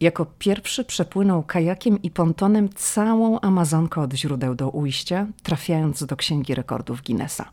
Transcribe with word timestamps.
Jako 0.00 0.26
pierwszy 0.38 0.84
przepłynął 0.84 1.42
kajakiem 1.42 2.02
i 2.02 2.10
pontonem 2.10 2.68
całą 2.68 3.40
Amazonkę 3.40 4.00
od 4.00 4.14
źródeł 4.14 4.54
do 4.54 4.70
ujścia, 4.70 5.26
trafiając 5.42 6.04
do 6.04 6.16
Księgi 6.16 6.54
Rekordów 6.54 7.02
Guinnessa. 7.02 7.50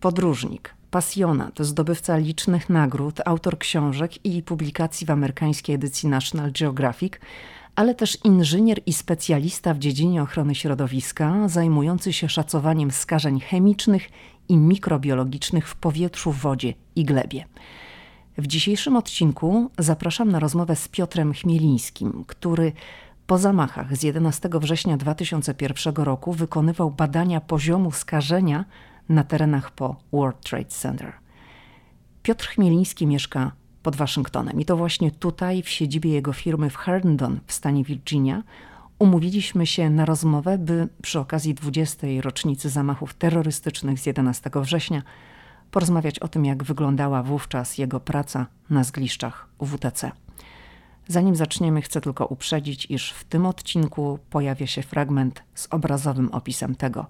Podróżnik, 0.00 0.74
pasjonat, 0.90 1.58
zdobywca 1.60 2.16
licznych 2.16 2.70
nagród, 2.70 3.20
autor 3.24 3.58
książek 3.58 4.24
i 4.26 4.42
publikacji 4.42 5.06
w 5.06 5.10
amerykańskiej 5.10 5.74
edycji 5.74 6.08
National 6.08 6.52
Geographic, 6.52 7.12
ale 7.76 7.94
też 7.94 8.18
inżynier 8.24 8.80
i 8.86 8.92
specjalista 8.92 9.74
w 9.74 9.78
dziedzinie 9.78 10.22
ochrony 10.22 10.54
środowiska, 10.54 11.48
zajmujący 11.48 12.12
się 12.12 12.28
szacowaniem 12.28 12.90
skażeń 12.90 13.40
chemicznych 13.40 14.08
i 14.48 14.56
mikrobiologicznych 14.56 15.68
w 15.68 15.76
powietrzu, 15.76 16.32
wodzie 16.32 16.74
i 16.96 17.04
glebie. 17.04 17.44
W 18.38 18.46
dzisiejszym 18.46 18.96
odcinku 18.96 19.70
zapraszam 19.78 20.32
na 20.32 20.38
rozmowę 20.38 20.76
z 20.76 20.88
Piotrem 20.88 21.32
Chmielińskim, 21.32 22.24
który 22.26 22.72
po 23.26 23.38
zamachach 23.38 23.96
z 23.96 24.02
11 24.02 24.48
września 24.52 24.96
2001 24.96 25.94
roku 25.94 26.32
wykonywał 26.32 26.90
badania 26.90 27.40
poziomu 27.40 27.92
skażenia 27.92 28.64
na 29.08 29.24
terenach 29.24 29.70
po 29.70 29.96
World 30.12 30.40
Trade 30.40 30.64
Center. 30.64 31.12
Piotr 32.22 32.48
Chmieliński 32.48 33.06
mieszka 33.06 33.52
pod 33.82 33.96
Waszyngtonem 33.96 34.60
i 34.60 34.64
to 34.64 34.76
właśnie 34.76 35.10
tutaj, 35.10 35.62
w 35.62 35.68
siedzibie 35.68 36.10
jego 36.10 36.32
firmy 36.32 36.70
w 36.70 36.76
Herndon 36.76 37.40
w 37.46 37.52
stanie 37.52 37.84
Virginia, 37.84 38.42
umówiliśmy 38.98 39.66
się 39.66 39.90
na 39.90 40.04
rozmowę, 40.04 40.58
by 40.58 40.88
przy 41.02 41.20
okazji 41.20 41.54
20. 41.54 42.06
rocznicy 42.20 42.68
zamachów 42.68 43.14
terrorystycznych 43.14 43.98
z 43.98 44.06
11 44.06 44.50
września 44.54 45.02
porozmawiać 45.70 46.18
o 46.18 46.28
tym, 46.28 46.44
jak 46.44 46.64
wyglądała 46.64 47.22
wówczas 47.22 47.78
jego 47.78 48.00
praca 48.00 48.46
na 48.70 48.84
zgliszczach 48.84 49.48
WTC. 49.60 50.12
Zanim 51.08 51.36
zaczniemy, 51.36 51.82
chcę 51.82 52.00
tylko 52.00 52.26
uprzedzić, 52.26 52.86
iż 52.90 53.10
w 53.10 53.24
tym 53.24 53.46
odcinku 53.46 54.18
pojawia 54.30 54.66
się 54.66 54.82
fragment 54.82 55.42
z 55.54 55.68
obrazowym 55.70 56.28
opisem 56.32 56.74
tego, 56.74 57.06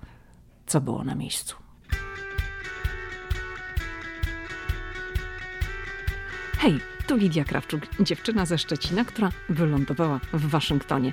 co 0.67 0.81
było 0.81 1.05
na 1.05 1.15
miejscu. 1.15 1.57
Hej, 6.59 6.81
tu 7.07 7.17
Lidia 7.17 7.45
Krawczuk, 7.45 7.83
dziewczyna 8.01 8.47
ze 8.47 8.59
Szczecina, 8.59 9.05
która 9.05 9.31
wylądowała 9.49 10.21
w 10.33 10.47
Waszyngtonie. 10.47 11.13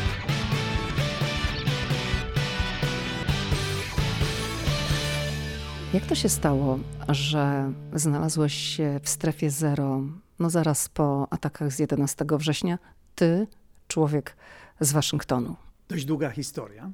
Jak 5.93 6.05
to 6.05 6.15
się 6.15 6.29
stało, 6.29 6.79
że 7.09 7.73
znalazłeś 7.93 8.53
się 8.53 8.99
w 9.03 9.09
strefie 9.09 9.49
zero, 9.49 10.01
no 10.39 10.49
zaraz 10.49 10.89
po 10.89 11.27
atakach 11.33 11.73
z 11.73 11.79
11 11.79 12.25
września, 12.31 12.79
ty, 13.15 13.47
człowiek 13.87 14.35
z 14.79 14.91
Waszyngtonu? 14.91 15.55
Dość 15.89 16.05
długa 16.05 16.29
historia, 16.29 16.91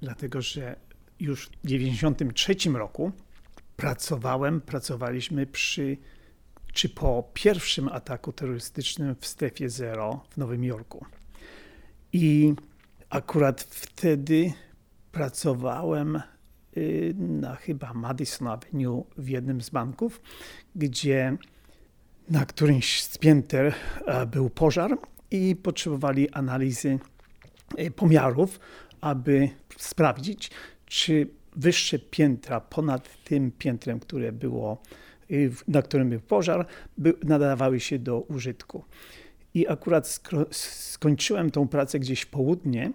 dlatego 0.00 0.42
że 0.42 0.76
już 1.20 1.46
w 1.46 1.50
1993 1.50 2.70
roku 2.70 3.12
pracowałem, 3.76 4.60
pracowaliśmy 4.60 5.46
przy, 5.46 5.96
czy 6.72 6.88
po 6.88 7.30
pierwszym 7.34 7.88
ataku 7.88 8.32
terrorystycznym 8.32 9.16
w 9.20 9.26
strefie 9.26 9.70
zero 9.70 10.24
w 10.30 10.36
Nowym 10.36 10.64
Jorku. 10.64 11.06
I 12.12 12.54
akurat 13.10 13.60
wtedy 13.62 14.52
pracowałem 15.12 16.22
na 17.18 17.56
chyba 17.56 17.94
Madison 17.94 18.48
Avenue 18.48 19.04
w 19.16 19.28
jednym 19.28 19.60
z 19.60 19.70
banków, 19.70 20.20
gdzie 20.76 21.36
na 22.30 22.46
którymś 22.46 23.02
z 23.02 23.18
pięter 23.18 23.74
e, 24.06 24.26
był 24.26 24.50
pożar 24.50 24.98
i 25.30 25.56
potrzebowali 25.56 26.30
analizy 26.30 26.98
e, 27.76 27.90
pomiarów, 27.90 28.60
aby 29.00 29.48
sprawdzić, 29.76 30.50
czy 30.86 31.28
wyższe 31.56 31.98
piętra 31.98 32.60
ponad 32.60 33.24
tym 33.24 33.52
piętrem, 33.52 34.00
które 34.00 34.32
było, 34.32 34.82
y, 35.30 35.50
na 35.68 35.82
którym 35.82 36.10
był 36.10 36.20
pożar, 36.20 36.66
nadawały 37.24 37.80
się 37.80 37.98
do 37.98 38.20
użytku. 38.20 38.84
I 39.54 39.68
akurat 39.68 40.20
skończyłem 40.50 41.50
tą 41.50 41.68
pracę 41.68 41.98
gdzieś 41.98 42.20
w 42.20 42.26
południe 42.26 42.92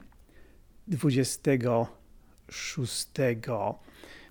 20 0.88 1.52
6 2.50 3.08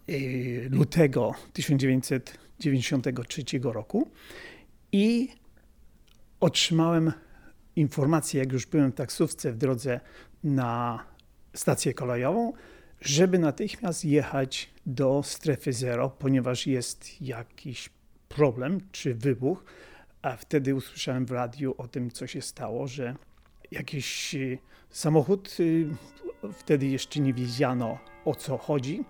y, 0.08 0.68
lutego 0.70 1.34
1993 1.52 3.44
roku 3.62 4.10
i 4.92 5.28
otrzymałem 6.40 7.12
informację, 7.76 8.40
jak 8.40 8.52
już 8.52 8.66
byłem 8.66 8.92
w 8.92 8.94
taksówce 8.94 9.52
w 9.52 9.56
drodze 9.56 10.00
na 10.44 11.04
stację 11.54 11.94
kolejową, 11.94 12.52
żeby 13.00 13.38
natychmiast 13.38 14.04
jechać 14.04 14.70
do 14.86 15.22
strefy 15.24 15.72
zero, 15.72 16.10
ponieważ 16.10 16.66
jest 16.66 17.22
jakiś 17.22 17.90
problem 18.28 18.80
czy 18.92 19.14
wybuch. 19.14 19.64
A 20.22 20.36
wtedy 20.36 20.74
usłyszałem 20.74 21.26
w 21.26 21.30
radiu 21.30 21.74
o 21.78 21.88
tym, 21.88 22.10
co 22.10 22.26
się 22.26 22.42
stało, 22.42 22.88
że 22.88 23.16
jakiś 23.70 24.34
y, 24.34 24.58
samochód, 24.90 25.56
y, 25.60 25.88
wtedy 26.52 26.86
jeszcze 26.86 27.20
nie 27.20 27.34
wiedziano 27.34 27.98
o 28.24 28.34
co 28.34 28.58
chodzi. 28.58 29.04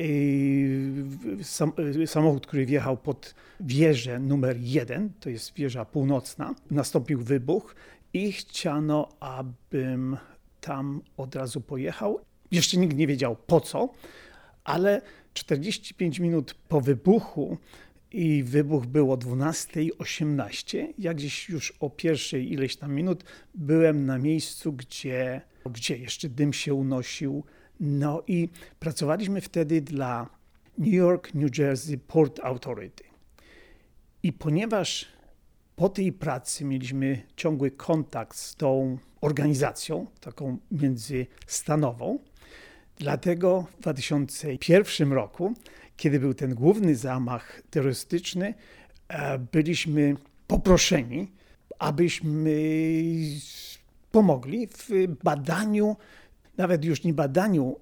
Y, 0.00 2.06
samochód, 2.06 2.46
który 2.46 2.66
wjechał 2.66 2.96
pod 2.96 3.34
wieżę 3.60 4.18
numer 4.18 4.56
jeden, 4.60 5.10
to 5.20 5.30
jest 5.30 5.54
wieża 5.54 5.84
północna, 5.84 6.54
nastąpił 6.70 7.20
wybuch 7.20 7.74
i 8.12 8.32
chciano, 8.32 9.08
abym 9.20 10.16
tam 10.60 11.02
od 11.16 11.34
razu 11.34 11.60
pojechał. 11.60 12.20
Jeszcze 12.50 12.76
nikt 12.76 12.96
nie 12.96 13.06
wiedział 13.06 13.36
po 13.46 13.60
co, 13.60 13.88
ale 14.64 15.02
45 15.34 16.18
minut 16.18 16.54
po 16.68 16.80
wybuchu 16.80 17.58
i 18.12 18.42
wybuch 18.42 18.86
było 18.86 19.14
o 19.14 19.16
12.18. 19.16 20.86
Ja 20.98 21.14
gdzieś 21.14 21.48
już 21.48 21.74
o 21.80 21.90
pierwszej 21.90 22.52
ileś 22.52 22.76
tam 22.76 22.94
minut 22.94 23.24
byłem 23.54 24.06
na 24.06 24.18
miejscu, 24.18 24.72
gdzie, 24.72 25.40
gdzie 25.70 25.96
jeszcze 25.96 26.28
dym 26.28 26.52
się 26.52 26.74
unosił. 26.74 27.44
No 27.80 28.22
i 28.26 28.48
pracowaliśmy 28.80 29.40
wtedy 29.40 29.80
dla 29.80 30.30
New 30.78 30.92
York, 30.92 31.34
New 31.34 31.58
Jersey 31.58 31.98
Port 31.98 32.40
Authority. 32.40 33.04
I 34.22 34.32
ponieważ 34.32 35.06
po 35.76 35.88
tej 35.88 36.12
pracy 36.12 36.64
mieliśmy 36.64 37.22
ciągły 37.36 37.70
kontakt 37.70 38.36
z 38.36 38.56
tą 38.56 38.98
organizacją, 39.20 40.06
taką 40.20 40.58
międzystanową, 40.70 42.18
dlatego 42.98 43.66
w 43.78 43.80
2001 43.80 45.12
roku 45.12 45.54
kiedy 45.96 46.20
był 46.20 46.34
ten 46.34 46.54
główny 46.54 46.96
zamach 46.96 47.62
terrorystyczny, 47.70 48.54
e, 49.08 49.38
byliśmy 49.38 50.16
poproszeni, 50.46 51.32
abyśmy 51.78 52.50
pomogli 54.14 54.66
w 54.66 54.88
badaniu, 55.24 55.96
nawet 56.56 56.84
już 56.84 57.04
nie 57.04 57.14
badaniu 57.14 57.76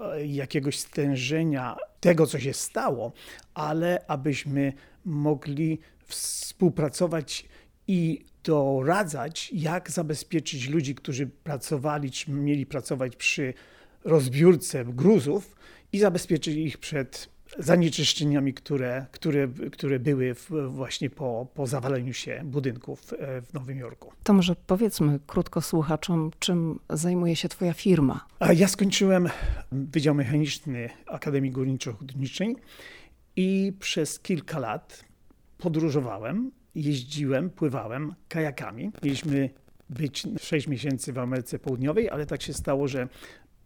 e, 0.00 0.26
jakiegoś 0.26 0.78
stężenia 0.78 1.76
tego, 2.00 2.26
co 2.26 2.40
się 2.40 2.52
stało, 2.52 3.12
ale 3.54 4.04
abyśmy 4.08 4.72
mogli 5.04 5.78
współpracować 6.06 7.46
i 7.88 8.24
doradzać, 8.44 9.50
jak 9.52 9.90
zabezpieczyć 9.90 10.68
ludzi, 10.68 10.94
którzy 10.94 11.26
pracowali, 11.26 12.10
czy 12.10 12.30
mieli 12.30 12.66
pracować 12.66 13.16
przy 13.16 13.54
rozbiórce 14.04 14.84
gruzów 14.84 15.56
i 15.92 15.98
zabezpieczyć 15.98 16.56
ich 16.56 16.78
przed 16.78 17.28
zanieczyszczeniami, 17.58 18.54
które, 18.54 19.06
które, 19.12 19.48
które 19.72 19.98
były 19.98 20.34
właśnie 20.68 21.10
po, 21.10 21.46
po 21.54 21.66
zawaleniu 21.66 22.12
się 22.12 22.42
budynków 22.44 23.12
e, 23.12 23.42
w 23.42 23.54
Nowym 23.54 23.78
Jorku. 23.78 24.12
To 24.22 24.32
może 24.32 24.56
powiedzmy 24.66 25.20
krótko 25.26 25.60
słuchaczom, 25.60 26.30
czym 26.38 26.80
zajmuje 26.90 27.36
się 27.36 27.48
Twoja 27.48 27.72
firma? 27.72 28.26
Ja 28.54 28.68
skończyłem 28.68 29.28
Wydział 29.72 30.14
Mechaniczny 30.14 30.90
Akademii 31.06 31.52
Górniczo-Hutniczej 31.52 32.54
i 33.36 33.72
przez 33.80 34.20
kilka 34.20 34.58
lat 34.58 35.04
podróżowałem, 35.58 36.50
jeździłem, 36.74 37.50
pływałem 37.50 38.14
kajakami. 38.28 38.90
Mieliśmy 39.02 39.50
być 39.90 40.26
6 40.40 40.68
miesięcy 40.68 41.12
w 41.12 41.18
Ameryce 41.18 41.58
Południowej, 41.58 42.10
ale 42.10 42.26
tak 42.26 42.42
się 42.42 42.52
stało, 42.52 42.88
że 42.88 43.08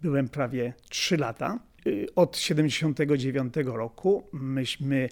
byłem 0.02 0.28
prawie 0.28 0.72
3 0.88 1.16
lata. 1.16 1.58
Y, 1.86 2.06
od 2.16 2.38
79 2.38 3.54
roku 3.64 4.26
myśmy 4.32 5.08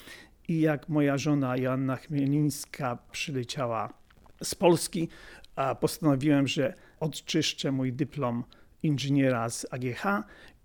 I 0.47 0.59
jak 0.59 0.89
moja 0.89 1.17
żona 1.17 1.57
Joanna 1.57 1.95
Chmielińska 1.95 2.97
przyleciała 3.11 3.93
z 4.43 4.55
Polski, 4.55 5.09
postanowiłem, 5.79 6.47
że 6.47 6.73
odczyszczę 6.99 7.71
mój 7.71 7.93
dyplom 7.93 8.43
inżyniera 8.83 9.49
z 9.49 9.65
AGH 9.71 10.03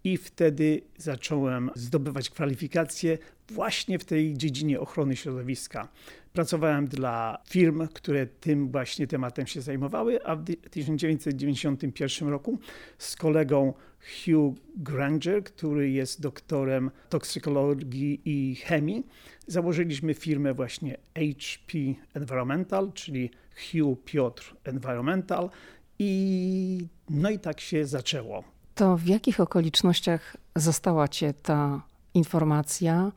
i 0.05 0.17
wtedy 0.17 0.83
zacząłem 0.97 1.71
zdobywać 1.75 2.31
kwalifikacje 2.31 3.19
właśnie 3.49 3.99
w 3.99 4.05
tej 4.05 4.35
dziedzinie 4.35 4.81
ochrony 4.81 5.17
środowiska. 5.17 5.89
Pracowałem 6.33 6.87
dla 6.87 7.43
firm, 7.49 7.89
które 7.89 8.27
tym 8.27 8.71
właśnie 8.71 9.06
tematem 9.06 9.47
się 9.47 9.61
zajmowały, 9.61 10.25
a 10.25 10.37
w 10.37 10.45
1991 10.71 12.29
roku 12.29 12.59
z 12.99 13.17
kolegą 13.17 13.73
Hugh 14.01 14.56
Granger, 14.77 15.45
który 15.45 15.91
jest 15.91 16.21
doktorem 16.21 16.91
toksykologii 17.09 18.21
i 18.25 18.55
chemii, 18.55 19.07
założyliśmy 19.47 20.15
firmę 20.15 20.55
właśnie 20.55 20.97
HP 21.15 21.79
Environmental, 22.15 22.93
czyli 22.93 23.31
Hugh 23.55 24.05
Piotr 24.05 24.57
Environmental 24.65 25.50
i 25.99 26.89
no 27.11 27.31
i 27.31 27.39
tak 27.39 27.61
się 27.61 27.87
zaczęło. 27.87 28.54
To 28.75 28.97
w 28.97 29.06
jakich 29.06 29.41
okolicznościach 29.41 30.37
została 30.56 31.09
cię 31.09 31.35
ta 31.35 31.82
informacja, 32.15 33.12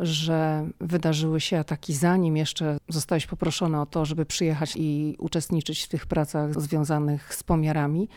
że 0.00 0.68
wydarzyły 0.80 1.40
się 1.40 1.58
ataki, 1.58 1.94
zanim 1.94 2.36
jeszcze 2.36 2.78
zostałeś 2.88 3.26
poproszony 3.26 3.80
o 3.80 3.86
to, 3.86 4.04
żeby 4.04 4.26
przyjechać 4.26 4.72
i 4.76 5.16
uczestniczyć 5.18 5.82
w 5.82 5.88
tych 5.88 6.06
pracach 6.06 6.60
związanych 6.60 7.34
z 7.34 7.42
pomiarami? 7.42 8.08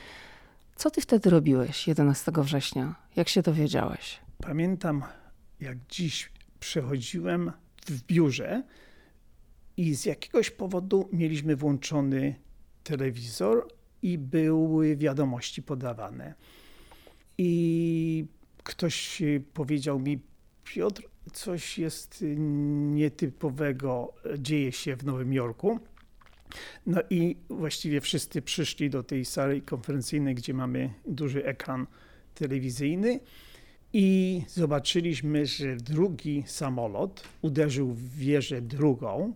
Co 0.76 0.92
ty 0.92 1.02
wtedy 1.02 1.30
robiłeś 1.30 1.88
11 1.88 2.32
września? 2.38 2.96
Jak 3.16 3.30
się 3.30 3.42
dowiedziałeś? 3.42 4.20
Pamiętam, 4.42 5.04
jak 5.60 5.78
dziś 5.90 6.32
przechodziłem 6.60 7.52
w 7.86 8.04
biurze 8.04 8.64
i 9.78 9.96
z 9.96 10.06
jakiegoś 10.06 10.52
powodu 10.52 11.10
mieliśmy 11.14 11.56
włączony 11.56 12.36
telewizor 12.84 13.68
i 14.02 14.18
były 14.18 14.96
wiadomości 14.96 15.64
podawane. 15.64 16.34
I 17.38 18.26
ktoś 18.64 19.22
powiedział 19.54 20.00
mi, 20.00 20.20
Piotr, 20.64 21.04
coś 21.34 21.78
jest 21.78 22.24
nietypowego, 22.94 24.14
dzieje 24.38 24.72
się 24.72 24.96
w 24.96 25.06
Nowym 25.06 25.34
Jorku. 25.34 25.80
No 26.86 27.02
i 27.10 27.36
właściwie 27.50 28.02
wszyscy 28.02 28.42
przyszli 28.42 28.90
do 28.90 29.04
tej 29.04 29.26
sali 29.26 29.62
konferencyjnej, 29.62 30.36
gdzie 30.36 30.54
mamy 30.54 30.94
duży 31.08 31.46
ekran 31.46 31.88
telewizyjny 32.36 33.20
i 33.94 34.42
zobaczyliśmy, 34.48 35.46
że 35.46 35.76
drugi 35.76 36.44
samolot 36.48 37.24
uderzył 37.42 37.92
w 37.92 38.16
wieżę 38.16 38.62
drugą, 38.62 39.34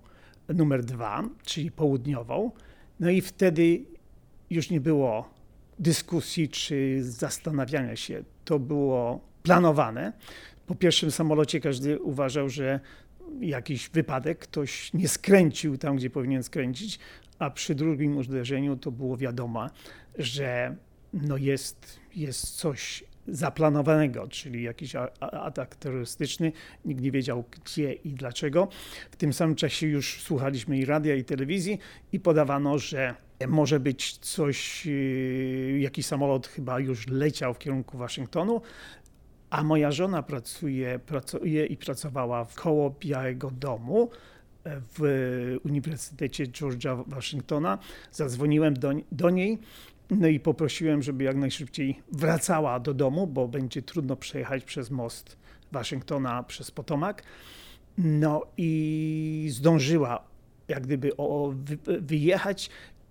numer 0.50 0.86
dwa, 0.86 1.30
czyli 1.44 1.72
południową. 1.72 2.52
No 3.00 3.10
i 3.10 3.22
wtedy 3.22 3.86
już 4.50 4.70
nie 4.70 4.82
było 4.82 5.30
dyskusji 5.80 6.50
czy 6.50 7.04
zastanawiania 7.04 7.96
się. 7.96 8.24
To 8.46 8.60
było 8.60 9.22
planowane. 9.44 10.14
Po 10.68 10.76
pierwszym 10.76 11.12
samolocie 11.12 11.60
każdy 11.60 12.00
uważał, 12.00 12.50
że 12.50 12.80
jakiś 13.40 13.90
wypadek, 13.90 14.40
ktoś 14.40 14.94
nie 14.94 15.08
skręcił 15.08 15.78
tam, 15.78 15.96
gdzie 15.96 16.10
powinien 16.10 16.44
skręcić, 16.44 17.00
a 17.40 17.50
przy 17.50 17.76
drugim 17.76 18.18
uderzeniu 18.18 18.78
to 18.78 18.92
było 18.92 19.18
wiadomo, 19.18 19.68
że 20.18 20.76
no 21.14 21.38
jest, 21.38 22.00
jest 22.16 22.56
coś 22.56 23.04
zaplanowanego, 23.28 24.28
czyli 24.28 24.64
jakiś 24.64 24.96
atak 25.20 25.76
terrorystyczny. 25.76 26.52
Nikt 26.86 27.02
nie 27.02 27.12
wiedział 27.12 27.44
gdzie 27.52 27.94
i 27.94 28.14
dlaczego. 28.14 28.68
W 29.12 29.16
tym 29.16 29.34
samym 29.34 29.56
czasie 29.56 29.88
już 29.88 30.22
słuchaliśmy 30.22 30.78
i 30.78 30.86
radia, 30.86 31.16
i 31.16 31.24
telewizji 31.24 31.80
i 32.12 32.20
podawano, 32.20 32.78
że 32.78 33.16
może 33.48 33.80
być 33.80 34.18
coś, 34.18 34.88
y, 34.88 35.78
jakiś 35.82 36.06
samolot 36.06 36.48
chyba 36.48 36.80
już 36.80 37.08
leciał 37.08 37.54
w 37.54 37.60
kierunku 37.60 37.98
Waszyngtonu, 37.98 38.62
a 39.50 39.64
moja 39.64 39.92
żona 39.92 40.24
pracuje, 40.24 41.00
pracuje 41.00 41.66
i 41.66 41.78
pracowała 41.78 42.46
w 42.46 42.56
koło 42.56 42.96
Białego 43.00 43.52
Domu 43.52 44.10
w 44.66 45.58
Uniwersytecie 45.64 46.48
George'a 46.48 47.04
Waszyngtona. 47.08 47.78
Zadzwoniłem 48.12 48.74
do, 48.74 48.92
do 49.12 49.30
niej 49.30 49.60
no 50.10 50.28
i 50.28 50.40
poprosiłem, 50.40 51.04
żeby 51.04 51.24
jak 51.24 51.38
najszybciej 51.38 52.02
wracała 52.12 52.80
do 52.80 52.94
domu, 52.94 53.28
bo 53.28 53.48
będzie 53.48 53.82
trudno 53.82 54.16
przejechać 54.16 54.64
przez 54.64 54.92
most 54.92 55.38
Waszyngtona 55.72 56.44
przez 56.44 56.72
Potomak. 56.72 57.24
No 57.98 58.46
i 58.58 59.48
zdążyła 59.52 60.24
jak 60.68 60.84
gdyby 60.84 61.18
o, 61.18 61.54
wy, 61.56 62.02
wyjechać, 62.02 62.70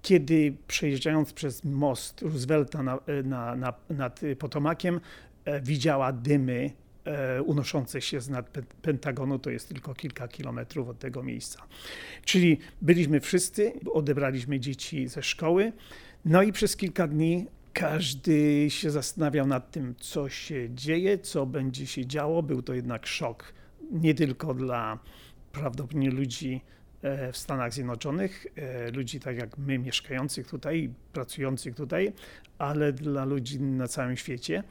kiedy 0.08 0.56
przejeżdżając 0.66 1.32
przez 1.32 1.64
most 1.64 2.22
Roosevelta 2.22 2.82
na, 2.82 2.99
na, 3.25 3.56
na, 3.56 3.72
nad 3.90 4.20
Potomakiem, 4.38 5.00
e, 5.44 5.60
widziała 5.60 6.12
dymy 6.12 6.70
e, 7.05 7.43
unoszące 7.43 8.00
się 8.00 8.20
z 8.20 8.28
nad 8.28 8.58
Pentagonu, 8.82 9.38
to 9.38 9.50
jest 9.50 9.69
tylko 9.69 9.94
kilka 9.94 10.28
kilometrów 10.28 10.88
od 10.88 10.99
tego 10.99 11.23
miejsca. 11.23 11.62
Czyli 12.25 12.59
byliśmy 12.82 13.21
wszyscy, 13.21 13.73
odebraliśmy 13.92 14.61
dzieci 14.61 15.09
ze 15.09 15.23
szkoły. 15.23 15.73
No 16.25 16.42
i 16.42 16.52
przez 16.52 16.76
kilka 16.76 17.09
dni 17.09 17.47
każdy 17.73 18.66
się 18.71 18.90
zastanawiał 18.90 19.47
nad 19.47 19.71
tym, 19.71 19.94
co 19.99 20.28
się 20.28 20.75
dzieje, 20.75 21.18
co 21.18 21.47
będzie 21.47 21.87
się 21.87 22.06
działo. 22.06 22.42
Był 22.42 22.62
to 22.62 22.75
jednak 22.75 23.06
szok 23.06 23.52
nie 23.90 24.14
tylko 24.14 24.54
dla 24.54 24.99
prawdopodobnie 25.52 26.11
ludzi 26.11 26.61
e, 26.61 26.77
w 27.33 27.37
Stanach 27.37 27.73
Zjednoczonych, 27.73 28.47
e, 28.57 28.90
ludzi 28.90 29.21
tak 29.21 29.37
jak 29.37 29.59
my, 29.59 29.78
mieszkających 29.78 30.47
tutaj, 30.47 30.90
pracujących 31.12 31.75
tutaj, 31.75 32.12
ale 32.59 32.93
dla 32.93 33.25
ludzi 33.25 33.61
na 33.61 33.88
całym 33.88 34.17
świecie. 34.17 34.62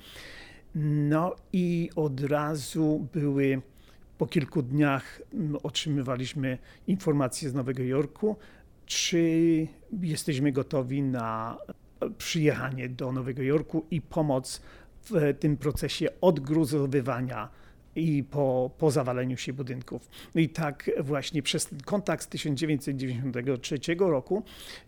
No 0.75 1.35
i 1.53 1.89
od 1.95 2.21
razu 2.21 3.07
były, 3.13 3.61
po 4.17 4.27
kilku 4.27 4.61
dniach 4.61 5.21
otrzymywaliśmy 5.63 6.57
informacje 6.87 7.49
z 7.49 7.53
Nowego 7.53 7.83
Jorku, 7.83 8.35
czy 8.85 9.67
jesteśmy 10.01 10.51
gotowi 10.51 11.01
na 11.01 11.57
przyjechanie 12.17 12.89
do 12.89 13.11
Nowego 13.11 13.41
Jorku 13.41 13.85
i 13.91 14.01
pomoc 14.01 14.61
w 15.03 15.33
tym 15.39 15.57
procesie 15.57 16.07
odgruzowywania 16.21 17.49
i 17.97 18.23
po, 18.23 18.71
po 18.77 18.91
zawaleniu 18.91 19.37
się 19.37 19.53
budynków. 19.53 20.09
No 20.35 20.41
i 20.41 20.49
tak 20.49 20.91
właśnie 20.99 21.41
przez 21.43 21.65
ten 21.65 21.79
kontakt 21.79 22.23
z 22.23 22.27
1993 22.27 23.79
roku 23.99 24.43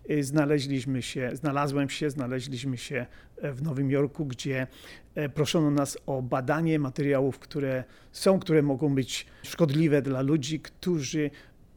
y, 0.09 0.23
znaleźliśmy 0.23 1.01
się, 1.01 1.31
znalazłem 1.33 1.89
się, 1.89 2.09
znaleźliśmy 2.09 2.77
się 2.77 3.05
w 3.43 3.61
Nowym 3.61 3.91
Jorku, 3.91 4.25
gdzie 4.25 4.67
e, 5.15 5.29
proszono 5.29 5.71
nas 5.71 5.97
o 6.05 6.21
badanie 6.21 6.79
materiałów, 6.79 7.39
które 7.39 7.83
są, 8.11 8.39
które 8.39 8.61
mogą 8.61 8.95
być 8.95 9.25
szkodliwe 9.43 10.01
dla 10.01 10.21
ludzi, 10.21 10.59
którzy 10.59 11.31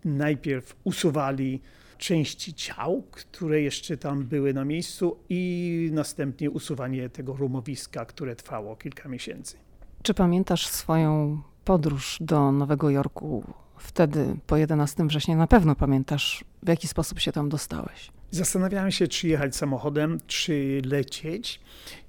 najpierw 0.05 0.77
usuwali 0.85 1.61
części 1.99 2.55
ciał, 2.55 3.03
które 3.11 3.63
jeszcze 3.63 3.97
tam 3.97 4.25
były 4.25 4.55
na 4.55 4.65
miejscu 4.65 5.19
i 5.29 5.91
następnie 5.93 6.51
usuwanie 6.51 7.09
tego 7.09 7.33
rumowiska, 7.33 8.05
które 8.05 8.37
trwało 8.37 8.77
kilka 8.77 9.09
miesięcy. 9.09 9.57
Czy 10.03 10.15
pamiętasz 10.15 10.67
swoją 10.67 11.43
podróż 11.65 12.19
do 12.21 12.53
Nowego 12.53 12.91
Jorku 12.91 13.45
wtedy, 13.77 14.37
po 14.47 14.57
11 14.57 15.07
września, 15.07 15.37
na 15.37 15.47
pewno 15.47 15.75
pamiętasz, 15.75 16.45
w 16.63 16.69
jaki 16.69 16.89
sposób 16.89 17.21
się 17.21 17.33
tam 17.33 17.49
dostałeś? 17.49 18.11
Zastanawiałem 18.31 18.91
się, 18.91 19.09
czy 19.09 19.29
jechać 19.29 19.57
samochodem, 19.57 20.19
czy 20.27 20.83
lecieć. 20.85 21.61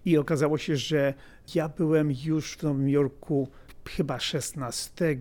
I 0.06 0.18
okazało 0.18 0.58
się, 0.58 0.76
że 0.76 1.14
ja 1.56 1.70
byłem 1.70 2.14
już 2.24 2.54
w 2.54 2.64
Nowym 2.64 2.90
Jorku 2.90 3.48
chyba 3.90 4.20
16 4.20 5.18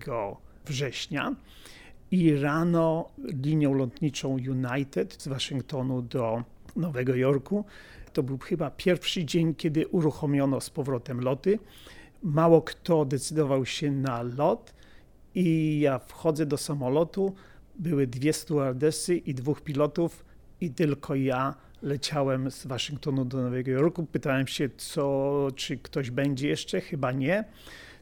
września 0.65 1.35
i 2.11 2.35
rano 2.35 3.09
linią 3.43 3.73
lotniczą 3.73 4.29
United 4.29 5.21
z 5.21 5.27
Waszyngtonu 5.27 6.01
do 6.01 6.43
Nowego 6.75 7.15
Jorku. 7.15 7.65
To 8.13 8.23
był 8.23 8.37
chyba 8.37 8.71
pierwszy 8.71 9.25
dzień, 9.25 9.55
kiedy 9.55 9.87
uruchomiono 9.87 10.61
z 10.61 10.69
powrotem 10.69 11.21
loty. 11.21 11.59
Mało 12.23 12.61
kto 12.61 13.05
decydował 13.05 13.65
się 13.65 13.91
na 13.91 14.21
lot 14.21 14.73
i 15.35 15.79
ja 15.79 15.99
wchodzę 15.99 16.45
do 16.45 16.57
samolotu. 16.57 17.35
Były 17.79 18.07
dwie 18.07 18.33
stewardessy 18.33 19.15
i 19.15 19.33
dwóch 19.33 19.61
pilotów 19.61 20.25
i 20.61 20.71
tylko 20.71 21.15
ja 21.15 21.55
leciałem 21.81 22.51
z 22.51 22.67
Waszyngtonu 22.67 23.25
do 23.25 23.41
Nowego 23.41 23.71
Jorku. 23.71 24.05
Pytałem 24.05 24.47
się, 24.47 24.69
co, 24.77 25.47
czy 25.55 25.77
ktoś 25.77 26.11
będzie 26.11 26.47
jeszcze, 26.47 26.81
chyba 26.81 27.11
nie. 27.11 27.43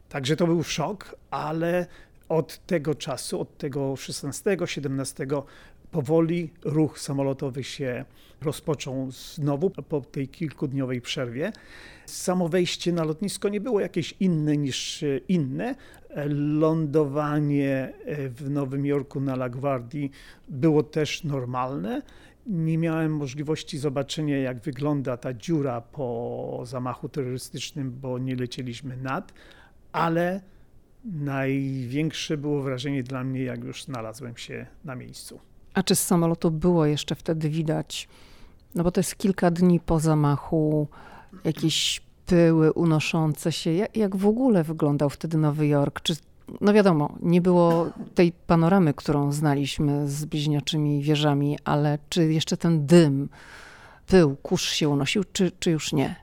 Także 0.08 0.36
to 0.36 0.46
był 0.46 0.62
szok, 0.62 1.16
ale 1.30 1.86
od 2.28 2.66
tego 2.66 2.94
czasu, 2.94 3.40
od 3.40 3.58
tego 3.58 3.96
16, 3.96 4.56
17 4.66 5.26
powoli 5.90 6.50
ruch 6.64 6.98
samolotowy 6.98 7.64
się 7.64 8.04
rozpoczął 8.42 9.10
znowu 9.10 9.70
po 9.70 10.00
tej 10.00 10.28
kilkudniowej 10.28 11.00
przerwie. 11.00 11.52
Samo 12.12 12.48
wejście 12.48 12.92
na 12.92 13.04
lotnisko 13.04 13.48
nie 13.48 13.60
było 13.60 13.80
jakieś 13.80 14.14
inne 14.20 14.56
niż 14.56 15.04
inne. 15.28 15.74
Lądowanie 16.58 17.92
w 18.28 18.50
Nowym 18.50 18.86
Jorku 18.86 19.20
na 19.20 19.36
LaGuardia 19.36 20.08
było 20.48 20.82
też 20.82 21.24
normalne. 21.24 22.02
Nie 22.46 22.78
miałem 22.78 23.16
możliwości 23.16 23.78
zobaczenia, 23.78 24.38
jak 24.38 24.60
wygląda 24.60 25.16
ta 25.16 25.34
dziura 25.34 25.80
po 25.80 26.62
zamachu 26.64 27.08
terrorystycznym, 27.08 27.92
bo 28.00 28.18
nie 28.18 28.36
lecieliśmy 28.36 28.96
nad, 28.96 29.32
ale 29.92 30.40
największe 31.04 32.36
było 32.36 32.62
wrażenie 32.62 33.02
dla 33.02 33.24
mnie, 33.24 33.42
jak 33.42 33.64
już 33.64 33.84
znalazłem 33.84 34.36
się 34.36 34.66
na 34.84 34.96
miejscu. 34.96 35.40
A 35.74 35.82
czy 35.82 35.96
z 35.96 36.06
samolotu 36.06 36.50
było 36.50 36.86
jeszcze 36.86 37.14
wtedy 37.14 37.48
widać, 37.48 38.08
no 38.74 38.84
bo 38.84 38.90
to 38.90 39.00
jest 39.00 39.16
kilka 39.16 39.50
dni 39.50 39.80
po 39.80 40.00
zamachu, 40.00 40.88
jakieś 41.44 42.02
pyły 42.26 42.72
unoszące 42.72 43.52
się. 43.52 43.70
Jak, 43.94 44.16
w 44.16 44.26
ogóle 44.26 44.64
wyglądał 44.64 45.10
wtedy 45.10 45.38
Nowy 45.38 45.66
Jork? 45.66 46.00
Czy, 46.00 46.14
no 46.60 46.72
wiadomo, 46.72 47.16
nie 47.22 47.40
było 47.40 47.92
tej 48.14 48.32
panoramy, 48.46 48.94
którą 48.94 49.32
znaliśmy 49.32 50.08
z 50.08 50.24
bliźniaczymi 50.24 51.02
wieżami, 51.02 51.58
ale 51.64 51.98
czy 52.08 52.32
jeszcze 52.32 52.56
ten 52.56 52.86
dym, 52.86 53.28
pył, 54.06 54.36
kurz 54.36 54.62
się 54.62 54.88
unosił, 54.88 55.24
czy, 55.32 55.52
czy 55.58 55.70
już 55.70 55.92
nie? 55.92 56.16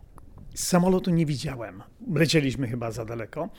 Samolotu 0.56 1.12
nie 1.12 1.26
widziałem. 1.26 1.84
Lecieliśmy 2.14 2.68
chyba 2.68 2.92
za 2.92 3.06
daleko. 3.06 3.50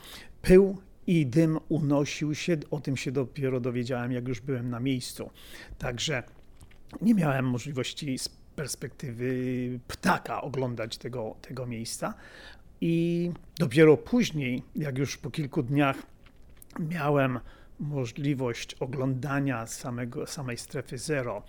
Pył 0.41 0.77
i 1.07 1.25
dym 1.25 1.59
unosił 1.69 2.35
się. 2.35 2.57
O 2.71 2.79
tym 2.79 2.97
się 2.97 3.11
dopiero 3.11 3.59
dowiedziałem, 3.59 4.11
jak 4.11 4.27
już 4.27 4.41
byłem 4.41 4.69
na 4.69 4.79
miejscu. 4.79 5.29
Także 5.77 6.23
nie 7.01 7.13
miałem 7.13 7.45
możliwości 7.45 8.05
perspektywy 8.55 9.33
ptaka 9.87 10.41
oglądać 10.41 10.97
tego, 10.97 11.35
tego 11.41 11.65
miejsca. 11.65 12.13
I 12.81 13.31
dopiero 13.59 13.97
później, 13.97 14.63
jak 14.75 14.97
już 14.97 15.17
po 15.17 15.31
kilku 15.31 15.63
dniach 15.63 15.97
miałem 16.79 17.39
możliwość 17.79 18.75
oglądania 18.79 19.67
samego, 19.67 20.27
samej 20.27 20.57
strefy 20.57 20.97
zero 20.97 21.43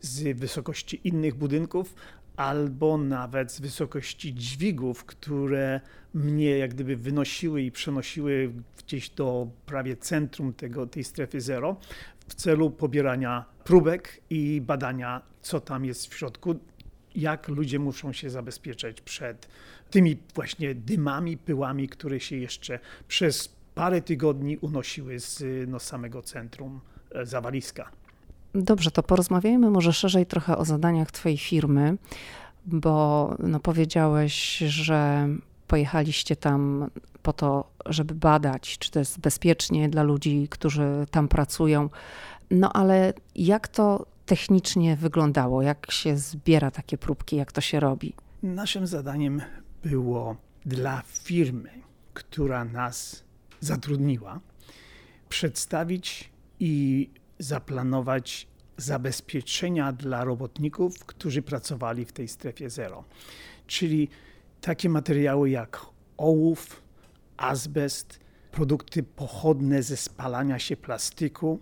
z 0.00 0.38
wysokości 0.38 1.00
innych 1.04 1.34
budynków, 1.34 1.94
albo 2.36 2.98
nawet 2.98 3.52
z 3.52 3.60
wysokości 3.60 4.34
dźwigów, 4.34 5.04
które 5.04 5.80
mnie 6.14 6.58
jak 6.58 6.74
gdyby 6.74 6.96
wynosiły 6.96 7.62
i 7.62 7.72
przenosiły 7.72 8.52
gdzieś 8.78 9.10
do 9.10 9.48
prawie 9.66 9.96
centrum 9.96 10.52
tego, 10.52 10.86
tej 10.86 11.04
strefy 11.04 11.40
zero 11.40 11.76
w 12.28 12.34
celu 12.34 12.70
pobierania 12.70 13.44
próbek 13.68 14.20
i 14.30 14.60
badania, 14.60 15.22
co 15.42 15.60
tam 15.60 15.84
jest 15.84 16.06
w 16.06 16.14
środku, 16.14 16.54
jak 17.14 17.48
ludzie 17.48 17.78
muszą 17.78 18.12
się 18.12 18.30
zabezpieczać 18.30 19.00
przed 19.00 19.48
tymi 19.90 20.16
właśnie 20.34 20.74
dymami, 20.74 21.36
pyłami, 21.36 21.88
które 21.88 22.20
się 22.20 22.36
jeszcze 22.36 22.78
przez 23.08 23.54
parę 23.74 24.02
tygodni 24.02 24.56
unosiły 24.56 25.20
z 25.20 25.44
no, 25.70 25.78
samego 25.78 26.22
centrum 26.22 26.80
e, 27.12 27.26
zawaliska. 27.26 27.90
Dobrze, 28.54 28.90
to 28.90 29.02
porozmawiajmy 29.02 29.70
może 29.70 29.92
szerzej 29.92 30.26
trochę 30.26 30.56
o 30.56 30.64
zadaniach 30.64 31.10
Twojej 31.10 31.38
firmy, 31.38 31.96
bo 32.66 33.34
no, 33.38 33.60
powiedziałeś, 33.60 34.58
że 34.58 35.28
pojechaliście 35.66 36.36
tam 36.36 36.90
po 37.22 37.32
to, 37.32 37.70
żeby 37.86 38.14
badać, 38.14 38.78
czy 38.78 38.90
to 38.90 38.98
jest 38.98 39.20
bezpiecznie 39.20 39.88
dla 39.88 40.02
ludzi, 40.02 40.46
którzy 40.50 41.06
tam 41.10 41.28
pracują. 41.28 41.88
No 42.50 42.72
ale 42.72 43.12
jak 43.34 43.68
to 43.68 44.06
technicznie 44.26 44.96
wyglądało? 44.96 45.62
Jak 45.62 45.90
się 45.90 46.16
zbiera 46.16 46.70
takie 46.70 46.98
próbki? 46.98 47.36
Jak 47.36 47.52
to 47.52 47.60
się 47.60 47.80
robi? 47.80 48.14
Naszym 48.42 48.86
zadaniem 48.86 49.42
było 49.82 50.36
dla 50.66 51.02
firmy, 51.06 51.70
która 52.14 52.64
nas 52.64 53.24
zatrudniła, 53.60 54.40
przedstawić 55.28 56.30
i 56.60 57.10
zaplanować 57.38 58.48
zabezpieczenia 58.76 59.92
dla 59.92 60.24
robotników, 60.24 61.04
którzy 61.04 61.42
pracowali 61.42 62.04
w 62.04 62.12
tej 62.12 62.28
strefie 62.28 62.70
zero. 62.70 63.04
Czyli 63.66 64.08
takie 64.60 64.88
materiały 64.88 65.50
jak 65.50 65.86
ołów, 66.16 66.82
azbest, 67.36 68.20
produkty 68.52 69.02
pochodne 69.02 69.82
ze 69.82 69.96
spalania 69.96 70.58
się 70.58 70.76
plastiku. 70.76 71.60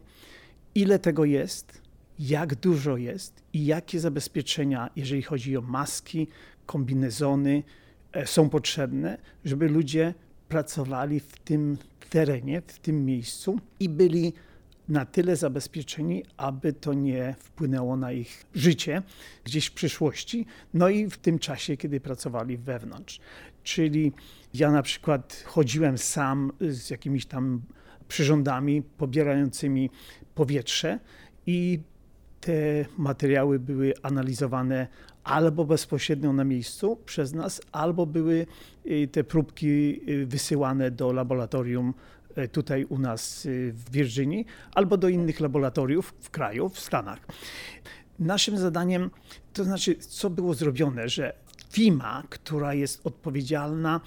Ile 0.76 0.98
tego 0.98 1.24
jest, 1.24 1.82
jak 2.18 2.54
dużo 2.54 2.96
jest 2.96 3.42
i 3.52 3.66
jakie 3.66 4.00
zabezpieczenia, 4.00 4.90
jeżeli 4.96 5.22
chodzi 5.22 5.56
o 5.56 5.60
maski, 5.60 6.28
kombinezony, 6.66 7.62
e, 8.12 8.26
są 8.26 8.48
potrzebne, 8.48 9.18
żeby 9.44 9.68
ludzie 9.68 10.14
pracowali 10.48 11.20
w 11.20 11.38
tym 11.38 11.78
terenie, 12.10 12.62
w 12.66 12.78
tym 12.78 13.04
miejscu 13.04 13.60
i 13.80 13.88
byli 13.88 14.32
na 14.88 15.04
tyle 15.04 15.36
zabezpieczeni, 15.36 16.24
aby 16.36 16.72
to 16.72 16.94
nie 16.94 17.34
wpłynęło 17.38 17.96
na 17.96 18.12
ich 18.12 18.46
życie 18.54 19.02
gdzieś 19.44 19.66
w 19.66 19.72
przyszłości, 19.72 20.46
no 20.74 20.88
i 20.88 21.10
w 21.10 21.18
tym 21.18 21.38
czasie, 21.38 21.76
kiedy 21.76 22.00
pracowali 22.00 22.56
wewnątrz. 22.56 23.20
Czyli 23.62 24.12
ja 24.54 24.70
na 24.70 24.82
przykład 24.82 25.42
chodziłem 25.46 25.98
sam 25.98 26.52
z 26.60 26.90
jakimiś 26.90 27.26
tam 27.26 27.62
przyrządami 28.08 28.82
pobierającymi 28.82 29.90
powietrze 30.36 30.98
i 31.46 31.80
te 32.40 32.84
materiały 32.98 33.58
były 33.58 33.94
analizowane 34.02 34.86
albo 35.24 35.64
bezpośrednio 35.64 36.32
na 36.32 36.44
miejscu 36.44 36.96
przez 37.04 37.32
nas, 37.32 37.60
albo 37.72 38.06
były 38.06 38.46
y, 38.86 39.08
te 39.12 39.24
próbki 39.24 40.00
y, 40.10 40.26
wysyłane 40.26 40.90
do 40.90 41.12
laboratorium 41.12 41.94
E, 42.36 42.48
tutaj 42.48 42.84
u 42.84 42.98
nas 42.98 43.48
w 43.72 43.90
Virginii 43.90 44.46
albo 44.74 44.96
do 44.96 45.08
innych 45.08 45.40
laboratoriów 45.40 46.14
w 46.20 46.30
kraju, 46.30 46.68
w 46.68 46.80
Stanach. 46.80 47.20
Naszym 48.18 48.58
zadaniem, 48.58 49.10
to 49.52 49.64
znaczy, 49.64 49.94
co 49.94 50.30
było 50.30 50.54
zrobione, 50.54 51.08
że 51.08 51.32
FIMA, 51.70 52.22
która 52.30 52.74
jest 52.74 53.06
odpowiedzialna 53.06 54.00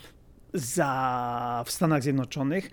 za, 0.54 1.64
w 1.66 1.72
Stanach 1.72 2.04
Zjednoczonych 2.04 2.72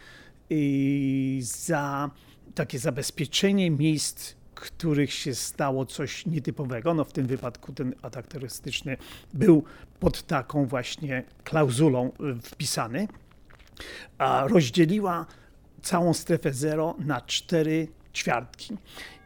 za 1.41 2.11
takie 2.57 2.79
zabezpieczenie 2.79 3.71
miejsc, 3.71 4.35
których 4.55 5.13
się 5.13 5.35
stało 5.35 5.87
coś 5.87 6.27
nietypowego. 6.27 6.95
No 6.95 7.05
w 7.05 7.13
tym 7.13 7.27
wypadku 7.27 7.73
ten 7.73 7.95
atak 8.03 8.27
terrorystyczny 8.27 8.97
był 9.35 9.65
pod 10.01 10.23
taką 10.23 10.67
właśnie 10.67 11.25
klauzulą 11.45 12.07
e, 12.07 12.41
wpisany. 12.43 13.09
A 14.19 14.47
rozdzieliła 14.49 15.27
całą 15.83 16.15
strefę 16.15 16.53
zero 16.53 16.95
na 16.99 17.21
cztery 17.21 17.89
ćwiartki. 18.15 18.77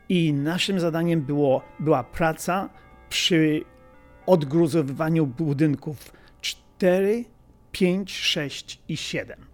I 0.09 0.33
naszym 0.33 0.81
zadaniem 0.81 1.23
było, 1.23 1.63
była 1.81 2.05
praca 2.05 2.69
przy 3.09 3.65
odgruzowywaniu 4.27 5.27
budynków 5.27 6.13
4, 6.41 7.25
5, 7.73 8.13
6 8.13 8.81
i 8.89 8.97
7. 8.97 9.51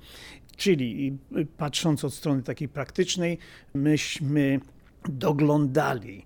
Czyli 0.56 1.18
patrząc 1.56 2.04
od 2.04 2.14
strony 2.14 2.42
takiej 2.42 2.68
praktycznej, 2.68 3.38
myśmy 3.74 4.60
doglądali, 5.08 6.24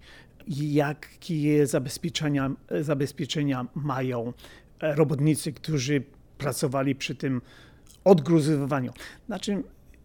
jakie 0.49 1.67
zabezpieczenia, 1.67 2.51
zabezpieczenia 2.81 3.67
mają 3.75 4.33
robotnicy, 4.81 5.53
którzy 5.53 6.03
pracowali 6.39 6.95
przy 6.95 7.15
tym 7.15 7.43
odgruzowywaniu. 8.05 8.93
Znaczy, 9.27 9.63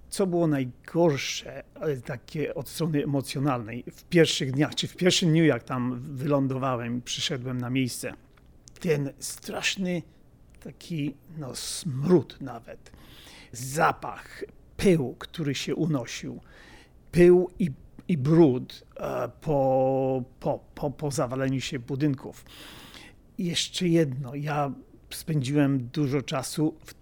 co 0.09 0.27
było 0.27 0.47
najgorsze, 0.47 1.63
ale 1.75 1.97
takie 1.97 2.55
od 2.55 2.69
strony 2.69 3.03
emocjonalnej, 3.03 3.83
w 3.91 4.03
pierwszych 4.03 4.51
dniach, 4.51 4.75
czy 4.75 4.87
w 4.87 4.95
pierwszym 4.95 5.29
dniu, 5.29 5.45
jak 5.45 5.63
tam 5.63 5.99
wylądowałem, 6.01 7.01
przyszedłem 7.01 7.57
na 7.57 7.69
miejsce, 7.69 8.13
ten 8.79 9.13
straszny 9.19 10.01
taki 10.59 11.15
no, 11.37 11.55
smród 11.55 12.37
nawet, 12.41 12.91
zapach, 13.59 14.43
pył, 14.77 15.15
który 15.19 15.55
się 15.55 15.75
unosił, 15.75 16.39
pył 17.11 17.49
i, 17.59 17.71
i 18.07 18.17
brud 18.17 18.83
e, 18.97 19.29
po, 19.41 20.23
po, 20.39 20.59
po, 20.75 20.91
po 20.91 21.11
zawaleniu 21.11 21.61
się 21.61 21.79
budynków. 21.79 22.45
Jeszcze 23.37 23.87
jedno, 23.87 24.35
ja 24.35 24.71
spędziłem 25.09 25.89
dużo 25.93 26.21
czasu 26.21 26.75
w 26.85 26.93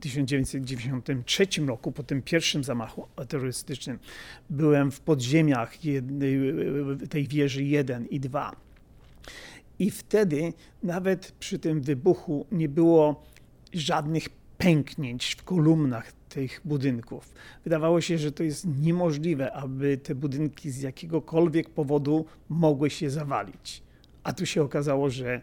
1993 0.00 1.46
roku, 1.66 1.92
po 1.92 2.02
tym 2.02 2.22
pierwszym 2.22 2.64
zamachu 2.64 3.06
terrorystycznym, 3.28 3.98
byłem 4.50 4.90
w 4.90 5.00
podziemiach 5.00 5.84
jednej, 5.84 6.38
tej 7.10 7.28
wieży 7.28 7.64
1 7.64 8.06
i 8.06 8.20
2. 8.20 8.56
I 9.78 9.90
wtedy 9.90 10.52
nawet 10.82 11.32
przy 11.32 11.58
tym 11.58 11.80
wybuchu 11.80 12.46
nie 12.52 12.68
było 12.68 13.22
żadnych 13.72 14.28
pęknięć 14.58 15.34
w 15.34 15.44
kolumnach 15.44 16.12
tych 16.12 16.60
budynków. 16.64 17.34
Wydawało 17.64 18.00
się, 18.00 18.18
że 18.18 18.32
to 18.32 18.42
jest 18.42 18.66
niemożliwe, 18.80 19.52
aby 19.52 19.96
te 19.96 20.14
budynki 20.14 20.70
z 20.70 20.80
jakiegokolwiek 20.80 21.70
powodu 21.70 22.26
mogły 22.48 22.90
się 22.90 23.10
zawalić. 23.10 23.82
A 24.22 24.32
tu 24.32 24.46
się 24.46 24.62
okazało, 24.62 25.10
że 25.10 25.40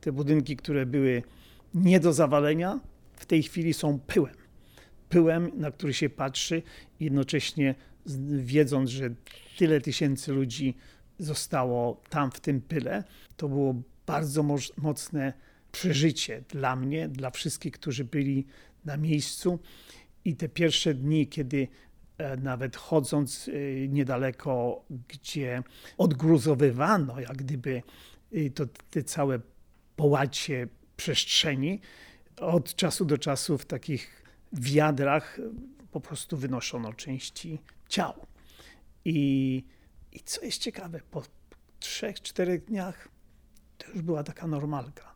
te 0.00 0.12
budynki, 0.12 0.56
które 0.56 0.86
były 0.86 1.22
nie 1.74 2.00
do 2.00 2.12
zawalenia, 2.12 2.80
w 3.12 3.26
tej 3.26 3.42
chwili 3.42 3.74
są 3.74 3.98
pyłem. 4.06 4.34
Pyłem, 5.08 5.50
na 5.54 5.70
który 5.70 5.94
się 5.94 6.10
patrzy, 6.10 6.62
jednocześnie 7.00 7.74
wiedząc, 8.38 8.90
że 8.90 9.10
tyle 9.58 9.80
tysięcy 9.80 10.32
ludzi 10.32 10.76
zostało 11.18 12.02
tam 12.08 12.30
w 12.30 12.40
tym 12.40 12.60
pyle. 12.60 13.04
To 13.36 13.48
było 13.48 13.74
bardzo 14.06 14.42
mocne 14.76 15.32
przeżycie 15.74 16.42
dla 16.48 16.76
mnie, 16.76 17.08
dla 17.08 17.30
wszystkich, 17.30 17.72
którzy 17.72 18.04
byli 18.04 18.46
na 18.84 18.96
miejscu. 18.96 19.58
I 20.24 20.36
te 20.36 20.48
pierwsze 20.48 20.94
dni, 20.94 21.28
kiedy 21.28 21.68
e, 22.18 22.36
nawet 22.36 22.76
chodząc 22.76 23.48
e, 23.48 23.88
niedaleko, 23.88 24.84
gdzie 25.08 25.62
odgruzowywano 25.98 27.20
jak 27.20 27.36
gdyby 27.36 27.82
e, 28.32 28.50
to 28.50 28.66
te 28.90 29.02
całe 29.02 29.40
połacie 29.96 30.68
przestrzeni, 30.96 31.80
od 32.36 32.74
czasu 32.74 33.04
do 33.04 33.18
czasu 33.18 33.58
w 33.58 33.66
takich 33.66 34.22
wiadrach 34.52 35.40
po 35.92 36.00
prostu 36.00 36.36
wynoszono 36.36 36.92
części 36.92 37.58
ciał. 37.88 38.26
I, 39.04 39.64
i 40.12 40.20
co 40.20 40.44
jest 40.44 40.58
ciekawe, 40.58 41.00
po 41.10 41.22
trzech, 41.80 42.22
czterech 42.22 42.64
dniach 42.64 43.08
to 43.78 43.90
już 43.90 44.02
była 44.02 44.24
taka 44.24 44.46
normalka, 44.46 45.13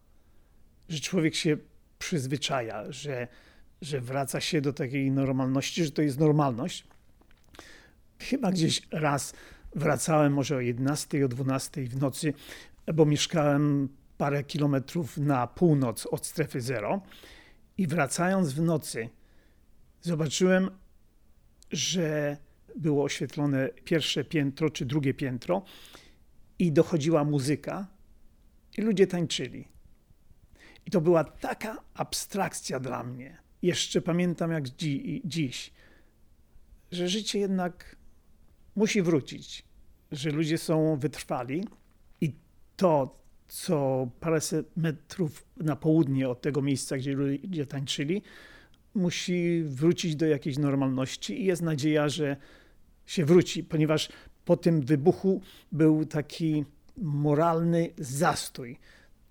że 0.89 1.01
człowiek 1.01 1.35
się 1.35 1.57
przyzwyczaja, 1.99 2.93
że, 2.93 3.29
że 3.83 4.01
wraca 4.01 4.41
się 4.41 4.61
do 4.61 4.73
takiej 4.73 5.11
normalności, 5.11 5.85
że 5.85 5.91
to 5.91 6.03
jest 6.03 6.19
normalność. 6.19 6.85
Chyba 8.19 8.53
gdzieś 8.53 8.83
raz 8.91 9.33
wracałem 9.75 10.33
może 10.33 10.57
o 10.57 10.61
11, 10.61 11.25
o 11.25 11.29
12 11.29 11.85
w 11.85 11.97
nocy, 11.97 12.35
bo 12.95 13.07
mieszkałem 13.07 13.89
parę 14.19 14.45
kilometrów 14.45 15.19
na 15.19 15.47
północ 15.47 16.07
od 16.07 16.27
strefy 16.27 16.61
zero 16.61 17.01
i 17.79 17.87
wracając 17.87 18.53
w 18.53 18.63
nocy 18.63 19.09
zobaczyłem, 20.01 20.71
że 21.71 22.37
było 22.77 23.05
oświetlone 23.05 23.69
pierwsze 23.85 24.25
piętro 24.25 24.71
czy 24.71 24.87
drugie 24.87 25.15
piętro 25.15 25.63
i 26.59 26.73
dochodziła 26.73 27.25
muzyka 27.25 27.87
i 28.79 28.83
ludzie 28.83 29.07
tańczyli. 29.07 29.69
I 30.89 30.91
to 30.91 31.01
była 31.01 31.25
taka 31.25 31.83
abstrakcja 31.95 32.81
dla 32.81 33.03
mnie. 33.03 33.39
Jeszcze 33.63 34.01
pamiętam 34.01 34.53
jak 34.53 34.69
dzi 34.69 35.23
dziś, 35.25 35.73
że 36.93 37.09
życie 37.09 37.39
jednak 37.39 37.97
musi 38.77 39.03
wrócić, 39.03 39.65
że 40.13 40.31
ludzie 40.31 40.59
są 40.59 40.97
wytrwali 40.97 41.65
i 42.21 42.33
to, 42.77 43.19
co 43.49 44.09
paręset 44.21 44.77
metrów 44.77 45.45
na 45.57 45.77
południe 45.77 46.29
od 46.29 46.41
tego 46.41 46.63
miejsca, 46.63 46.97
gdzie 46.97 47.13
ludzie 47.13 47.67
tańczyli, 47.67 48.23
musi 48.95 49.63
wrócić 49.63 50.17
do 50.17 50.27
jakiejś 50.27 50.59
normalności 50.59 51.43
i 51.43 51.45
jest 51.45 51.63
nadzieja, 51.63 52.09
że 52.09 52.37
się 53.07 53.25
wróci, 53.25 53.65
ponieważ 53.65 54.09
po 54.45 54.57
tym 54.57 54.81
wybuchu 54.81 55.43
był 55.73 56.05
taki 56.05 56.65
moralny 56.97 57.91
zastój. 57.99 58.79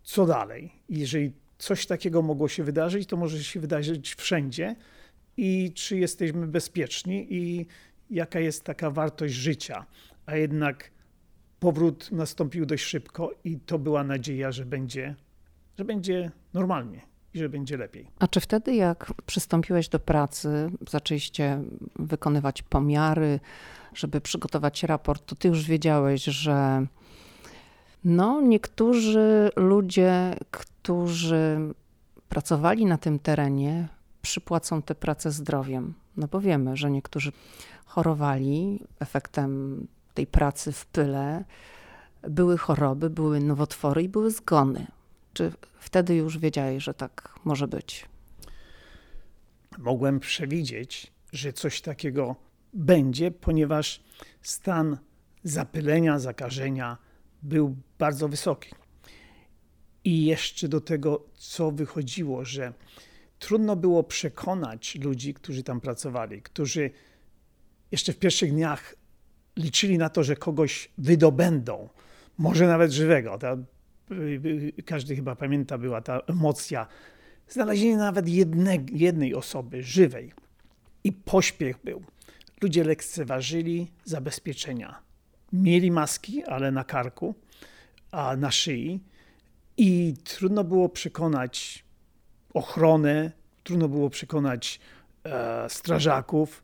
Co 0.03 0.25
dalej? 0.25 0.71
Jeżeli 0.89 1.31
coś 1.57 1.85
takiego 1.85 2.21
mogło 2.21 2.47
się 2.47 2.63
wydarzyć, 2.63 3.09
to 3.09 3.17
może 3.17 3.43
się 3.43 3.59
wydarzyć 3.59 4.15
wszędzie 4.15 4.75
i 5.37 5.71
czy 5.73 5.97
jesteśmy 5.97 6.47
bezpieczni 6.47 7.27
i 7.33 7.65
jaka 8.09 8.39
jest 8.39 8.63
taka 8.63 8.91
wartość 8.91 9.33
życia. 9.33 9.85
A 10.25 10.35
jednak 10.35 10.91
powrót 11.59 12.11
nastąpił 12.11 12.65
dość 12.65 12.83
szybko 12.83 13.31
i 13.43 13.59
to 13.59 13.79
była 13.79 14.03
nadzieja, 14.03 14.51
że 14.51 14.65
będzie, 14.65 15.15
że 15.77 15.85
będzie 15.85 16.31
normalnie 16.53 17.01
i 17.33 17.39
że 17.39 17.49
będzie 17.49 17.77
lepiej. 17.77 18.07
A 18.19 18.27
czy 18.27 18.39
wtedy, 18.39 18.75
jak 18.75 19.13
przystąpiłeś 19.25 19.89
do 19.89 19.99
pracy, 19.99 20.71
zaczęliście 20.89 21.61
wykonywać 21.95 22.61
pomiary, 22.61 23.39
żeby 23.93 24.21
przygotować 24.21 24.83
raport, 24.83 25.25
to 25.25 25.35
ty 25.35 25.47
już 25.47 25.65
wiedziałeś, 25.65 26.23
że 26.23 26.87
no, 28.03 28.41
niektórzy 28.41 29.49
ludzie, 29.55 30.35
którzy 30.51 30.76
pracowali 32.29 32.85
na 32.85 32.97
tym 32.97 33.19
terenie, 33.19 33.87
przypłacą 34.21 34.81
tę 34.81 34.95
pracę 34.95 35.31
zdrowiem. 35.31 35.93
No 36.17 36.27
bo 36.27 36.41
wiemy, 36.41 36.77
że 36.77 36.91
niektórzy 36.91 37.31
chorowali 37.85 38.79
efektem 38.99 39.87
tej 40.13 40.27
pracy 40.27 40.71
w 40.71 40.85
pyle 40.85 41.45
były 42.21 42.57
choroby, 42.57 43.09
były 43.09 43.39
nowotwory 43.39 44.03
i 44.03 44.09
były 44.09 44.31
zgony. 44.31 44.87
Czy 45.33 45.51
wtedy 45.79 46.15
już 46.15 46.37
wiedziałeś, 46.37 46.83
że 46.83 46.93
tak 46.93 47.39
może 47.45 47.67
być? 47.67 48.05
Mogłem 49.77 50.19
przewidzieć, 50.19 51.11
że 51.33 51.53
coś 51.53 51.81
takiego 51.81 52.35
będzie, 52.73 53.31
ponieważ 53.31 54.03
stan 54.41 54.97
zapylenia, 55.43 56.19
zakażenia 56.19 56.97
był 57.43 57.75
bardzo 57.99 58.27
wysoki. 58.27 58.69
I 60.07 60.25
jeszcze 60.25 60.67
do 60.67 60.81
tego, 60.81 61.25
co 61.33 61.71
wychodziło, 61.71 62.45
że 62.45 62.73
trudno 63.39 63.75
było 63.75 64.03
przekonać 64.03 64.95
ludzi, 64.95 65.33
którzy 65.33 65.63
tam 65.63 65.81
pracowali, 65.81 66.41
którzy 66.41 66.91
jeszcze 67.91 68.13
w 68.13 68.19
pierwszych 68.19 68.51
dniach 68.51 68.95
liczyli 69.57 69.97
na 69.97 70.09
to, 70.09 70.23
że 70.23 70.35
kogoś 70.35 70.91
wydobędą, 70.97 71.89
może 72.37 72.67
nawet 72.67 72.91
żywego. 72.91 73.37
Ta, 73.37 73.57
każdy 74.85 75.15
chyba 75.15 75.35
pamięta, 75.35 75.77
była 75.77 76.01
ta 76.01 76.19
emocja. 76.19 76.87
Znalezienie 77.47 77.97
nawet 77.97 78.29
jedne, 78.29 78.77
jednej 78.91 79.35
osoby 79.35 79.83
żywej 79.83 80.33
i 81.03 81.11
pośpiech 81.11 81.77
był. 81.83 82.03
Ludzie 82.61 82.83
lekceważyli 82.83 83.91
zabezpieczenia. 84.05 85.01
Mieli 85.53 85.91
maski, 85.91 86.43
ale 86.43 86.71
na 86.71 86.83
karku, 86.83 87.35
a 88.11 88.35
na 88.35 88.51
szyi 88.51 88.99
i 89.77 90.13
trudno 90.23 90.63
było 90.63 90.89
przekonać 90.89 91.85
ochronę, 92.53 93.31
trudno 93.63 93.89
było 93.89 94.09
przekonać 94.09 94.79
e, 95.23 95.69
strażaków, 95.69 96.63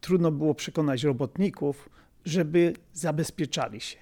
trudno 0.00 0.32
było 0.32 0.54
przekonać 0.54 1.02
robotników, 1.02 1.90
żeby 2.24 2.74
zabezpieczali 2.92 3.80
się. 3.80 3.98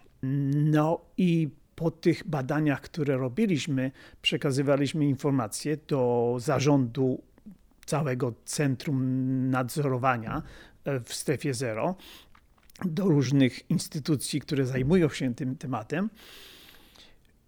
No 0.55 1.01
i 1.17 1.49
po 1.75 1.91
tych 1.91 2.29
badaniach, 2.29 2.81
które 2.81 3.17
robiliśmy, 3.17 3.91
przekazywaliśmy 4.23 5.07
informacje 5.07 5.77
do 5.77 6.35
zarządu 6.39 7.23
całego 7.87 8.35
centrum 8.45 9.51
nadzorowania 9.51 10.43
e, 10.85 11.01
w 11.01 11.15
strefie 11.15 11.55
zero, 11.55 11.97
do 12.85 13.05
różnych 13.05 13.71
instytucji, 13.71 14.41
które 14.41 14.67
zajmują 14.67 15.09
się 15.09 15.35
tym 15.35 15.57
tematem. 15.57 16.11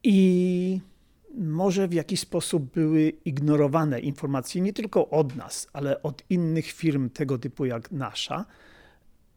I 0.03 0.81
może 1.39 1.89
w 1.89 1.93
jakiś 1.93 2.21
sposób 2.21 2.73
były 2.75 3.09
ignorowane 3.09 4.01
informacje 4.01 4.63
nie 4.63 4.73
tylko 4.73 5.09
od 5.09 5.37
nas, 5.37 5.69
ale 5.73 6.03
od 6.03 6.23
innych 6.31 6.67
firm 6.67 7.11
tego 7.11 7.39
typu 7.39 7.65
jak 7.65 7.93
nasza, 7.93 8.45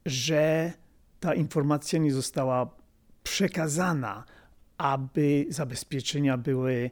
że 0.05 0.73
ta 1.19 1.33
informacja 1.33 1.99
nie 1.99 2.13
została 2.13 2.75
przekazana, 3.23 4.23
aby 4.77 5.45
zabezpieczenia 5.49 6.37
były. 6.37 6.91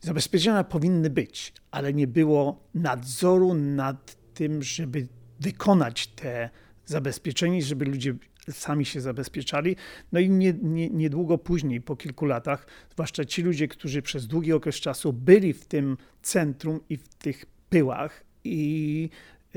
Zabezpieczenia 0.00 0.64
powinny 0.64 1.10
być, 1.10 1.52
ale 1.70 1.92
nie 1.92 2.06
było 2.06 2.64
nadzoru 2.74 3.54
nad 3.54 4.16
tym, 4.34 4.62
żeby 4.62 5.06
wykonać 5.40 6.06
te 6.06 6.50
zabezpieczenie, 6.86 7.62
żeby 7.62 7.84
ludzie 7.84 8.14
sami 8.50 8.84
się 8.84 9.00
zabezpieczali. 9.00 9.76
No 10.12 10.20
i 10.20 10.30
nie, 10.30 10.52
nie, 10.62 10.90
niedługo 10.90 11.38
później, 11.38 11.80
po 11.80 11.96
kilku 11.96 12.26
latach, 12.26 12.66
zwłaszcza 12.92 13.24
ci 13.24 13.42
ludzie, 13.42 13.68
którzy 13.68 14.02
przez 14.02 14.26
długi 14.26 14.52
okres 14.52 14.76
czasu 14.76 15.12
byli 15.12 15.52
w 15.52 15.66
tym 15.66 15.96
centrum 16.22 16.80
i 16.88 16.96
w 16.96 17.08
tych 17.08 17.46
pyłach, 17.68 18.24
i 18.44 19.10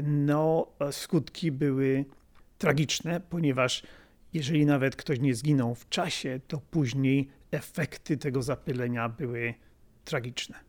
no, 0.04 0.68
skutki 0.92 1.52
były 1.52 2.06
tragiczne, 2.58 3.22
ponieważ 3.30 3.84
jeżeli 4.34 4.66
nawet 4.66 4.96
ktoś 4.96 5.20
nie 5.20 5.36
zginął 5.36 5.76
w 5.76 5.90
czasie, 5.90 6.40
to 6.48 6.62
później 6.72 7.30
efekty 7.52 8.18
tego 8.18 8.44
zapylenia 8.44 9.10
były 9.10 9.54
tragiczne. 10.06 10.60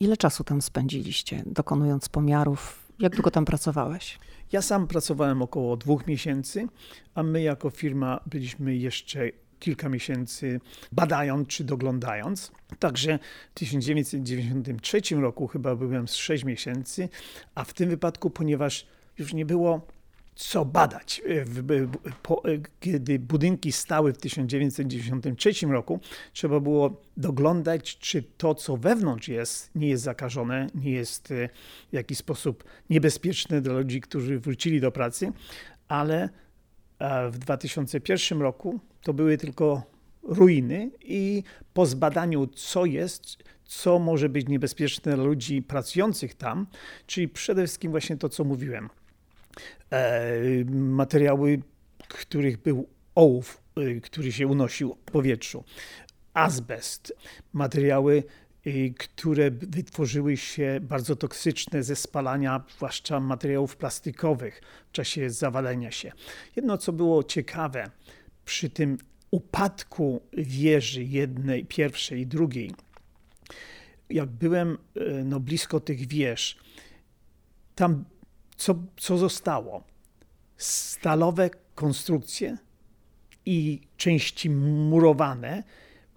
Ile 0.00 0.16
czasu 0.16 0.44
tam 0.44 0.62
spędziliście, 0.62 1.42
dokonując 1.46 2.08
pomiarów? 2.08 2.83
Jak 2.98 3.14
długo 3.14 3.30
tam 3.30 3.44
pracowałeś? 3.44 4.18
Ja 4.52 4.62
sam 4.62 4.86
pracowałem 4.86 5.42
około 5.42 5.76
dwóch 5.76 6.06
miesięcy, 6.06 6.68
a 7.14 7.22
my 7.22 7.42
jako 7.42 7.70
firma 7.70 8.20
byliśmy 8.26 8.76
jeszcze 8.76 9.30
kilka 9.58 9.88
miesięcy 9.88 10.60
badając 10.92 11.48
czy 11.48 11.64
doglądając. 11.64 12.52
Także 12.78 13.18
w 13.50 13.54
1993 13.54 15.00
roku 15.20 15.46
chyba 15.46 15.76
byłem 15.76 16.08
z 16.08 16.14
6 16.14 16.44
miesięcy, 16.44 17.08
a 17.54 17.64
w 17.64 17.72
tym 17.72 17.88
wypadku, 17.88 18.30
ponieważ 18.30 18.86
już 19.18 19.34
nie 19.34 19.46
było 19.46 19.86
co 20.34 20.64
badać. 20.64 21.22
Kiedy 22.80 23.18
budynki 23.18 23.72
stały 23.72 24.12
w 24.12 24.18
1993 24.18 25.66
roku, 25.66 26.00
trzeba 26.32 26.60
było 26.60 27.02
doglądać, 27.16 27.98
czy 27.98 28.22
to, 28.22 28.54
co 28.54 28.76
wewnątrz 28.76 29.28
jest, 29.28 29.70
nie 29.74 29.88
jest 29.88 30.02
zakażone, 30.02 30.66
nie 30.74 30.90
jest 30.90 31.30
e, 31.30 31.48
w 31.90 31.92
jakiś 31.92 32.18
sposób 32.18 32.64
niebezpieczne 32.90 33.60
dla 33.60 33.74
ludzi, 33.74 34.00
którzy 34.00 34.38
wrócili 34.38 34.80
do 34.80 34.92
pracy, 34.92 35.32
ale 35.88 36.28
e, 36.98 37.30
w 37.30 37.38
2001 37.38 38.42
roku 38.42 38.80
to 39.02 39.12
były 39.12 39.38
tylko 39.38 39.82
ruiny 40.22 40.90
i 41.02 41.42
po 41.74 41.86
zbadaniu, 41.86 42.46
co 42.46 42.84
jest, 42.84 43.36
co 43.64 43.98
może 43.98 44.28
być 44.28 44.48
niebezpieczne 44.48 45.14
dla 45.14 45.24
ludzi 45.24 45.62
pracujących 45.62 46.34
tam, 46.34 46.66
czyli 47.06 47.28
przede 47.28 47.62
wszystkim 47.62 47.90
właśnie 47.90 48.16
to, 48.16 48.28
co 48.28 48.44
mówiłem– 48.44 48.88
E, 48.98 49.03
materiały, 50.74 51.62
których 52.08 52.58
był 52.58 52.88
ołów, 53.14 53.62
e, 53.76 54.00
który 54.00 54.32
się 54.32 54.46
unosił 54.46 54.94
w 55.06 55.12
powietrzu, 55.12 55.64
azbest, 56.34 57.12
materiały, 57.52 58.22
e, 58.66 58.70
które 58.90 59.50
wytworzyły 59.50 60.36
się 60.36 60.78
bardzo 60.82 61.16
toksyczne 61.16 61.82
ze 61.82 61.96
spalania, 61.96 62.64
zwłaszcza 62.76 63.20
materiałów 63.20 63.76
plastikowych 63.76 64.62
w 64.88 64.92
czasie 64.92 65.30
zawalenia 65.30 65.90
się. 65.90 66.12
Jedno, 66.56 66.78
co 66.78 66.92
było 66.92 67.24
ciekawe 67.24 67.90
przy 68.44 68.70
tym 68.70 68.98
upadku 69.30 70.20
wieży 70.32 71.04
jednej, 71.04 71.64
pierwszej 71.64 72.20
i 72.20 72.26
drugiej, 72.26 72.70
jak 74.10 74.28
byłem 74.28 74.78
no, 75.24 75.40
blisko 75.40 75.80
tych 75.80 76.06
wież, 76.06 76.58
tam 77.74 78.04
co, 78.56 78.74
co 78.96 79.18
zostało? 79.18 79.84
Stalowe 80.56 81.50
konstrukcje 81.74 82.56
i 83.46 83.80
części 83.96 84.50
murowane 84.50 85.62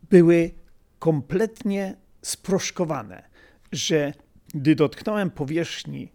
były 0.10 0.52
kompletnie 1.00 1.96
sproszkowane, 2.22 3.24
że 3.72 4.14
gdy 4.54 4.76
dotknąłem 4.76 5.32
powierzchni, 5.32 6.12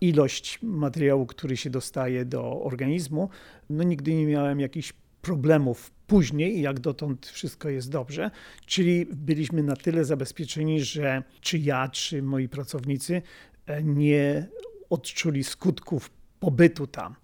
ilość 0.00 0.58
materiału, 0.62 1.26
który 1.26 1.56
się 1.56 1.70
dostaje 1.70 2.24
do 2.24 2.62
organizmu. 2.62 3.28
No 3.70 3.84
nigdy 3.84 4.14
nie 4.14 4.26
miałem 4.26 4.60
jakichś 4.60 4.92
problemów 5.22 5.90
później, 6.06 6.60
jak 6.60 6.80
dotąd 6.80 7.26
wszystko 7.26 7.68
jest 7.68 7.90
dobrze, 7.90 8.30
czyli 8.66 9.06
byliśmy 9.06 9.62
na 9.62 9.76
tyle 9.76 10.04
zabezpieczeni, 10.04 10.80
że 10.80 11.22
czy 11.40 11.58
ja, 11.58 11.88
czy 11.88 12.22
moi 12.22 12.48
pracownicy 12.48 13.22
e, 13.66 13.82
nie 13.82 14.46
odczuli 14.90 15.44
skutków 15.44 16.10
pobytu 16.40 16.86
tam 16.86 17.14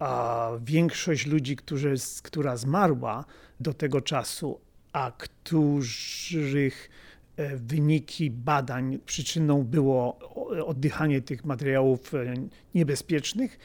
a 0.00 0.50
większość 0.64 1.26
ludzi, 1.26 1.56
którzy, 1.56 1.94
która 2.22 2.56
zmarła 2.56 3.24
do 3.60 3.74
tego 3.74 4.00
czasu, 4.00 4.60
a 4.92 5.12
których 5.18 6.90
e, 7.36 7.56
wyniki 7.56 8.30
badań 8.30 8.98
przyczyną 9.06 9.64
było 9.64 10.18
oddychanie 10.66 11.22
tych 11.22 11.44
materiałów 11.44 12.14
e, 12.14 12.34
niebezpiecznych, 12.74 13.58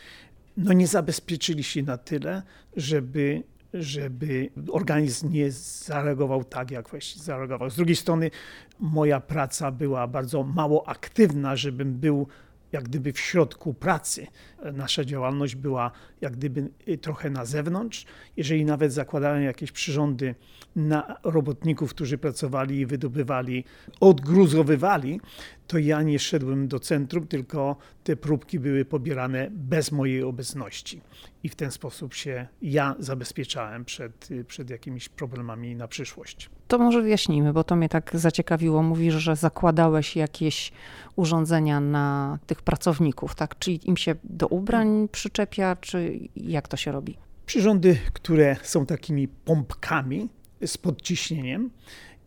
no 0.57 0.73
nie 0.73 0.87
zabezpieczyli 0.87 1.63
się 1.63 1.83
na 1.83 1.97
tyle, 1.97 2.41
żeby, 2.75 3.43
żeby 3.73 4.49
organizm 4.71 5.31
nie 5.31 5.51
zareagował 5.51 6.43
tak, 6.43 6.71
jak 6.71 6.89
właściwie 6.89 7.25
zareagował. 7.25 7.69
Z 7.69 7.75
drugiej 7.75 7.95
strony 7.95 8.31
moja 8.79 9.19
praca 9.19 9.71
była 9.71 10.07
bardzo 10.07 10.43
mało 10.43 10.87
aktywna, 10.87 11.55
żebym 11.55 11.93
był 11.93 12.27
jak 12.71 12.83
gdyby 12.83 13.13
w 13.13 13.19
środku 13.19 13.73
pracy. 13.73 14.27
Nasza 14.73 15.05
działalność 15.05 15.55
była 15.55 15.91
jak 16.21 16.33
gdyby 16.33 16.69
y, 16.87 16.97
trochę 16.97 17.29
na 17.29 17.45
zewnątrz. 17.45 18.05
Jeżeli 18.37 18.65
nawet 18.65 18.93
zakładałem 18.93 19.43
jakieś 19.43 19.71
przyrządy 19.71 20.35
na 20.75 21.17
robotników, 21.23 21.89
którzy 21.89 22.17
pracowali 22.17 22.79
i 22.79 22.85
wydobywali, 22.85 23.63
odgruzowywali, 23.99 25.21
to 25.67 25.77
ja 25.77 26.01
nie 26.01 26.19
szedłem 26.19 26.67
do 26.67 26.79
centrum, 26.79 27.27
tylko 27.27 27.77
te 28.03 28.15
próbki 28.15 28.59
były 28.59 28.85
pobierane 28.85 29.47
bez 29.51 29.91
mojej 29.91 30.23
obecności. 30.23 31.01
I 31.43 31.49
w 31.49 31.55
ten 31.55 31.71
sposób 31.71 32.13
się 32.13 32.47
ja 32.61 32.95
zabezpieczałem 32.99 33.85
przed, 33.85 34.31
y, 34.31 34.43
przed 34.43 34.69
jakimiś 34.69 35.09
problemami 35.09 35.75
na 35.75 35.87
przyszłość. 35.87 36.49
To 36.67 36.77
może 36.77 37.01
wyjaśnijmy, 37.01 37.53
bo 37.53 37.63
to 37.63 37.75
mnie 37.75 37.89
tak 37.89 38.11
zaciekawiło. 38.13 38.83
Mówisz, 38.83 39.13
że 39.13 39.35
zakładałeś 39.35 40.15
jakieś 40.15 40.71
urządzenia 41.15 41.79
na 41.79 42.39
tych 42.47 42.61
pracowników, 42.61 43.35
tak? 43.35 43.59
Czyli 43.59 43.89
im 43.89 43.97
się 43.97 44.15
do 44.23 44.47
ubrań 44.47 45.07
przyczepia, 45.11 45.75
czy 45.75 46.19
jak 46.35 46.67
to 46.67 46.77
się 46.77 46.91
robi? 46.91 47.17
Przyrządy, 47.45 47.97
które 48.13 48.55
są 48.63 48.85
takimi 48.85 49.27
pompkami 49.27 50.29
z 50.65 50.77
podciśnieniem 50.77 51.69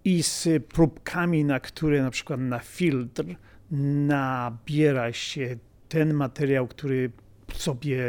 i 0.04 0.22
z 0.22 0.48
próbkami, 0.68 1.44
na 1.44 1.60
które 1.60 2.02
na 2.02 2.10
przykład 2.10 2.40
na 2.40 2.58
filtr 2.58 3.24
nabiera 3.70 5.12
się 5.12 5.56
ten 5.88 6.14
materiał, 6.14 6.66
który 6.66 7.10
sobie 7.54 8.02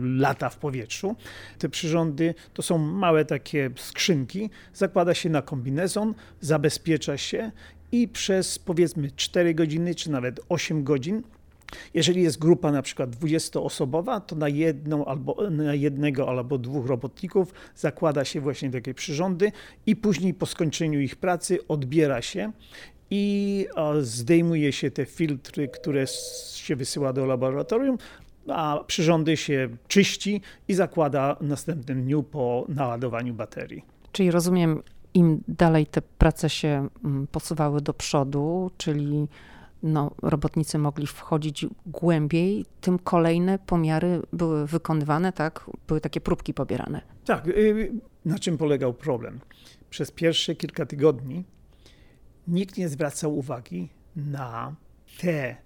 lata 0.00 0.48
w 0.48 0.56
powietrzu. 0.56 1.16
Te 1.58 1.68
przyrządy 1.68 2.34
to 2.54 2.62
są 2.62 2.78
małe 2.78 3.24
takie 3.24 3.70
skrzynki, 3.76 4.50
zakłada 4.74 5.14
się 5.14 5.30
na 5.30 5.42
kombinezon, 5.42 6.14
zabezpiecza 6.40 7.16
się 7.16 7.50
i 7.92 8.08
przez 8.08 8.58
powiedzmy 8.58 9.10
4 9.16 9.54
godziny 9.54 9.94
czy 9.94 10.10
nawet 10.10 10.40
8 10.48 10.84
godzin 10.84 11.22
jeżeli 11.94 12.22
jest 12.22 12.38
grupa 12.38 12.72
na 12.72 12.82
przykład 12.82 13.10
20-osobowa, 13.10 14.20
to 14.20 14.36
na, 14.36 14.48
jedną 14.48 15.04
albo, 15.04 15.50
na 15.50 15.74
jednego 15.74 16.28
albo 16.28 16.58
dwóch 16.58 16.86
robotników 16.86 17.54
zakłada 17.76 18.24
się 18.24 18.40
właśnie 18.40 18.70
takie 18.70 18.94
przyrządy 18.94 19.52
i 19.86 19.96
później 19.96 20.34
po 20.34 20.46
skończeniu 20.46 21.00
ich 21.00 21.16
pracy 21.16 21.58
odbiera 21.68 22.22
się 22.22 22.52
i 23.10 23.66
zdejmuje 24.00 24.72
się 24.72 24.90
te 24.90 25.06
filtry, 25.06 25.68
które 25.68 26.06
się 26.54 26.76
wysyła 26.76 27.12
do 27.12 27.26
laboratorium, 27.26 27.98
a 28.48 28.84
przyrządy 28.86 29.36
się 29.36 29.68
czyści 29.88 30.40
i 30.68 30.74
zakłada 30.74 31.34
w 31.40 31.48
następnym 31.48 32.02
dniu 32.02 32.22
po 32.22 32.66
naładowaniu 32.68 33.34
baterii. 33.34 33.84
Czyli 34.12 34.30
rozumiem, 34.30 34.82
im 35.14 35.42
dalej 35.48 35.86
te 35.86 36.02
prace 36.02 36.50
się 36.50 36.88
mm, 37.04 37.26
posuwały 37.26 37.80
do 37.80 37.94
przodu, 37.94 38.70
czyli 38.76 39.28
no, 39.82 40.10
robotnicy 40.22 40.78
mogli 40.78 41.06
wchodzić 41.06 41.66
głębiej, 41.86 42.66
tym 42.80 42.98
kolejne 42.98 43.58
pomiary 43.58 44.22
były 44.32 44.66
wykonywane, 44.66 45.32
tak? 45.32 45.70
Były 45.88 46.00
takie 46.00 46.20
próbki 46.20 46.54
pobierane. 46.54 47.02
Tak. 47.24 47.48
Y, 47.48 47.92
na 48.24 48.38
czym 48.38 48.58
polegał 48.58 48.94
problem? 48.94 49.40
Przez 49.90 50.10
pierwsze 50.10 50.54
kilka 50.54 50.86
tygodni 50.86 51.44
nikt 52.48 52.76
nie 52.76 52.88
zwracał 52.88 53.38
uwagi 53.38 53.88
na 54.16 54.76
te 55.20 55.56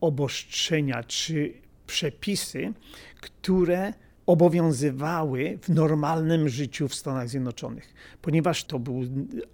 obostrzenia 0.00 1.04
czy 1.04 1.52
przepisy, 1.90 2.72
które 3.20 3.92
obowiązywały 4.26 5.58
w 5.62 5.68
normalnym 5.68 6.48
życiu 6.48 6.88
w 6.88 6.94
Stanach 6.94 7.28
Zjednoczonych, 7.28 7.94
ponieważ 8.22 8.64
to 8.64 8.78
był 8.78 9.02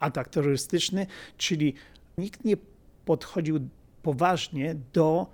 atak 0.01 0.29
terrorystyczny, 0.29 1.07
czyli 1.37 1.75
nikt 2.18 2.44
nie 2.44 2.57
podchodził 3.05 3.68
poważnie 4.03 4.77
do 4.92 5.27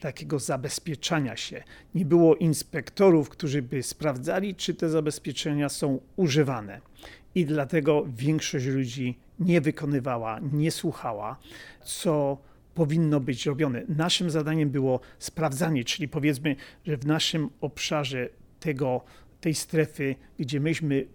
takiego 0.00 0.38
zabezpieczania 0.38 1.36
się. 1.36 1.64
Nie 1.94 2.04
było 2.04 2.36
inspektorów, 2.36 3.28
którzy 3.28 3.62
by 3.62 3.82
sprawdzali, 3.82 4.54
czy 4.54 4.74
te 4.74 4.88
zabezpieczenia 4.88 5.68
są 5.68 6.00
używane. 6.16 6.80
I 7.34 7.46
dlatego 7.46 8.06
większość 8.16 8.66
ludzi 8.66 9.18
nie 9.40 9.60
wykonywała, 9.60 10.40
nie 10.52 10.70
słuchała, 10.70 11.36
co 11.84 12.38
powinno 12.78 13.20
być 13.20 13.46
robione. 13.46 13.82
Naszym 13.88 14.30
zadaniem 14.30 14.70
było 14.70 15.00
sprawdzanie, 15.18 15.84
czyli 15.84 16.08
powiedzmy, 16.08 16.56
że 16.86 16.96
w 16.96 17.06
naszym 17.06 17.50
obszarze 17.60 18.28
tego, 18.60 19.04
tej 19.40 19.54
strefy, 19.54 20.14
gdzie 20.38 20.60
myśmy 20.60 21.06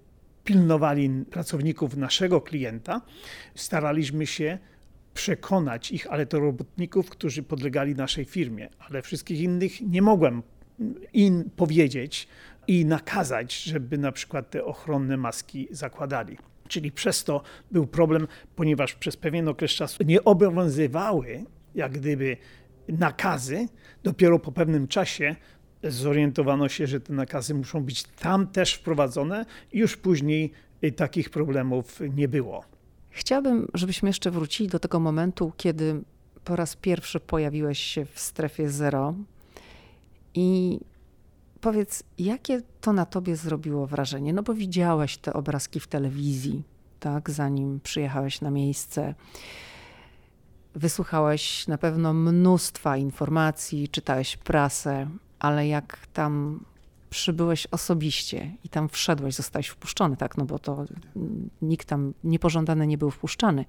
pilnowali 0.43 1.09
pracowników 1.31 1.97
naszego 1.97 2.41
klienta, 2.41 3.01
staraliśmy 3.55 4.27
się 4.27 4.57
przekonać 5.13 5.91
ich, 5.91 6.07
ale 6.11 6.25
to 6.25 6.39
robotników, 6.39 7.09
którzy 7.09 7.43
podlegali 7.43 7.95
naszej 7.95 8.25
firmie, 8.25 8.69
ale 8.79 9.01
wszystkich 9.01 9.39
innych 9.39 9.81
nie 9.81 10.01
mogłem 10.01 10.43
im 11.13 11.49
powiedzieć 11.55 12.27
i 12.67 12.85
nakazać, 12.85 13.63
żeby 13.63 13.97
na 13.97 14.11
przykład 14.11 14.49
te 14.49 14.65
ochronne 14.65 15.17
maski 15.17 15.67
zakładali. 15.71 16.37
Czyli 16.67 16.91
przez 16.91 17.23
to 17.23 17.41
był 17.71 17.87
problem, 17.87 18.27
ponieważ 18.55 18.95
przez 18.95 19.17
pewien 19.17 19.47
okres 19.47 19.71
czasu 19.71 20.03
nie 20.03 20.23
obowiązywały 20.23 21.45
jak 21.75 21.91
gdyby 21.91 22.37
nakazy, 22.87 23.67
dopiero 24.03 24.39
po 24.39 24.51
pewnym 24.51 24.87
czasie 24.87 25.35
zorientowano 25.83 26.69
się, 26.69 26.87
że 26.87 26.99
te 27.01 27.13
nakazy 27.13 27.53
muszą 27.53 27.83
być 27.83 28.03
tam 28.03 28.47
też 28.47 28.73
wprowadzone 28.73 29.45
i 29.71 29.79
już 29.79 29.97
później 29.97 30.51
takich 30.95 31.29
problemów 31.29 31.99
nie 32.15 32.27
było. 32.27 32.65
Chciałabym, 33.09 33.67
żebyśmy 33.73 34.09
jeszcze 34.09 34.31
wrócili 34.31 34.69
do 34.69 34.79
tego 34.79 34.99
momentu, 34.99 35.51
kiedy 35.57 36.01
po 36.43 36.55
raz 36.55 36.75
pierwszy 36.75 37.19
pojawiłeś 37.19 37.79
się 37.79 38.05
w 38.05 38.19
strefie 38.19 38.69
zero 38.69 39.15
i 40.33 40.79
powiedz, 41.63 42.03
jakie 42.17 42.61
to 42.81 42.93
na 42.93 43.05
tobie 43.05 43.35
zrobiło 43.35 43.87
wrażenie? 43.87 44.33
No 44.33 44.43
bo 44.43 44.53
widziałeś 44.53 45.17
te 45.17 45.33
obrazki 45.33 45.79
w 45.79 45.87
telewizji, 45.87 46.63
tak, 46.99 47.29
zanim 47.29 47.79
przyjechałeś 47.79 48.41
na 48.41 48.51
miejsce. 48.51 49.15
Wysłuchałeś 50.75 51.67
na 51.67 51.77
pewno 51.77 52.13
mnóstwa 52.13 52.97
informacji, 52.97 53.89
czytałeś 53.89 54.37
prasę, 54.37 55.07
ale 55.39 55.67
jak 55.67 56.07
tam 56.13 56.65
przybyłeś 57.09 57.67
osobiście 57.71 58.51
i 58.63 58.69
tam 58.69 58.89
wszedłeś, 58.89 59.35
zostałeś 59.35 59.67
wpuszczony, 59.67 60.17
tak? 60.17 60.37
No 60.37 60.45
bo 60.45 60.59
to 60.59 60.85
nikt 61.61 61.87
tam 61.87 62.13
niepożądany 62.23 62.87
nie 62.87 62.97
był 62.97 63.11
wpuszczany. 63.11 63.65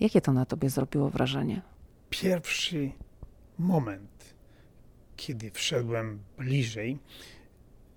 Jakie 0.00 0.20
to 0.20 0.32
na 0.32 0.46
tobie 0.46 0.70
zrobiło 0.70 1.10
wrażenie? 1.10 1.62
Pierwszy 2.10 2.90
moment, 3.58 4.35
kiedy 5.16 5.50
wszedłem 5.50 6.18
bliżej, 6.38 6.98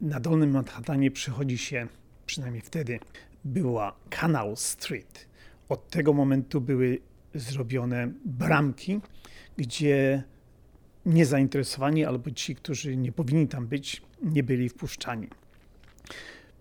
na 0.02 0.20
Dolnym 0.20 0.52
Manhattanie 0.52 1.12
przychodzi 1.12 1.58
się, 1.58 1.88
przynajmniej 2.26 2.62
wtedy, 2.62 3.00
była 3.46 3.96
Canal 4.10 4.58
Street. 4.58 5.28
Od 5.70 5.90
tego 5.90 6.14
momentu 6.14 6.62
były 6.62 7.00
zrobione 7.36 8.12
bramki, 8.26 9.02
gdzie 9.58 10.24
niezainteresowani 11.06 12.06
albo 12.06 12.32
ci, 12.32 12.56
którzy 12.56 12.98
nie 12.98 13.12
powinni 13.12 13.48
tam 13.48 13.68
być, 13.68 14.02
nie 14.22 14.44
byli 14.44 14.70
wpuszczani. 14.70 15.28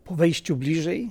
Po 0.05 0.15
wejściu 0.15 0.57
bliżej 0.57 1.11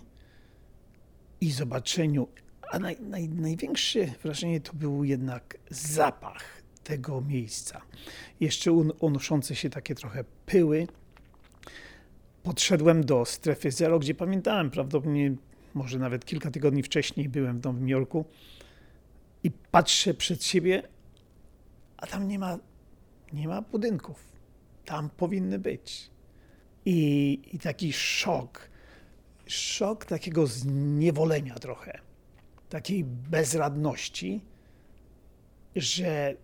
i 1.42 1.52
zobaczeniu, 1.52 2.28
a 2.72 2.80
naj, 2.80 2.98
naj, 3.02 3.30
największe 3.30 4.06
wrażenie 4.24 4.62
to 4.62 4.74
był 4.74 5.04
jednak 5.04 5.58
zapach 5.70 6.57
tego 6.88 7.22
miejsca. 7.22 7.82
Jeszcze 8.40 8.72
unoszące 9.00 9.56
się 9.56 9.70
takie 9.70 9.96
trochę 9.96 10.24
pyły. 10.46 10.88
Podszedłem 12.44 13.06
do 13.06 13.26
strefy 13.26 13.72
zero, 13.72 14.00
gdzie 14.00 14.16
pamiętałem, 14.16 14.70
prawdopodobnie 14.72 15.36
może 15.74 16.00
nawet 16.00 16.26
kilka 16.26 16.52
tygodni 16.52 16.84
wcześniej 16.84 17.30
byłem 17.30 17.62
w 17.62 17.64
Nowym 17.64 17.90
Jorku 17.90 18.26
i 19.44 19.52
patrzę 19.52 20.14
przed 20.14 20.44
siebie, 20.44 20.84
a 21.98 22.08
tam 22.08 22.28
nie 22.28 22.40
ma, 22.40 22.58
nie 23.34 23.48
ma 23.48 23.62
budynków. 23.62 24.24
Tam 24.86 25.10
powinny 25.10 25.60
być. 25.60 26.10
I, 26.86 27.40
I 27.54 27.60
taki 27.60 27.94
szok, 27.94 28.70
szok 29.46 30.06
takiego 30.06 30.48
zniewolenia 30.48 31.56
trochę, 31.56 32.00
takiej 32.70 33.04
bezradności, 33.04 34.42
że 35.76 36.36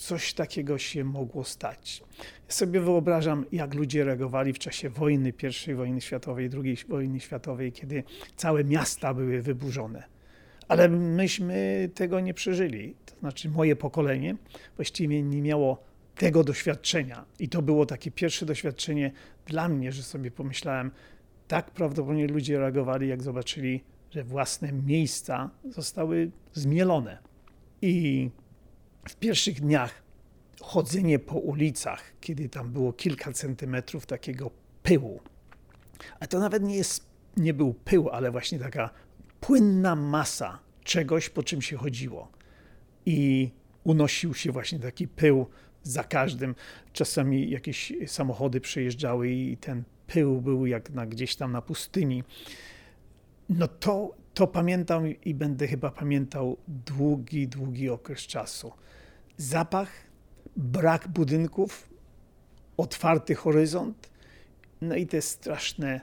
coś 0.00 0.34
takiego 0.34 0.78
się 0.78 1.04
mogło 1.04 1.44
stać. 1.44 2.02
Ja 2.48 2.54
sobie 2.54 2.80
wyobrażam, 2.80 3.44
jak 3.52 3.74
ludzie 3.74 4.04
reagowali 4.04 4.52
w 4.52 4.58
czasie 4.58 4.90
wojny, 4.90 5.32
I 5.68 5.74
wojny 5.74 6.00
światowej, 6.00 6.50
II 6.64 6.76
wojny 6.88 7.20
światowej, 7.20 7.72
kiedy 7.72 8.04
całe 8.36 8.64
miasta 8.64 9.14
były 9.14 9.42
wyburzone. 9.42 10.02
Ale 10.68 10.88
myśmy 10.88 11.88
tego 11.94 12.20
nie 12.20 12.34
przeżyli. 12.34 12.94
To 13.06 13.18
znaczy, 13.18 13.48
moje 13.48 13.76
pokolenie 13.76 14.36
właściwie 14.76 15.22
nie 15.22 15.42
miało 15.42 15.82
tego 16.14 16.44
doświadczenia. 16.44 17.24
I 17.38 17.48
to 17.48 17.62
było 17.62 17.86
takie 17.86 18.10
pierwsze 18.10 18.46
doświadczenie 18.46 19.12
dla 19.46 19.68
mnie, 19.68 19.92
że 19.92 20.02
sobie 20.02 20.30
pomyślałem, 20.30 20.90
tak 21.48 21.70
prawdopodobnie 21.70 22.26
ludzie 22.26 22.58
reagowali, 22.58 23.08
jak 23.08 23.22
zobaczyli, 23.22 23.84
że 24.10 24.24
własne 24.24 24.72
miejsca 24.72 25.50
zostały 25.64 26.30
zmielone. 26.52 27.18
I 27.82 28.30
w 29.08 29.16
pierwszych 29.16 29.60
dniach 29.60 30.02
chodzenie 30.60 31.18
po 31.18 31.34
ulicach, 31.34 32.02
kiedy 32.20 32.48
tam 32.48 32.72
było 32.72 32.92
kilka 32.92 33.32
centymetrów 33.32 34.06
takiego 34.06 34.50
pyłu, 34.82 35.20
a 36.20 36.26
to 36.26 36.38
nawet 36.38 36.62
nie, 36.62 36.76
jest, 36.76 37.06
nie 37.36 37.54
był 37.54 37.74
pył, 37.74 38.08
ale 38.08 38.30
właśnie 38.30 38.58
taka 38.58 38.90
płynna 39.40 39.96
masa 39.96 40.58
czegoś, 40.84 41.28
po 41.28 41.42
czym 41.42 41.62
się 41.62 41.76
chodziło. 41.76 42.28
I 43.06 43.50
unosił 43.84 44.34
się 44.34 44.52
właśnie 44.52 44.78
taki 44.78 45.08
pył 45.08 45.46
za 45.82 46.04
każdym. 46.04 46.54
Czasami 46.92 47.50
jakieś 47.50 47.92
samochody 48.06 48.60
przejeżdżały 48.60 49.30
i 49.30 49.56
ten 49.56 49.84
pył 50.06 50.40
był 50.40 50.66
jak 50.66 50.90
na, 50.90 51.06
gdzieś 51.06 51.36
tam 51.36 51.52
na 51.52 51.62
pustyni. 51.62 52.24
No 53.48 53.68
to, 53.68 54.14
to 54.34 54.46
pamiętam 54.46 55.04
i 55.24 55.34
będę 55.34 55.66
chyba 55.66 55.90
pamiętał 55.90 56.56
długi, 56.68 57.48
długi 57.48 57.90
okres 57.90 58.20
czasu. 58.20 58.72
Zapach, 59.36 59.90
brak 60.56 61.08
budynków, 61.08 61.88
otwarty 62.76 63.34
horyzont, 63.34 64.10
no 64.80 64.96
i 64.96 65.06
te 65.06 65.22
straszne 65.22 66.00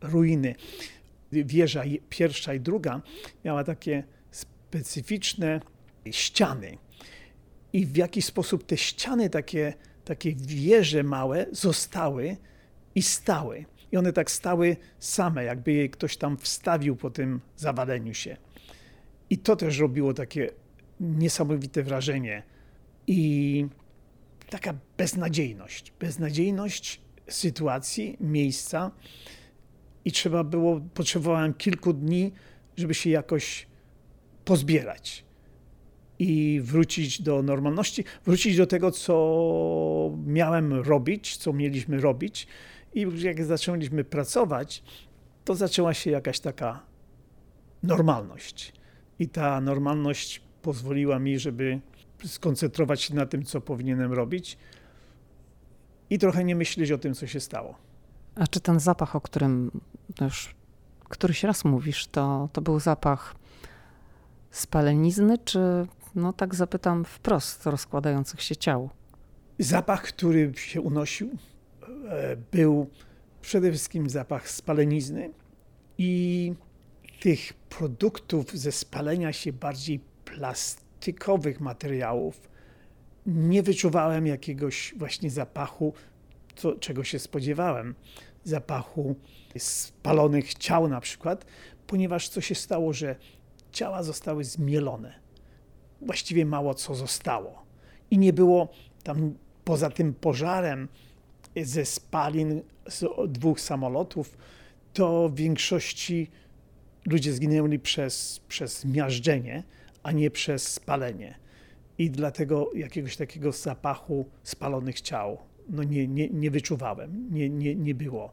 ruiny. 0.00 0.54
Wieża 1.32 1.82
pierwsza 2.08 2.54
i 2.54 2.60
druga 2.60 3.02
miała 3.44 3.64
takie 3.64 4.04
specyficzne 4.30 5.60
ściany 6.10 6.78
i 7.72 7.86
w 7.86 7.96
jaki 7.96 8.22
sposób 8.22 8.66
te 8.66 8.76
ściany 8.76 9.30
takie, 9.30 9.74
takie 10.04 10.34
wieże 10.34 11.02
małe 11.02 11.46
zostały 11.52 12.36
i 12.94 13.02
stały. 13.02 13.64
I 13.92 13.96
one 13.96 14.12
tak 14.12 14.30
stały 14.30 14.76
same, 14.98 15.44
jakby 15.44 15.72
je 15.72 15.88
ktoś 15.88 16.16
tam 16.16 16.36
wstawił 16.36 16.96
po 16.96 17.10
tym 17.10 17.40
zawaleniu 17.56 18.14
się. 18.14 18.36
I 19.30 19.38
to 19.38 19.56
też 19.56 19.78
robiło 19.78 20.14
takie 20.14 20.50
niesamowite 21.00 21.82
wrażenie. 21.82 22.42
I 23.06 23.66
taka 24.50 24.74
beznadziejność. 24.96 25.92
Beznadziejność 26.00 27.00
sytuacji, 27.28 28.16
miejsca. 28.20 28.90
I 30.04 30.12
trzeba 30.12 30.44
było, 30.44 30.80
potrzebowałem 30.94 31.54
kilku 31.54 31.92
dni, 31.92 32.32
żeby 32.76 32.94
się 32.94 33.10
jakoś 33.10 33.66
pozbierać 34.44 35.24
i 36.18 36.60
wrócić 36.64 37.22
do 37.22 37.42
normalności, 37.42 38.04
wrócić 38.24 38.56
do 38.56 38.66
tego, 38.66 38.90
co 38.90 40.16
miałem 40.26 40.72
robić, 40.72 41.36
co 41.36 41.52
mieliśmy 41.52 42.00
robić. 42.00 42.46
I 42.98 43.22
jak 43.22 43.44
zaczęliśmy 43.44 44.04
pracować, 44.04 44.82
to 45.44 45.54
zaczęła 45.54 45.94
się 45.94 46.10
jakaś 46.10 46.40
taka 46.40 46.82
normalność. 47.82 48.72
I 49.18 49.28
ta 49.28 49.60
normalność 49.60 50.42
pozwoliła 50.62 51.18
mi, 51.18 51.38
żeby 51.38 51.80
skoncentrować 52.24 53.02
się 53.02 53.14
na 53.14 53.26
tym, 53.26 53.44
co 53.44 53.60
powinienem 53.60 54.12
robić 54.12 54.58
i 56.10 56.18
trochę 56.18 56.44
nie 56.44 56.56
myśleć 56.56 56.92
o 56.92 56.98
tym, 56.98 57.14
co 57.14 57.26
się 57.26 57.40
stało. 57.40 57.74
A 58.34 58.46
czy 58.46 58.60
ten 58.60 58.80
zapach, 58.80 59.16
o 59.16 59.20
którym 59.20 59.70
już 60.20 60.54
któryś 61.04 61.44
raz 61.44 61.64
mówisz, 61.64 62.06
to, 62.06 62.48
to 62.52 62.60
był 62.60 62.80
zapach 62.80 63.34
spalenizny, 64.50 65.38
czy 65.38 65.86
no 66.14 66.32
tak 66.32 66.54
zapytam 66.54 67.04
wprost, 67.04 67.66
rozkładających 67.66 68.42
się 68.42 68.56
ciał? 68.56 68.90
Zapach, 69.58 70.02
który 70.02 70.52
się 70.56 70.80
unosił, 70.80 71.30
był 72.52 72.90
przede 73.40 73.70
wszystkim 73.70 74.10
zapach 74.10 74.50
spalenizny 74.50 75.30
i 75.98 76.52
tych 77.20 77.54
produktów 77.54 78.52
ze 78.52 78.72
spalenia 78.72 79.32
się 79.32 79.52
bardziej 79.52 80.00
plastykowych 80.24 81.60
materiałów. 81.60 82.48
Nie 83.26 83.62
wyczuwałem 83.62 84.26
jakiegoś 84.26 84.94
właśnie 84.96 85.30
zapachu, 85.30 85.92
co, 86.56 86.72
czego 86.72 87.04
się 87.04 87.18
spodziewałem, 87.18 87.94
zapachu 88.44 89.16
spalonych 89.58 90.54
ciał 90.54 90.88
na 90.88 91.00
przykład, 91.00 91.44
ponieważ 91.86 92.28
co 92.28 92.40
się 92.40 92.54
stało, 92.54 92.92
że 92.92 93.16
ciała 93.72 94.02
zostały 94.02 94.44
zmielone 94.44 95.28
właściwie 96.00 96.46
mało 96.46 96.74
co 96.74 96.94
zostało. 96.94 97.62
I 98.10 98.18
nie 98.18 98.32
było 98.32 98.68
tam 99.02 99.34
poza 99.64 99.90
tym 99.90 100.14
pożarem 100.14 100.88
ze 101.62 101.84
spalin 101.84 102.62
z 102.88 103.04
dwóch 103.28 103.60
samolotów, 103.60 104.38
to 104.92 105.28
w 105.28 105.34
większości 105.34 106.30
ludzie 107.06 107.32
zginęli 107.32 107.78
przez, 107.78 108.40
przez 108.48 108.84
miażdżenie, 108.84 109.62
a 110.02 110.12
nie 110.12 110.30
przez 110.30 110.68
spalenie. 110.68 111.38
I 111.98 112.10
dlatego 112.10 112.70
jakiegoś 112.74 113.16
takiego 113.16 113.52
zapachu 113.52 114.26
spalonych 114.42 115.00
ciał 115.00 115.38
no 115.68 115.82
nie, 115.82 116.08
nie, 116.08 116.28
nie 116.28 116.50
wyczuwałem, 116.50 117.28
nie, 117.30 117.50
nie, 117.50 117.74
nie 117.74 117.94
było. 117.94 118.32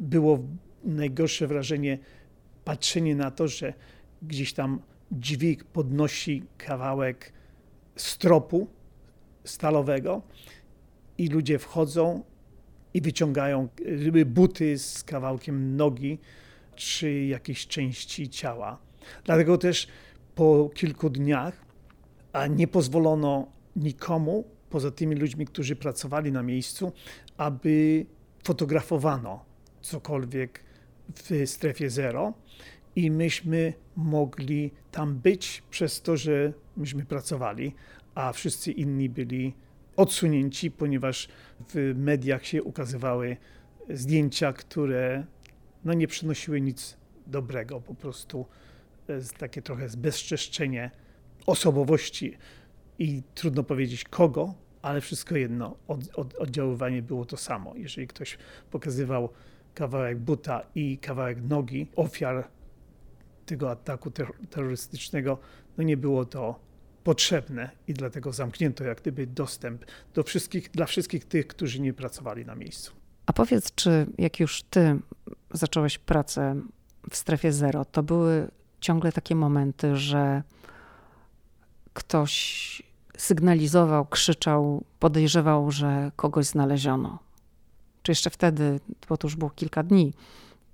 Było 0.00 0.38
najgorsze 0.84 1.46
wrażenie 1.46 1.98
patrzenie 2.64 3.16
na 3.16 3.30
to, 3.30 3.48
że 3.48 3.74
gdzieś 4.22 4.52
tam 4.52 4.80
dźwig 5.12 5.64
podnosi 5.64 6.44
kawałek 6.58 7.32
stropu 7.96 8.66
stalowego 9.44 10.22
i 11.18 11.28
ludzie 11.28 11.58
wchodzą 11.58 12.22
i 12.94 13.00
wyciągają 13.00 13.68
buty 14.26 14.78
z 14.78 15.04
kawałkiem 15.04 15.76
nogi 15.76 16.18
czy 16.74 17.24
jakiejś 17.24 17.66
części 17.66 18.28
ciała. 18.28 18.78
Dlatego 19.24 19.58
też 19.58 19.88
po 20.34 20.70
kilku 20.74 21.10
dniach 21.10 21.64
nie 22.50 22.68
pozwolono 22.68 23.46
nikomu, 23.76 24.44
poza 24.70 24.90
tymi 24.90 25.16
ludźmi, 25.16 25.46
którzy 25.46 25.76
pracowali 25.76 26.32
na 26.32 26.42
miejscu, 26.42 26.92
aby 27.36 28.06
fotografowano 28.44 29.44
cokolwiek 29.80 30.64
w 31.14 31.42
strefie 31.46 31.90
zero 31.90 32.34
i 32.96 33.10
myśmy 33.10 33.72
mogli 33.96 34.70
tam 34.90 35.14
być 35.14 35.62
przez 35.70 36.02
to, 36.02 36.16
że 36.16 36.52
myśmy 36.76 37.04
pracowali, 37.04 37.74
a 38.14 38.32
wszyscy 38.32 38.72
inni 38.72 39.08
byli 39.08 39.54
odsunięci, 39.96 40.70
ponieważ 40.70 41.28
w 41.68 41.94
mediach 41.96 42.46
się 42.46 42.62
ukazywały 42.62 43.36
zdjęcia, 43.90 44.52
które 44.52 45.24
no, 45.84 45.92
nie 45.92 46.08
przynosiły 46.08 46.60
nic 46.60 46.96
dobrego, 47.26 47.80
po 47.80 47.94
prostu 47.94 48.46
e, 49.08 49.20
takie 49.38 49.62
trochę 49.62 49.88
zbezczeszczenie 49.88 50.90
osobowości 51.46 52.36
i 52.98 53.22
trudno 53.34 53.62
powiedzieć 53.62 54.04
kogo, 54.04 54.54
ale 54.82 55.00
wszystko 55.00 55.36
jedno, 55.36 55.76
od, 55.88 56.00
od, 56.14 56.34
oddziaływanie 56.34 57.02
było 57.02 57.24
to 57.24 57.36
samo. 57.36 57.74
Jeżeli 57.76 58.06
ktoś 58.06 58.38
pokazywał 58.70 59.28
kawałek 59.74 60.18
buta 60.18 60.62
i 60.74 60.98
kawałek 60.98 61.38
nogi 61.48 61.86
ofiar 61.96 62.48
tego 63.46 63.70
ataku 63.70 64.10
terrorystycznego, 64.50 65.38
no 65.78 65.84
nie 65.84 65.96
było 65.96 66.24
to 66.24 66.60
potrzebne 67.04 67.70
i 67.88 67.94
dlatego 67.94 68.32
zamknięto 68.32 68.84
jak 68.84 69.00
gdyby 69.00 69.26
dostęp 69.26 69.84
do 70.14 70.22
wszystkich, 70.22 70.70
dla 70.70 70.86
wszystkich 70.86 71.24
tych, 71.24 71.46
którzy 71.46 71.80
nie 71.80 71.92
pracowali 71.92 72.44
na 72.44 72.54
miejscu. 72.54 72.92
A 73.26 73.32
powiedz, 73.32 73.74
czy 73.74 74.06
jak 74.18 74.40
już 74.40 74.62
ty 74.62 74.98
zacząłeś 75.50 75.98
pracę 75.98 76.56
w 77.10 77.16
strefie 77.16 77.52
zero, 77.52 77.84
to 77.84 78.02
były 78.02 78.48
ciągle 78.80 79.12
takie 79.12 79.34
momenty, 79.34 79.96
że 79.96 80.42
ktoś 81.92 82.82
sygnalizował, 83.16 84.06
krzyczał, 84.06 84.84
podejrzewał, 84.98 85.70
że 85.70 86.12
kogoś 86.16 86.46
znaleziono? 86.46 87.18
Czy 88.02 88.12
jeszcze 88.12 88.30
wtedy, 88.30 88.80
bo 89.08 89.16
to 89.16 89.26
już 89.26 89.36
było 89.36 89.50
kilka 89.50 89.82
dni, 89.82 90.12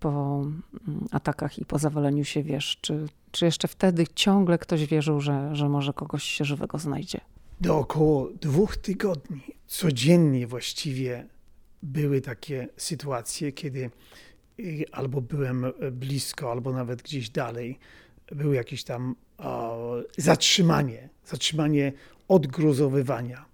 po 0.01 0.43
mm, 0.89 1.07
atakach 1.11 1.59
i 1.59 1.65
po 1.65 1.79
zawaleniu 1.79 2.25
się 2.25 2.43
wież? 2.43 2.79
Czy, 2.81 3.07
czy 3.31 3.45
jeszcze 3.45 3.69
wtedy 3.69 4.05
ciągle 4.15 4.59
ktoś 4.59 4.87
wierzył, 4.87 5.21
że, 5.21 5.57
że 5.57 5.69
może 5.69 5.93
kogoś 5.93 6.25
się 6.25 6.45
żywego 6.45 6.79
znajdzie? 6.79 7.21
Do 7.61 7.79
około 7.79 8.31
dwóch 8.41 8.77
tygodni 8.77 9.41
codziennie 9.67 10.47
właściwie 10.47 11.27
były 11.83 12.21
takie 12.21 12.69
sytuacje, 12.77 13.53
kiedy 13.53 13.91
y, 14.61 14.85
albo 14.93 15.21
byłem 15.21 15.67
blisko, 15.93 16.51
albo 16.51 16.73
nawet 16.73 17.03
gdzieś 17.03 17.31
dalej, 17.31 17.79
było 18.33 18.53
jakieś 18.53 18.85
tam 18.85 19.15
zatrzymanie, 20.19 21.09
zatrzymanie 21.27 21.93
odgruzowywania. 22.29 23.45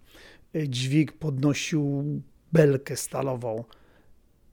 Dźwig 0.68 1.12
podnosił 1.12 2.04
belkę 2.52 2.96
stalową, 2.96 3.64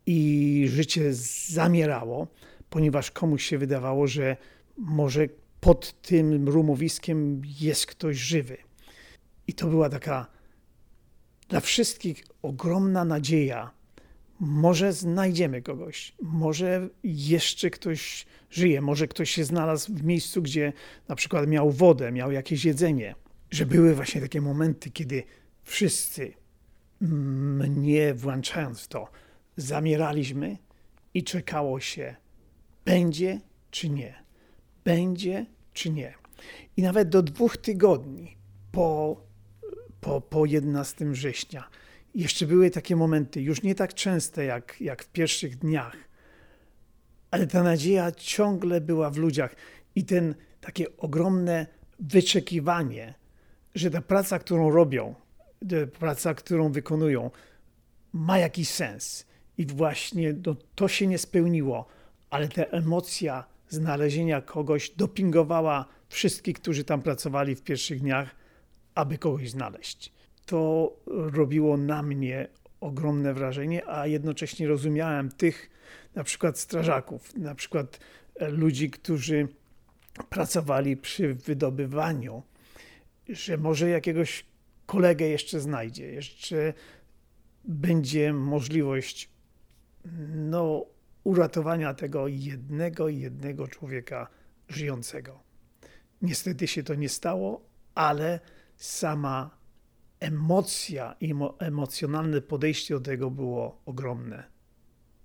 i 0.06 0.66
życie 0.70 1.13
zamierało, 1.50 2.28
ponieważ 2.70 3.12
komuś 3.12 3.46
się 3.46 3.58
wydawało, 3.58 4.08
że 4.08 4.38
może 4.78 5.28
pod 5.60 6.02
tym 6.02 6.50
rumowiskiem 6.50 7.42
jest 7.60 7.86
ktoś 7.86 8.18
żywy. 8.18 8.58
I 9.48 9.54
to 9.54 9.68
była 9.68 9.89
taka 9.89 10.28
dla 11.50 11.60
wszystkich 11.60 12.24
ogromna 12.42 13.06
nadzieja. 13.06 13.72
Może 14.39 14.94
znajdziemy 14.94 15.62
kogoś, 15.62 16.16
może 16.22 16.89
jeszcze 17.04 17.70
ktoś 17.70 18.26
żyje, 18.50 18.82
może 18.82 19.08
ktoś 19.08 19.32
się 19.32 19.44
znalazł 19.44 19.94
w 19.94 20.04
miejscu, 20.04 20.42
gdzie 20.42 20.74
na 21.08 21.16
przykład 21.16 21.48
miał 21.48 21.72
wodę, 21.72 22.12
miał 22.12 22.32
jakieś 22.32 22.66
jedzenie. 22.66 23.16
Że 23.52 23.66
były 23.66 23.96
właśnie 23.96 24.22
takie 24.22 24.42
momenty, 24.42 24.92
kiedy 24.92 25.24
wszyscy, 25.63 26.34
mnie 27.02 28.13
włączając 28.13 28.82
w 28.82 28.88
to, 28.88 29.08
zamieraliśmy 29.58 30.58
i 31.13 31.24
czekało 31.24 31.80
się, 31.80 32.16
będzie 32.86 33.42
czy 33.72 33.89
nie, 33.89 34.24
będzie 34.84 35.46
czy 35.74 35.89
nie. 35.89 36.13
I 36.78 36.82
nawet 36.82 37.10
do 37.10 37.24
dwóch 37.24 37.58
tygodni 37.58 38.38
po, 38.72 39.22
po, 40.02 40.22
po 40.22 40.46
11 40.46 41.06
września 41.06 41.70
jeszcze 42.16 42.48
były 42.48 42.70
takie 42.70 42.96
momenty, 42.96 43.42
już 43.42 43.63
nie 43.63 43.76
tak 43.76 43.94
częste 43.94 44.46
jak, 44.46 44.82
jak 44.82 45.04
w 45.04 45.10
pierwszych 45.10 45.58
dniach, 45.58 45.98
ale 47.32 47.48
ta 47.48 47.63
nadzieja 47.63 48.12
ciągle 48.12 48.82
była 48.82 49.10
w 49.10 49.18
ludziach 49.18 49.56
i 49.95 50.06
ten 50.06 50.36
takie 50.62 50.97
ogromne 50.97 51.68
wyczekiwanie, 51.99 53.14
że 53.76 53.91
ta 53.91 54.01
praca, 54.01 54.39
którą 54.39 54.72
robią, 54.72 55.16
praca, 55.99 56.34
którą 56.34 56.72
wykonują, 56.72 57.32
ma 58.14 58.38
jakiś 58.38 58.70
sens 58.70 59.26
i 59.58 59.66
właśnie 59.66 60.34
no, 60.45 60.56
to 60.76 60.88
się 60.88 61.08
nie 61.08 61.18
spełniło, 61.18 61.86
ale 62.30 62.47
ta 62.47 62.64
emocja 62.64 63.43
znalezienia 63.70 64.41
kogoś 64.41 64.89
dopingowała 64.89 65.86
wszystkich, 66.10 66.56
którzy 66.56 66.84
tam 66.84 67.01
pracowali 67.01 67.56
w 67.56 67.62
pierwszych 67.62 67.99
dniach, 67.99 68.36
aby 68.95 69.18
kogoś 69.18 69.49
znaleźć. 69.49 70.14
to 70.45 70.91
robiło 71.06 71.78
na 71.78 72.04
mnie 72.04 72.47
ogromne 72.82 73.34
wrażenie, 73.34 73.89
a 73.89 74.08
jednocześnie 74.08 74.68
rozumiałem 74.68 75.32
tych 75.32 75.70
na 76.16 76.24
przykład 76.24 76.60
strażaków, 76.60 77.38
na 77.38 77.56
przykład 77.56 77.99
e, 78.36 78.49
ludzi, 78.49 78.89
którzy 78.89 79.47
pracowali 80.30 80.97
przy 80.97 81.34
wydobywaniu, 81.34 82.43
że 83.30 83.58
może 83.58 83.89
jakiegoś 83.89 84.45
kolegę 84.86 85.28
jeszcze 85.28 85.60
znajdzie, 85.60 86.12
jeszcze 86.12 86.74
będzie 87.66 88.34
możliwość 88.34 89.32
no, 90.36 90.86
uratowania 91.24 91.93
tego 91.93 92.28
jednego, 92.28 93.10
jednego 93.10 93.68
człowieka 93.68 94.28
żyjącego. 94.68 95.39
Niestety 96.22 96.68
się 96.68 96.84
to 96.84 96.95
nie 96.95 97.10
stało, 97.10 97.62
ale 97.95 98.39
sama 98.78 99.49
emocja 100.20 101.16
i 101.20 101.34
emocjonalne 101.60 102.41
podejście 102.41 102.93
do 102.93 102.99
tego 102.99 103.32
było 103.32 103.82
ogromne 103.86 104.43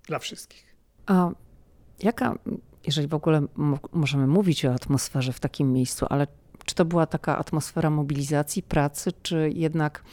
dla 0.06 0.18
wszystkich. 0.18 0.76
A 1.06 1.30
jaka, 2.02 2.38
jeżeli 2.86 3.08
w 3.08 3.14
ogóle 3.14 3.42
możemy 3.92 4.26
mówić 4.26 4.64
o 4.64 4.74
atmosferze 4.74 5.32
w 5.32 5.40
takim 5.40 5.72
miejscu, 5.72 6.06
ale 6.10 6.26
czy 6.64 6.74
to 6.74 6.84
była 6.84 7.06
taka 7.06 7.38
atmosfera 7.38 7.90
mobilizacji, 7.90 8.62
pracy, 8.62 9.12
czy 9.22 9.50
jednak 9.54 10.04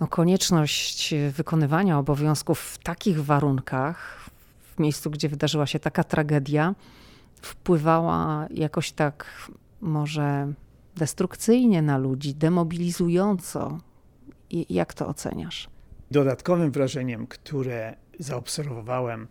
no, 0.00 0.06
konieczność 0.06 1.14
wykonywania 1.30 1.98
obowiązków 1.98 2.60
w 2.60 2.78
takich 2.78 3.24
warunkach, 3.24 4.30
w 4.60 4.78
miejscu, 4.78 5.10
gdzie 5.10 5.28
wydarzyła 5.28 5.66
się 5.66 5.78
taka 5.78 6.04
tragedia, 6.04 6.74
wpływała 7.42 8.46
jakoś 8.50 8.92
tak 8.92 9.50
może 9.80 10.52
destrukcyjnie 10.96 11.82
na 11.82 11.98
ludzi, 11.98 12.34
demobilizująco. 12.34 13.78
I 14.50 14.74
jak 14.74 14.94
to 14.94 15.08
oceniasz? 15.08 15.68
Dodatkowym 16.10 16.70
wrażeniem, 16.70 17.26
które 17.26 17.96
zaobserwowałem 18.18 19.28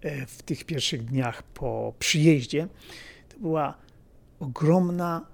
e, 0.00 0.26
w 0.26 0.42
tych 0.42 0.64
pierwszych 0.64 1.04
dniach 1.04 1.42
po 1.42 1.94
przyjeździe, 1.98 2.68
to 3.28 3.38
była 3.38 3.74
ogromna 4.40 5.31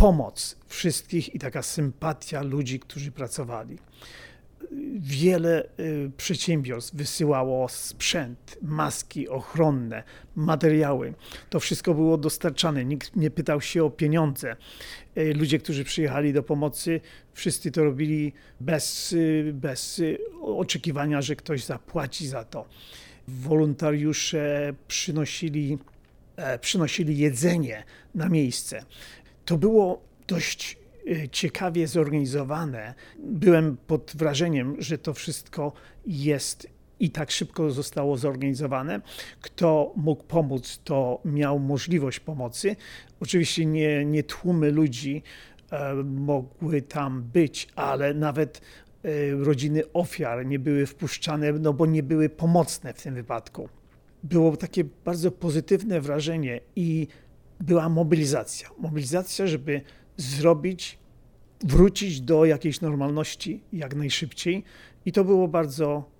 pomoc 0.00 0.56
wszystkich 0.66 1.34
i 1.34 1.38
taka 1.38 1.62
sympatia 1.62 2.42
ludzi, 2.42 2.80
którzy 2.80 3.12
pracowali 3.12 3.78
wiele 5.00 5.64
y, 5.80 6.10
przedsiębiorstw 6.16 6.94
wysyłało 6.94 7.68
sprzęt, 7.68 8.58
maski 8.62 9.28
ochronne, 9.28 10.02
materiały. 10.36 11.14
To 11.50 11.60
wszystko 11.60 11.94
było 11.94 12.18
dostarczane, 12.18 12.84
nikt 12.84 13.16
nie 13.16 13.30
pytał 13.30 13.60
się 13.60 13.84
o 13.84 13.90
pieniądze. 13.90 14.56
Y, 15.18 15.34
ludzie, 15.34 15.58
którzy 15.58 15.84
przyjechali 15.84 16.32
do 16.32 16.42
pomocy, 16.42 17.00
wszyscy 17.32 17.70
to 17.70 17.84
robili 17.84 18.32
bez, 18.60 19.12
y, 19.12 19.50
bez 19.54 20.02
oczekiwania, 20.42 21.22
że 21.22 21.36
ktoś 21.36 21.64
zapłaci 21.64 22.28
za 22.28 22.44
to. 22.44 22.68
Wolontariusze 23.28 24.74
przynosili, 24.88 25.78
e, 26.36 26.58
przynosili 26.58 27.18
jedzenie 27.18 27.84
na 28.14 28.28
miejsce. 28.28 28.84
To 29.50 29.58
było 29.58 30.02
dość 30.26 30.80
Y, 31.10 31.28
ciekawie 31.28 31.86
zorganizowane. 31.86 32.94
Byłem 33.18 33.76
pod 33.86 34.12
wrażeniem, 34.16 34.76
że 34.78 34.98
to 34.98 35.14
wszystko 35.14 35.72
jest 36.06 36.66
i 37.00 37.10
tak 37.10 37.30
szybko 37.30 37.70
zostało 37.70 38.16
zorganizowane. 38.16 39.00
Kto 39.40 39.92
mógł 39.96 40.24
pomóc, 40.24 40.80
to 40.84 41.20
miał 41.24 41.58
możliwość 41.58 42.20
pomocy. 42.20 42.76
Oczywiście 43.20 43.66
nie, 43.66 44.04
nie 44.04 44.22
tłumy 44.22 44.70
ludzi 44.70 45.22
e, 45.70 45.94
mogły 46.04 46.82
tam 46.82 47.22
być, 47.22 47.68
ale 47.76 48.14
nawet 48.14 48.60
e, 49.04 49.10
rodziny 49.44 49.82
ofiar 49.92 50.46
nie 50.46 50.58
były 50.58 50.86
wpuszczane, 50.86 51.52
no 51.52 51.72
bo 51.72 51.86
nie 51.86 52.02
były 52.02 52.28
pomocne 52.28 52.92
w 52.92 53.02
tym 53.02 53.14
wypadku. 53.14 53.68
Było 54.22 54.56
takie 54.56 54.84
bardzo 55.04 55.30
pozytywne 55.30 56.00
wrażenie 56.00 56.60
i 56.76 57.06
była 57.60 57.88
mobilizacja. 57.88 58.68
Mobilizacja, 58.78 59.46
żeby 59.46 59.80
zrobić, 60.16 60.98
wrócić 61.64 62.20
do 62.20 62.44
jakiejś 62.44 62.80
normalności 62.80 63.62
jak 63.72 63.94
najszybciej. 63.94 64.64
I 65.06 65.12
to 65.12 65.24
było 65.24 65.48
bardzo, 65.48 66.10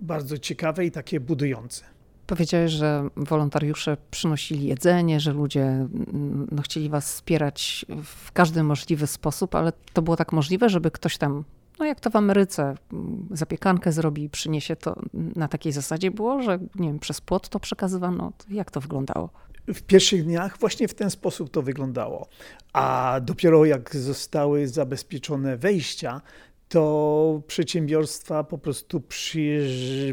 bardzo 0.00 0.38
ciekawe 0.38 0.86
i 0.86 0.90
takie 0.90 1.20
budujące. 1.20 1.84
Powiedziałeś, 2.26 2.72
że 2.72 3.08
wolontariusze 3.16 3.96
przynosili 4.10 4.66
jedzenie, 4.66 5.20
że 5.20 5.32
ludzie 5.32 5.62
mm, 5.62 6.48
no, 6.52 6.62
chcieli 6.62 6.88
was 6.88 7.12
wspierać 7.12 7.86
w 8.04 8.32
każdy 8.32 8.62
możliwy 8.62 9.06
sposób, 9.06 9.54
ale 9.54 9.72
to 9.92 10.02
było 10.02 10.16
tak 10.16 10.32
możliwe, 10.32 10.68
żeby 10.68 10.90
ktoś 10.90 11.18
tam, 11.18 11.44
no 11.78 11.84
jak 11.84 12.00
to 12.00 12.10
w 12.10 12.16
Ameryce, 12.16 12.74
mm, 12.92 13.28
zapiekankę 13.30 13.92
zrobi 13.92 14.22
i 14.22 14.30
przyniesie 14.30 14.76
to 14.76 14.96
na 15.14 15.48
takiej 15.48 15.72
zasadzie 15.72 16.10
było, 16.10 16.42
że 16.42 16.58
nie 16.74 16.88
wiem, 16.88 16.98
przez 16.98 17.20
płot 17.20 17.48
to 17.48 17.60
przekazywano. 17.60 18.32
Jak 18.50 18.70
to 18.70 18.80
wyglądało? 18.80 19.30
W 19.74 19.82
pierwszych 19.82 20.24
dniach 20.24 20.58
właśnie 20.58 20.88
w 20.88 20.94
ten 20.94 21.10
sposób 21.10 21.50
to 21.50 21.62
wyglądało. 21.62 22.28
A 22.72 23.20
dopiero 23.22 23.64
jak 23.64 23.96
zostały 23.96 24.68
zabezpieczone 24.68 25.56
wejścia, 25.56 26.22
to 26.68 27.42
przedsiębiorstwa 27.46 28.44
po 28.44 28.58
prostu 28.58 29.02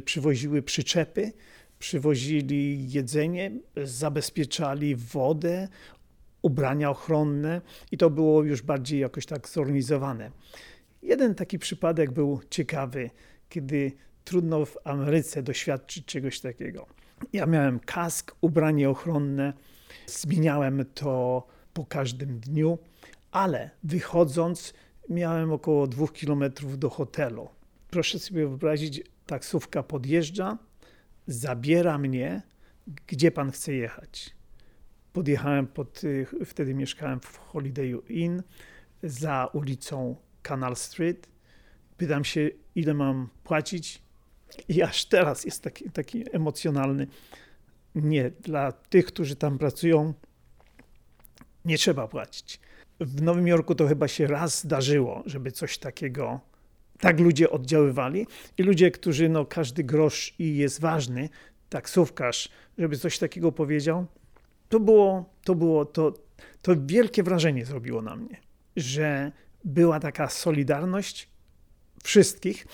przywoziły 0.06 0.62
przyczepy, 0.62 1.32
przywozili 1.80 2.92
jedzenie, 2.92 3.52
zabezpieczali 3.84 4.96
wodę, 4.96 5.68
ubrania 6.42 6.90
ochronne 6.90 7.62
i 7.92 7.98
to 7.98 8.10
było 8.10 8.44
już 8.44 8.62
bardziej 8.62 9.00
jakoś 9.00 9.26
tak 9.26 9.50
zorganizowane. 9.50 10.32
Jeden 11.02 11.36
taki 11.36 11.60
przypadek 11.60 12.12
był 12.12 12.40
ciekawy, 12.50 13.10
kiedy 13.50 13.92
trudno 14.24 14.66
w 14.66 14.78
Ameryce 14.84 15.44
doświadczyć 15.44 16.06
czegoś 16.06 16.40
takiego. 16.40 16.88
Ja 17.34 17.46
miałem 17.46 17.80
kask, 17.80 18.36
ubranie 18.42 18.90
ochronne, 18.90 19.54
zmieniałem 20.08 20.86
to 20.94 21.48
po 21.74 21.86
każdym 21.86 22.40
dniu, 22.40 22.78
ale 23.32 23.70
wychodząc 23.84 24.74
miałem 25.10 25.52
około 25.52 25.88
dwóch 25.88 26.14
kilometrów 26.14 26.80
do 26.80 26.90
hotelu. 26.90 27.50
Proszę 27.90 28.20
sobie 28.20 28.48
wyobrazić, 28.48 29.02
taksówka 29.26 29.84
podjeżdża, 29.84 30.58
zabiera 31.28 31.98
mnie, 31.98 32.42
gdzie 33.08 33.32
pan 33.32 33.52
chce 33.52 33.74
jechać. 33.74 34.36
Podjechałem 35.14 35.68
pod, 35.68 36.02
wtedy 36.46 36.74
mieszkałem 36.74 37.20
w 37.20 37.38
Holiday 37.38 38.02
Inn 38.10 38.44
za 39.04 39.50
ulicą 39.54 40.16
Canal 40.42 40.76
Street. 40.76 41.30
Pytam 41.98 42.24
się, 42.24 42.50
ile 42.76 42.94
mam 42.94 43.30
płacić. 43.44 44.03
I 44.70 44.82
aż 44.82 45.06
teraz 45.06 45.46
jest 45.46 45.64
taki, 45.64 45.90
taki 45.90 46.36
emocjonalny. 46.36 47.08
Nie, 47.96 48.30
dla 48.30 48.72
tych, 48.72 49.06
którzy 49.06 49.36
tam 49.36 49.58
pracują, 49.58 50.14
nie 51.66 51.78
trzeba 51.78 52.08
płacić. 52.08 52.60
W 53.00 53.22
Nowym 53.22 53.48
Jorku 53.48 53.76
to 53.76 53.88
chyba 53.88 54.08
się 54.08 54.28
raz 54.28 54.60
zdarzyło, 54.60 55.24
żeby 55.26 55.52
coś 55.52 55.78
takiego, 55.78 56.40
tak 57.00 57.20
ludzie 57.20 57.50
oddziaływali 57.50 58.28
i 58.58 58.64
ludzie, 58.64 58.92
którzy, 58.92 59.30
no 59.30 59.46
każdy 59.46 59.84
grosz 59.84 60.34
i 60.40 60.58
jest 60.58 60.82
ważny, 60.82 61.30
taksówkarz, 61.70 62.50
żeby 62.78 62.98
coś 62.98 63.20
takiego 63.20 63.52
powiedział, 63.52 64.06
to 64.70 64.80
było, 64.80 65.30
to 65.44 65.56
było, 65.56 65.86
to, 65.86 66.14
to 66.62 66.74
wielkie 66.86 67.24
wrażenie 67.24 67.66
zrobiło 67.66 68.02
na 68.02 68.16
mnie, 68.16 68.38
że 68.76 69.32
była 69.64 70.00
taka 70.00 70.30
solidarność 70.30 71.30
wszystkich, 72.04 72.68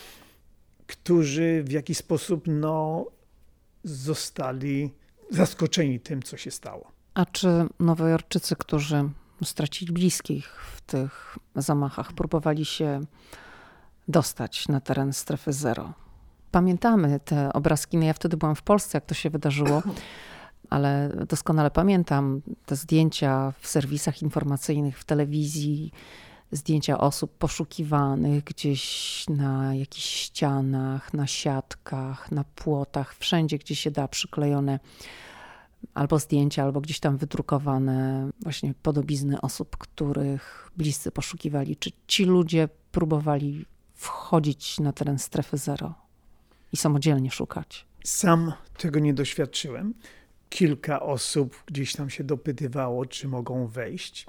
którzy 0.90 1.64
w 1.64 1.72
jakiś 1.72 1.98
sposób 1.98 2.44
no, 2.48 3.06
zostali 3.84 4.94
zaskoczeni 5.30 6.00
tym, 6.00 6.24
co 6.24 6.38
się 6.38 6.52
stało. 6.52 6.92
A 7.14 7.26
czy 7.26 7.48
Nowojorczycy, 7.80 8.56
którzy 8.56 9.10
stracili 9.44 9.94
bliskich 9.94 10.48
w 10.76 10.82
tych 10.82 11.38
zamachach, 11.56 12.14
próbowali 12.14 12.66
się 12.66 13.02
dostać 14.08 14.68
na 14.68 14.82
teren 14.82 15.14
strefy 15.14 15.54
zero? 15.54 15.94
Pamiętamy 16.52 17.20
te 17.20 17.54
obrazki. 17.54 17.98
No 17.98 18.06
ja 18.06 18.14
wtedy 18.14 18.38
byłam 18.38 18.56
w 18.56 18.62
Polsce, 18.62 18.98
jak 18.98 19.06
to 19.06 19.14
się 19.14 19.30
wydarzyło, 19.30 19.84
ale 20.70 21.12
doskonale 21.28 21.72
pamiętam 21.72 22.42
te 22.66 22.76
zdjęcia 22.76 23.54
w 23.60 23.68
serwisach 23.68 24.22
informacyjnych, 24.22 25.00
w 25.00 25.06
telewizji 25.06 25.92
zdjęcia 26.52 26.98
osób 26.98 27.38
poszukiwanych 27.38 28.44
gdzieś 28.44 29.26
na 29.30 29.76
jakichś 29.76 30.06
ścianach, 30.06 31.14
na 31.14 31.28
siatkach, 31.28 32.32
na 32.32 32.44
płotach, 32.44 33.16
wszędzie, 33.16 33.58
gdzie 33.58 33.76
się 33.76 33.92
da, 33.92 34.08
przyklejone 34.08 34.80
albo 35.94 36.20
zdjęcia, 36.20 36.64
albo 36.64 36.82
gdzieś 36.82 37.00
tam 37.00 37.18
wydrukowane 37.18 38.30
właśnie 38.44 38.74
podobizny 38.84 39.42
osób, 39.42 39.78
których 39.78 40.72
bliscy 40.78 41.12
poszukiwali. 41.12 41.78
Czy 41.78 41.92
ci 42.08 42.26
ludzie 42.26 42.70
próbowali 42.92 43.66
wchodzić 43.94 44.80
na 44.80 44.94
teren 44.94 45.20
strefy 45.20 45.58
zero 45.58 45.96
i 46.74 46.78
samodzielnie 46.78 47.32
szukać? 47.32 47.86
Sam 48.04 48.54
tego 48.78 49.00
nie 49.00 49.14
doświadczyłem. 49.14 49.94
Kilka 50.50 51.00
osób 51.00 51.64
gdzieś 51.66 51.96
tam 51.96 52.10
się 52.10 52.24
dopytywało, 52.24 53.06
czy 53.06 53.28
mogą 53.28 53.68
wejść 53.68 54.26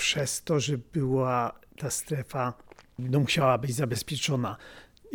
przez 0.00 0.42
to, 0.42 0.60
że 0.60 0.78
była 0.78 1.60
ta 1.78 1.90
strefa 1.90 2.54
no, 2.98 3.20
musiała 3.20 3.58
być 3.58 3.74
zabezpieczona. 3.74 4.56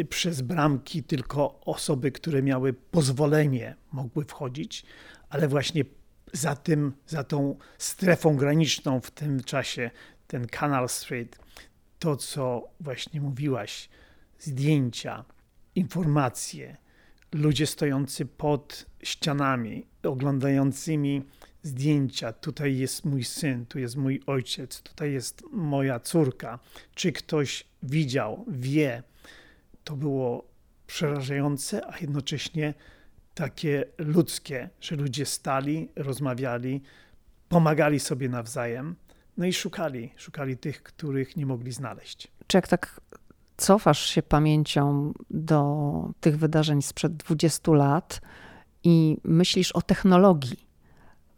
Przez 0.09 0.41
bramki 0.41 1.03
tylko 1.03 1.59
osoby, 1.59 2.11
które 2.11 2.43
miały 2.43 2.73
pozwolenie, 2.73 3.75
mogły 3.91 4.25
wchodzić, 4.25 4.85
ale 5.29 5.47
właśnie 5.47 5.83
za 6.33 6.55
tym, 6.55 6.93
za 7.07 7.23
tą 7.23 7.57
strefą 7.77 8.35
graniczną 8.35 8.99
w 8.99 9.11
tym 9.11 9.43
czasie, 9.43 9.91
ten 10.27 10.47
Canal 10.47 10.89
Street, 10.89 11.39
to 11.99 12.15
co 12.15 12.69
właśnie 12.79 13.21
mówiłaś, 13.21 13.89
zdjęcia, 14.39 15.25
informacje, 15.75 16.77
ludzie 17.31 17.67
stojący 17.67 18.25
pod 18.25 18.85
ścianami, 19.03 19.85
oglądającymi 20.03 21.23
zdjęcia. 21.65 22.33
Tutaj 22.33 22.77
jest 22.77 23.05
mój 23.05 23.23
syn, 23.23 23.65
tu 23.65 23.79
jest 23.79 23.95
mój 23.95 24.21
ojciec, 24.25 24.81
tutaj 24.81 25.13
jest 25.13 25.43
moja 25.51 25.99
córka. 25.99 26.59
Czy 26.95 27.11
ktoś 27.11 27.65
widział, 27.83 28.45
wie, 28.47 29.03
to 29.83 29.95
było 29.95 30.47
przerażające, 30.87 31.87
a 31.87 31.99
jednocześnie 31.99 32.73
takie 33.33 33.85
ludzkie, 33.97 34.69
że 34.81 34.95
ludzie 34.95 35.25
stali, 35.25 35.89
rozmawiali, 35.95 36.81
pomagali 37.49 37.99
sobie 37.99 38.29
nawzajem, 38.29 38.95
no 39.37 39.45
i 39.45 39.53
szukali, 39.53 40.11
szukali 40.17 40.57
tych, 40.57 40.83
których 40.83 41.37
nie 41.37 41.45
mogli 41.45 41.71
znaleźć. 41.71 42.27
Czy 42.47 42.57
jak 42.57 42.67
tak 42.67 43.01
cofasz 43.57 44.09
się 44.09 44.23
pamięcią 44.23 45.13
do 45.29 46.13
tych 46.19 46.37
wydarzeń 46.37 46.81
sprzed 46.81 47.17
20 47.17 47.71
lat 47.71 48.21
i 48.83 49.17
myślisz 49.23 49.71
o 49.71 49.81
technologii, 49.81 50.64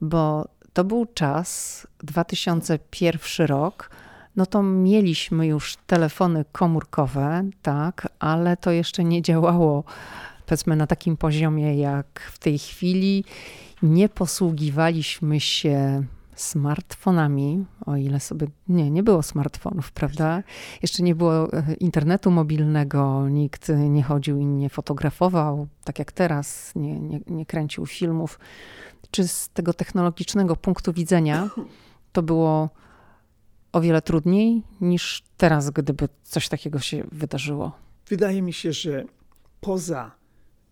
bo 0.01 0.47
to 0.73 0.83
był 0.83 1.05
czas, 1.05 1.87
2001 2.03 3.47
rok, 3.47 3.89
no 4.35 4.45
to 4.45 4.63
mieliśmy 4.63 5.47
już 5.47 5.75
telefony 5.87 6.45
komórkowe, 6.51 7.49
tak, 7.61 8.07
ale 8.19 8.57
to 8.57 8.71
jeszcze 8.71 9.03
nie 9.03 9.21
działało, 9.21 9.83
powiedzmy, 10.45 10.75
na 10.75 10.87
takim 10.87 11.17
poziomie 11.17 11.77
jak 11.77 12.31
w 12.33 12.39
tej 12.39 12.59
chwili. 12.59 13.23
Nie 13.81 14.09
posługiwaliśmy 14.09 15.39
się 15.39 16.03
smartfonami, 16.35 17.65
o 17.85 17.95
ile 17.95 18.19
sobie. 18.19 18.47
Nie, 18.67 18.91
nie 18.91 19.03
było 19.03 19.23
smartfonów, 19.23 19.91
prawda? 19.91 20.43
Jeszcze 20.81 21.03
nie 21.03 21.15
było 21.15 21.53
e, 21.53 21.73
internetu 21.73 22.31
mobilnego, 22.31 23.29
nikt 23.29 23.69
nie 23.89 24.03
chodził 24.03 24.39
i 24.39 24.45
nie 24.45 24.69
fotografował, 24.69 25.67
tak 25.83 25.99
jak 25.99 26.11
teraz, 26.11 26.75
nie, 26.75 26.99
nie, 26.99 27.19
nie 27.27 27.45
kręcił 27.45 27.85
filmów. 27.85 28.39
Czy 29.17 29.27
z 29.27 29.49
tego 29.49 29.73
technologicznego 29.73 30.55
punktu 30.55 30.93
widzenia 30.93 31.49
to 32.11 32.23
było 32.23 32.69
o 33.71 33.81
wiele 33.81 34.01
trudniej 34.01 34.63
niż 34.81 35.23
teraz, 35.37 35.69
gdyby 35.69 36.09
coś 36.23 36.49
takiego 36.49 36.79
się 36.79 37.03
wydarzyło? 37.11 37.71
Wydaje 38.07 38.41
mi 38.41 38.53
się, 38.53 38.73
że 38.73 39.05
poza 39.61 40.11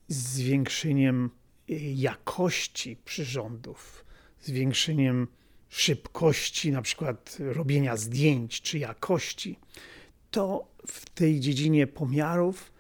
zwiększeniem 0.07 1.29
e, 1.69 1.73
jakości 1.93 2.97
przyrządów, 3.05 4.05
zwiększeniem 4.41 5.27
szybkości 5.69 6.71
na 6.71 6.81
przykład 6.81 7.37
robienia 7.39 7.97
zdjęć 7.97 8.61
czy 8.61 8.79
jakości, 8.79 9.59
to 10.31 10.67
w 10.87 11.09
tej 11.09 11.39
dziedzinie 11.39 11.87
pomiarów 11.87 12.71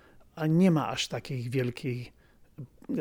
nie 0.49 0.71
ma 0.71 0.87
aż 0.87 1.07
takiej 1.07 1.49
wielkiej, 1.49 2.11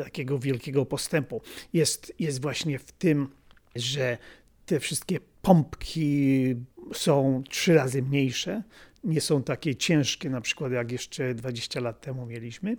takiego 0.03 0.39
wielkiego 0.39 0.85
postępu. 0.85 1.41
Jest, 1.73 2.13
jest 2.19 2.41
właśnie 2.41 2.79
w 2.79 2.91
tym, 2.91 3.29
że 3.75 4.17
te 4.65 4.79
wszystkie 4.79 5.19
pompki 5.41 6.55
są 6.93 7.43
trzy 7.49 7.73
razy 7.73 8.01
mniejsze, 8.01 8.63
nie 9.03 9.21
są 9.21 9.43
takie 9.43 9.75
ciężkie, 9.75 10.29
na 10.29 10.41
przykład 10.41 10.71
jak 10.71 10.91
jeszcze 10.91 11.35
20 11.35 11.79
lat 11.79 12.01
temu 12.01 12.25
mieliśmy, 12.25 12.77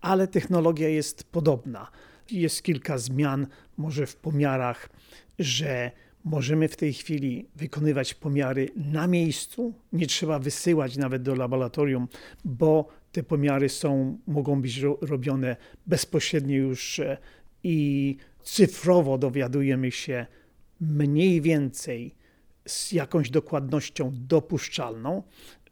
ale 0.00 0.28
technologia 0.28 0.88
jest 0.88 1.24
podobna. 1.24 1.90
Jest 2.30 2.62
kilka 2.62 2.98
zmian, 2.98 3.46
może 3.76 4.06
w 4.06 4.16
pomiarach, 4.16 4.88
że 5.38 5.90
możemy 6.24 6.68
w 6.68 6.76
tej 6.76 6.92
chwili 6.92 7.48
wykonywać 7.56 8.14
pomiary 8.14 8.68
na 8.76 9.06
miejscu, 9.06 9.74
nie 9.92 10.06
trzeba 10.06 10.38
wysyłać 10.38 10.96
nawet 10.96 11.22
do 11.22 11.34
laboratorium, 11.34 12.08
bo 12.44 12.88
te 13.16 13.22
pomiary 13.22 13.68
są, 13.68 14.18
mogą 14.26 14.62
być 14.62 14.80
robione 15.00 15.56
bezpośrednio 15.86 16.56
już 16.56 16.98
e, 16.98 17.18
i 17.64 18.16
cyfrowo 18.42 19.18
dowiadujemy 19.18 19.90
się 19.90 20.26
mniej 20.80 21.40
więcej 21.40 22.14
z 22.66 22.92
jakąś 22.92 23.30
dokładnością 23.30 24.12
dopuszczalną, 24.14 25.22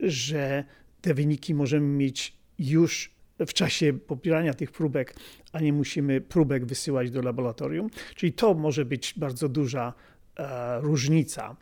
że 0.00 0.64
te 1.00 1.14
wyniki 1.14 1.54
możemy 1.54 1.86
mieć 1.86 2.36
już 2.58 3.10
w 3.46 3.52
czasie 3.52 3.92
popierania 3.92 4.54
tych 4.54 4.72
próbek, 4.72 5.14
a 5.52 5.60
nie 5.60 5.72
musimy 5.72 6.20
próbek 6.20 6.66
wysyłać 6.66 7.10
do 7.10 7.22
laboratorium. 7.22 7.90
Czyli 8.14 8.32
to 8.32 8.54
może 8.54 8.84
być 8.84 9.14
bardzo 9.16 9.48
duża 9.48 9.92
e, 10.36 10.80
różnica. 10.80 11.56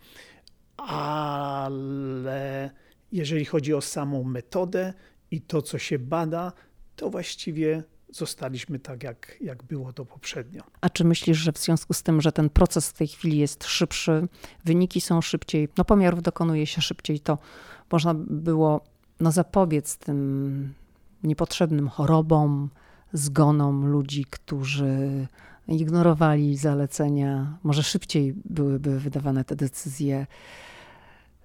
Ale 0.76 2.70
jeżeli 3.12 3.44
chodzi 3.44 3.74
o 3.74 3.80
samą 3.80 4.24
metodę 4.24 4.94
i 5.32 5.40
to, 5.40 5.62
co 5.62 5.78
się 5.78 5.98
bada, 5.98 6.52
to 6.96 7.10
właściwie 7.10 7.82
zostaliśmy 8.10 8.78
tak, 8.78 9.02
jak, 9.02 9.36
jak 9.40 9.62
było 9.62 9.92
to 9.92 10.04
poprzednio. 10.04 10.62
A 10.80 10.90
czy 10.90 11.04
myślisz, 11.04 11.38
że 11.38 11.52
w 11.52 11.58
związku 11.58 11.94
z 11.94 12.02
tym, 12.02 12.20
że 12.20 12.32
ten 12.32 12.50
proces 12.50 12.88
w 12.88 12.92
tej 12.92 13.08
chwili 13.08 13.38
jest 13.38 13.64
szybszy, 13.64 14.28
wyniki 14.64 15.00
są 15.00 15.20
szybciej, 15.20 15.68
no 15.78 15.84
pomiarów 15.84 16.22
dokonuje 16.22 16.66
się 16.66 16.82
szybciej, 16.82 17.20
to 17.20 17.38
można 17.92 18.14
było 18.14 18.84
no, 19.20 19.32
zapobiec 19.32 19.96
tym 19.96 20.74
niepotrzebnym 21.22 21.88
chorobom, 21.88 22.70
zgonom 23.12 23.86
ludzi, 23.86 24.24
którzy 24.30 25.26
ignorowali 25.68 26.56
zalecenia, 26.56 27.58
może 27.62 27.82
szybciej 27.82 28.34
byłyby 28.44 29.00
wydawane 29.00 29.44
te 29.44 29.56
decyzje 29.56 30.26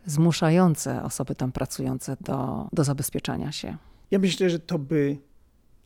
zmuszające 0.08 1.04
osoby 1.04 1.36
tam 1.36 1.52
pracujące 1.52 2.18
do, 2.22 2.68
do 2.74 2.84
zabezpieczania 2.84 3.52
się. 3.52 3.78
Ja 4.12 4.20
myślę, 4.20 4.50
że 4.50 4.60
to 4.60 4.80
by 4.80 5.18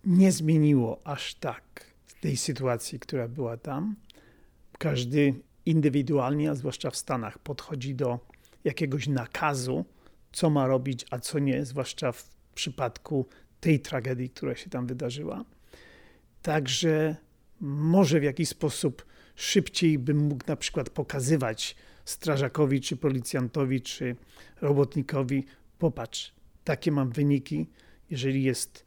nie 0.06 0.32
zmieniło 0.32 1.02
aż 1.04 1.36
tak 1.36 1.86
tej 2.22 2.38
sytuacji, 2.38 3.00
która 3.00 3.28
była 3.28 3.58
tam. 3.58 3.96
Każdy 4.80 5.34
indywidualnie, 5.66 6.52
a 6.52 6.56
zwłaszcza 6.56 6.92
w 6.92 6.96
Stanach, 6.96 7.40
podchodzi 7.40 7.96
do 7.96 8.20
jakiegoś 8.64 9.08
nakazu, 9.08 9.86
co 10.32 10.50
ma 10.50 10.68
robić, 10.68 11.06
a 11.12 11.20
co 11.20 11.40
nie, 11.40 11.66
zwłaszcza 11.66 12.12
w 12.12 12.36
przypadku 12.56 13.26
tej 13.60 13.80
tragedii, 13.80 14.30
która 14.30 14.56
się 14.56 14.70
tam 14.70 14.88
wydarzyła. 14.88 15.46
Także 16.42 17.16
może 17.62 18.20
w 18.20 18.24
jakiś 18.24 18.50
sposób 18.50 19.06
szybciej 19.36 20.00
bym 20.00 20.18
mógł 20.18 20.44
na 20.48 20.56
przykład 20.56 20.90
pokazywać 20.90 21.76
strażakowi, 22.06 22.82
czy 22.82 22.98
policjantowi, 22.98 23.82
czy 23.82 24.16
robotnikowi: 24.62 25.46
popatrz, 25.80 26.34
takie 26.64 26.92
mam 26.92 27.10
wyniki. 27.10 27.68
Jeżeli 28.10 28.44
jest 28.44 28.86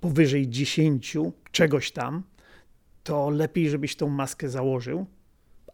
powyżej 0.00 0.48
10 0.48 1.16
czegoś 1.52 1.90
tam, 1.90 2.22
to 3.04 3.30
lepiej, 3.30 3.70
żebyś 3.70 3.96
tą 3.96 4.08
maskę 4.08 4.48
założył. 4.48 5.06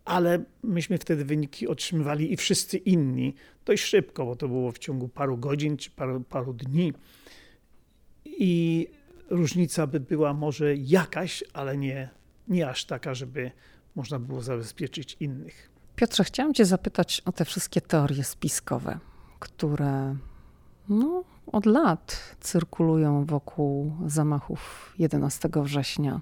Ale 0.04 0.44
myśmy 0.62 0.98
wtedy 0.98 1.24
wyniki 1.24 1.68
otrzymywali 1.68 2.32
i 2.32 2.36
wszyscy 2.36 2.78
inni 2.78 3.34
dość 3.64 3.84
szybko, 3.84 4.26
bo 4.26 4.36
to 4.36 4.48
było 4.48 4.72
w 4.72 4.78
ciągu 4.78 5.08
paru 5.08 5.38
godzin 5.38 5.76
czy 5.76 5.90
paru, 5.90 6.20
paru 6.20 6.52
dni. 6.52 6.92
I 8.24 8.86
różnica 9.30 9.86
by 9.86 10.00
była 10.00 10.34
może 10.34 10.76
jakaś, 10.76 11.44
ale 11.52 11.76
nie, 11.76 12.08
nie 12.48 12.68
aż 12.68 12.84
taka, 12.84 13.14
żeby 13.14 13.50
można 13.94 14.18
było 14.18 14.42
zabezpieczyć 14.42 15.16
innych. 15.20 15.73
Piotrze, 15.96 16.24
chciałam 16.24 16.54
Cię 16.54 16.64
zapytać 16.64 17.22
o 17.24 17.32
te 17.32 17.44
wszystkie 17.44 17.80
teorie 17.80 18.24
spiskowe, 18.24 18.98
które 19.38 20.16
no, 20.88 21.24
od 21.46 21.66
lat 21.66 22.36
cyrkulują 22.40 23.24
wokół 23.24 23.92
zamachów 24.06 24.92
11 24.98 25.48
września. 25.54 26.20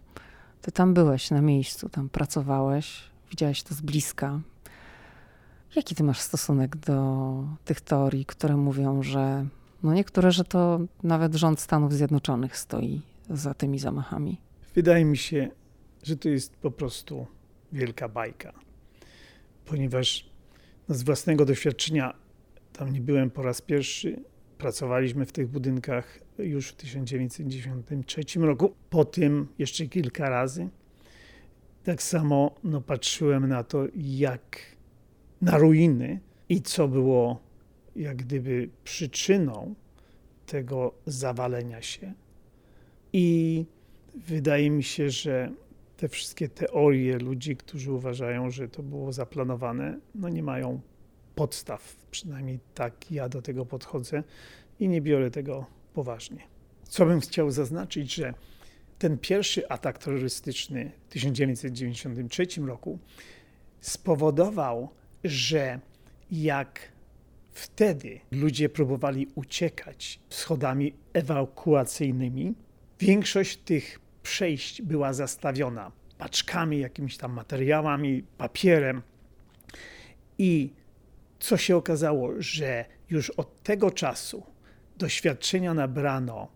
Ty 0.62 0.73
tam 0.73 0.95
byłeś 0.95 1.31
na 1.31 1.41
miejscu, 1.41 1.89
tam 1.89 2.09
pracowałeś, 2.09 3.03
widziałeś 3.31 3.62
to 3.62 3.75
z 3.75 3.81
bliska. 3.81 4.41
Jaki 5.77 5.95
ty 5.95 6.05
masz 6.05 6.20
stosunek 6.20 6.77
do 6.77 7.35
tych 7.64 7.81
teorii, 7.81 8.25
które 8.25 8.57
mówią, 8.57 9.03
że 9.03 9.47
no 9.83 9.95
niektóre, 9.95 10.33
że 10.33 10.45
to 10.45 10.81
nawet 11.03 11.35
rząd 11.35 11.61
Stanów 11.61 11.93
Zjednoczonych 11.93 12.57
stoi 12.57 13.03
za 13.31 13.55
tymi 13.55 13.79
zamachami? 13.79 14.41
Wydaje 14.75 15.05
mi 15.05 15.16
się, 15.16 15.49
że 16.03 16.16
to 16.16 16.29
jest 16.29 16.57
po 16.57 16.70
prostu 16.70 17.27
wielka 17.73 18.09
bajka, 18.09 18.53
ponieważ 19.64 20.30
no 20.88 20.94
z 20.94 21.02
własnego 21.02 21.44
doświadczenia 21.44 22.14
tam 22.72 22.92
nie 22.92 23.00
byłem 23.00 23.30
po 23.30 23.42
raz 23.42 23.60
pierwszy, 23.60 24.22
Pracowaliśmy 24.62 25.26
w 25.26 25.32
tych 25.32 25.48
budynkach 25.48 26.20
już 26.38 26.68
w 26.68 26.76
1993 26.76 28.40
roku, 28.40 28.74
po 28.90 29.04
tym 29.04 29.48
jeszcze 29.58 29.86
kilka 29.86 30.28
razy. 30.28 30.68
Tak 31.84 32.02
samo 32.02 32.54
no, 32.64 32.80
patrzyłem 32.80 33.48
na 33.48 33.64
to, 33.64 33.86
jak 33.96 34.58
na 35.40 35.58
ruiny 35.58 36.20
i 36.48 36.62
co 36.62 36.88
było 36.88 37.40
jak 37.96 38.16
gdyby 38.16 38.68
przyczyną 38.84 39.74
tego 40.46 40.94
zawalenia 41.06 41.82
się. 41.82 42.12
I 43.12 43.64
wydaje 44.14 44.70
mi 44.70 44.82
się, 44.82 45.10
że 45.10 45.52
te 46.03 46.09
wszystkie 46.09 46.48
teorie 46.48 47.18
ludzi, 47.18 47.57
którzy 47.57 47.92
uważają, 47.92 48.50
że 48.50 48.68
to 48.68 48.82
było 48.82 49.12
zaplanowane, 49.12 49.98
no 50.14 50.28
nie 50.28 50.42
mają 50.42 50.80
podstaw. 51.34 51.96
Przynajmniej 52.11 52.59
tak 52.74 53.11
ja 53.11 53.28
do 53.28 53.42
tego 53.42 53.66
podchodzę 53.66 54.22
i 54.80 54.88
nie 54.88 55.00
biorę 55.00 55.30
tego 55.30 55.66
poważnie. 55.94 56.40
Co 56.82 57.07
bym 57.07 57.20
chciał 57.20 57.50
zaznaczyć, 57.50 58.14
że 58.14 58.34
ten 58.98 59.18
pierwszy 59.18 59.68
atak 59.68 59.98
terrorystyczny 59.98 60.92
w 61.09 61.12
1993 61.12 62.46
roku 62.66 62.98
spowodował, 63.80 64.88
że 65.24 65.80
jak 66.30 66.92
wtedy 67.53 68.20
ludzie 68.30 68.68
próbowali 68.68 69.26
uciekać 69.34 70.20
schodami 70.30 70.94
ewakuacyjnymi, 71.12 72.55
większość 73.00 73.57
tych 73.57 73.98
przejść 74.33 74.83
była 74.83 75.12
zastawiona 75.12 75.93
paczkami, 76.18 76.78
jakimiś 76.78 77.16
tam 77.16 77.33
materiałami, 77.33 78.22
papierem. 78.39 79.03
I 80.39 80.72
co 81.39 81.57
się 81.57 81.76
okazało, 81.76 82.33
że 82.39 82.85
już 83.11 83.30
od 83.30 83.62
tego 83.62 83.91
czasu 83.91 84.43
doświadczenia 84.97 85.74
nabrano 85.74 86.49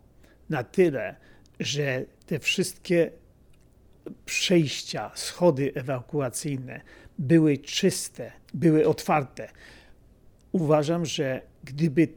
na 0.49 0.65
tyle, 0.65 1.17
że 1.61 2.05
te 2.27 2.39
wszystkie 2.39 3.11
przejścia, 4.27 5.11
schody 5.15 5.73
ewakuacyjne 5.75 6.81
były 7.19 7.59
czyste, 7.59 8.33
były 8.55 8.89
otwarte. 8.89 9.49
Uważam, 10.53 11.07
że 11.07 11.43
gdyby 11.65 12.09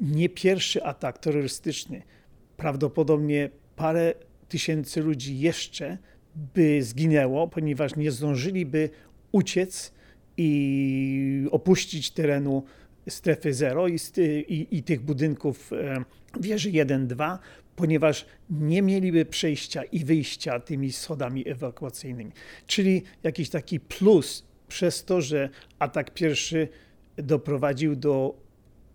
nie 0.00 0.28
pierwszy 0.28 0.84
atak 0.84 1.18
terrorystyczny, 1.18 2.02
prawdopodobnie 2.56 3.50
parę 3.76 4.14
tysięcy 4.48 5.02
ludzi 5.02 5.38
jeszcze 5.38 5.98
by 6.54 6.82
zginęło, 6.82 7.48
ponieważ 7.48 7.96
nie 7.96 8.10
zdążyliby 8.10 8.90
uciec 9.32 9.92
i 10.36 11.48
opuścić 11.50 12.10
terenu 12.10 12.64
strefy 13.08 13.54
zero 13.54 13.88
i, 13.88 13.98
i, 14.48 14.76
i 14.76 14.82
tych 14.82 15.00
budynków 15.00 15.72
e, 15.72 16.04
wieży 16.40 16.70
1-2, 16.70 17.38
ponieważ 17.76 18.26
nie 18.50 18.82
mieliby 18.82 19.24
przejścia 19.24 19.82
i 19.82 20.04
wyjścia 20.04 20.60
tymi 20.60 20.92
schodami 20.92 21.48
ewakuacyjnymi. 21.48 22.32
Czyli 22.66 23.02
jakiś 23.22 23.50
taki 23.50 23.80
plus 23.80 24.44
przez 24.68 25.04
to, 25.04 25.20
że 25.20 25.48
atak 25.78 26.14
pierwszy 26.14 26.68
doprowadził 27.16 27.96
do 27.96 28.34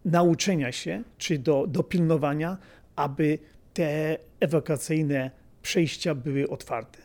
nauczenia 0.06 0.72
się, 0.72 1.04
czy 1.18 1.40
do, 1.40 1.68
do 1.68 1.84
pilnowania, 1.84 2.58
aby 2.96 3.40
te 3.74 4.18
ewakuacyjne 4.40 5.32
przejścia 5.64 6.16
były 6.16 6.50
otwarte. 6.50 7.00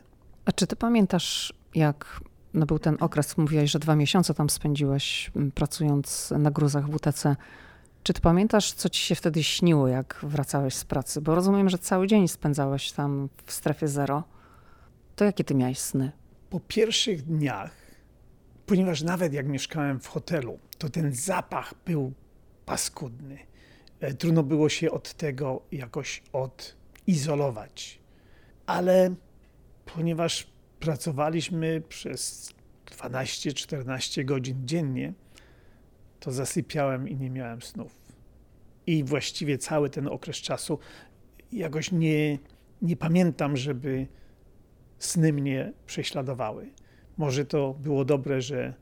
A 0.45 0.51
czy 0.51 0.67
ty 0.67 0.75
pamiętasz, 0.75 1.53
jak 1.75 2.21
no 2.53 2.65
był 2.65 2.79
ten 2.79 2.97
okres, 2.99 3.37
mówiłeś, 3.37 3.71
że 3.71 3.79
dwa 3.79 3.95
miesiące 3.95 4.33
tam 4.33 4.49
spędziłeś 4.49 5.31
pracując 5.55 6.33
na 6.37 6.51
gruzach 6.51 6.89
WTC. 6.89 7.35
Czy 8.03 8.13
ty 8.13 8.21
pamiętasz, 8.21 8.73
co 8.73 8.89
ci 8.89 9.01
się 9.01 9.15
wtedy 9.15 9.43
śniło, 9.43 9.87
jak 9.87 10.19
wracałeś 10.23 10.73
z 10.73 10.85
pracy? 10.85 11.21
Bo 11.21 11.35
rozumiem, 11.35 11.69
że 11.69 11.77
cały 11.77 12.07
dzień 12.07 12.27
spędzałeś 12.27 12.91
tam 12.91 13.29
w 13.45 13.51
strefie 13.51 13.87
zero. 13.87 14.23
To 15.15 15.25
jakie 15.25 15.43
ty 15.43 15.55
miałeś 15.55 15.79
sny? 15.79 16.11
Po 16.49 16.59
pierwszych 16.59 17.21
dniach, 17.21 17.71
ponieważ 18.65 19.01
nawet 19.01 19.33
jak 19.33 19.47
mieszkałem 19.47 19.99
w 19.99 20.07
hotelu, 20.07 20.59
to 20.77 20.89
ten 20.89 21.13
zapach 21.13 21.73
był 21.85 22.13
paskudny. 22.65 23.37
E, 23.99 24.13
trudno 24.13 24.43
było 24.43 24.69
się 24.69 24.91
od 24.91 25.13
tego 25.13 25.61
jakoś 25.71 26.23
odizolować. 26.33 27.98
Ale 28.69 29.15
ponieważ 29.85 30.47
pracowaliśmy 30.79 31.81
przez 31.81 32.53
12-14 32.85 34.25
godzin 34.25 34.67
dziennie, 34.67 35.13
to 36.19 36.31
zasypiałem 36.31 37.07
i 37.07 37.15
nie 37.15 37.29
miałem 37.29 37.61
snów. 37.61 37.95
I 38.87 39.03
właściwie 39.03 39.57
cały 39.57 39.89
ten 39.89 40.07
okres 40.07 40.37
czasu 40.37 40.79
jakoś 41.51 41.91
nie, 41.91 42.39
nie 42.81 42.95
pamiętam, 42.95 43.57
żeby 43.57 44.07
sny 44.99 45.33
mnie 45.33 45.73
prześladowały. 45.85 46.69
Może 47.17 47.45
to 47.45 47.73
było 47.73 48.05
dobre, 48.05 48.41
że 48.41 48.73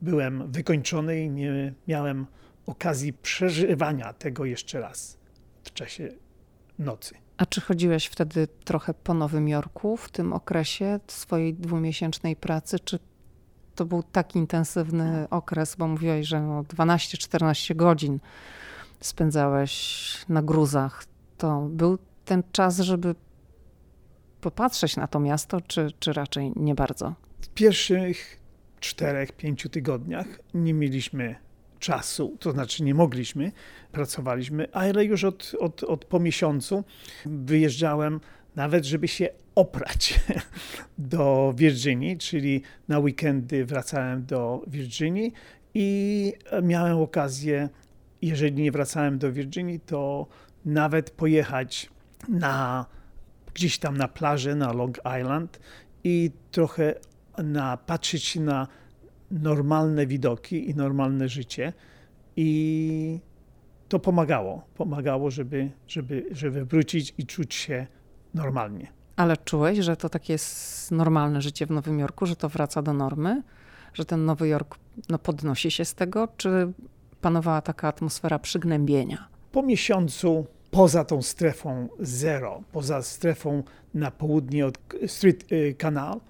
byłem 0.00 0.52
wykończony 0.52 1.20
i 1.20 1.30
nie 1.30 1.74
miałem 1.88 2.26
okazji 2.66 3.12
przeżywania 3.12 4.12
tego 4.12 4.44
jeszcze 4.44 4.80
raz 4.80 5.18
w 5.64 5.72
czasie 5.72 6.08
nocy. 6.78 7.25
A 7.36 7.46
czy 7.46 7.60
chodziłeś 7.60 8.06
wtedy 8.06 8.48
trochę 8.64 8.94
po 8.94 9.14
Nowym 9.14 9.48
Jorku 9.48 9.96
w 9.96 10.10
tym 10.10 10.32
okresie 10.32 11.00
swojej 11.06 11.54
dwumiesięcznej 11.54 12.36
pracy, 12.36 12.78
czy 12.78 12.98
to 13.74 13.84
był 13.84 14.02
tak 14.02 14.36
intensywny 14.36 15.26
okres, 15.30 15.76
bo 15.76 15.88
mówiłeś, 15.88 16.26
że 16.26 16.36
12-14 16.38 17.70
no 17.70 17.76
godzin 17.76 18.18
spędzałeś 19.00 20.24
na 20.28 20.42
gruzach. 20.42 21.04
To 21.38 21.60
był 21.60 21.98
ten 22.24 22.42
czas, 22.52 22.78
żeby 22.78 23.14
popatrzeć 24.40 24.96
na 24.96 25.06
to 25.06 25.20
miasto, 25.20 25.60
czy, 25.60 25.92
czy 25.98 26.12
raczej 26.12 26.52
nie 26.56 26.74
bardzo? 26.74 27.14
W 27.40 27.48
pierwszych 27.48 28.40
czterech, 28.80 29.32
pięciu 29.32 29.68
tygodniach 29.68 30.26
nie 30.54 30.74
mieliśmy 30.74 31.45
czasu, 31.86 32.36
to 32.40 32.52
znaczy 32.52 32.82
nie 32.82 32.94
mogliśmy, 32.94 33.52
pracowaliśmy, 33.92 34.72
ale 34.72 35.04
już 35.04 35.24
od, 35.24 35.52
od, 35.60 35.84
od 35.84 36.04
po 36.04 36.20
miesiącu 36.20 36.84
wyjeżdżałem 37.26 38.20
nawet, 38.56 38.84
żeby 38.84 39.08
się 39.08 39.28
oprać 39.54 40.20
do 41.14 41.52
Virginii, 41.56 42.18
czyli 42.18 42.62
na 42.88 42.98
weekendy 42.98 43.64
wracałem 43.64 44.26
do 44.26 44.62
Virginii 44.66 45.32
i 45.74 46.32
miałem 46.62 46.98
okazję, 46.98 47.68
jeżeli 48.22 48.62
nie 48.62 48.72
wracałem 48.72 49.18
do 49.18 49.32
Virginii, 49.32 49.80
to 49.80 50.26
nawet 50.64 51.10
pojechać 51.10 51.90
na 52.28 52.86
gdzieś 53.54 53.78
tam 53.78 53.96
na 53.96 54.08
plażę, 54.08 54.54
na 54.54 54.72
Long 54.72 54.98
Island 55.20 55.60
i 56.04 56.30
trochę 56.50 56.94
na, 57.38 57.76
patrzeć 57.76 58.36
na 58.36 58.66
normalne 59.30 60.06
widoki 60.06 60.70
i 60.70 60.74
normalne 60.74 61.28
życie. 61.28 61.72
I 62.36 63.20
to 63.88 63.98
pomagało. 63.98 64.62
Pomagało, 64.74 65.30
żeby, 65.30 65.70
żeby, 65.86 66.26
żeby 66.30 66.64
wrócić 66.64 67.14
i 67.18 67.26
czuć 67.26 67.54
się 67.54 67.86
normalnie. 68.34 68.86
Ale 69.16 69.36
czułeś, 69.36 69.78
że 69.78 69.96
to 69.96 70.08
takie 70.08 70.32
jest 70.32 70.90
normalne 70.90 71.42
życie 71.42 71.66
w 71.66 71.70
Nowym 71.70 71.98
Jorku, 71.98 72.26
że 72.26 72.36
to 72.36 72.48
wraca 72.48 72.82
do 72.82 72.92
normy? 72.92 73.42
Że 73.94 74.04
ten 74.04 74.24
Nowy 74.24 74.48
Jork 74.48 74.78
no, 75.08 75.18
podnosi 75.18 75.70
się 75.70 75.84
z 75.84 75.94
tego? 75.94 76.28
Czy 76.36 76.72
panowała 77.20 77.62
taka 77.62 77.88
atmosfera 77.88 78.38
przygnębienia? 78.38 79.28
Po 79.52 79.62
miesiącu 79.62 80.46
poza 80.70 81.04
tą 81.04 81.22
strefą 81.22 81.88
zero, 82.00 82.62
poza 82.72 83.02
strefą 83.02 83.62
na 83.94 84.10
południe 84.10 84.66
od 84.66 84.78
Street 85.06 85.52
y, 85.52 85.74
Canal, 85.78 86.20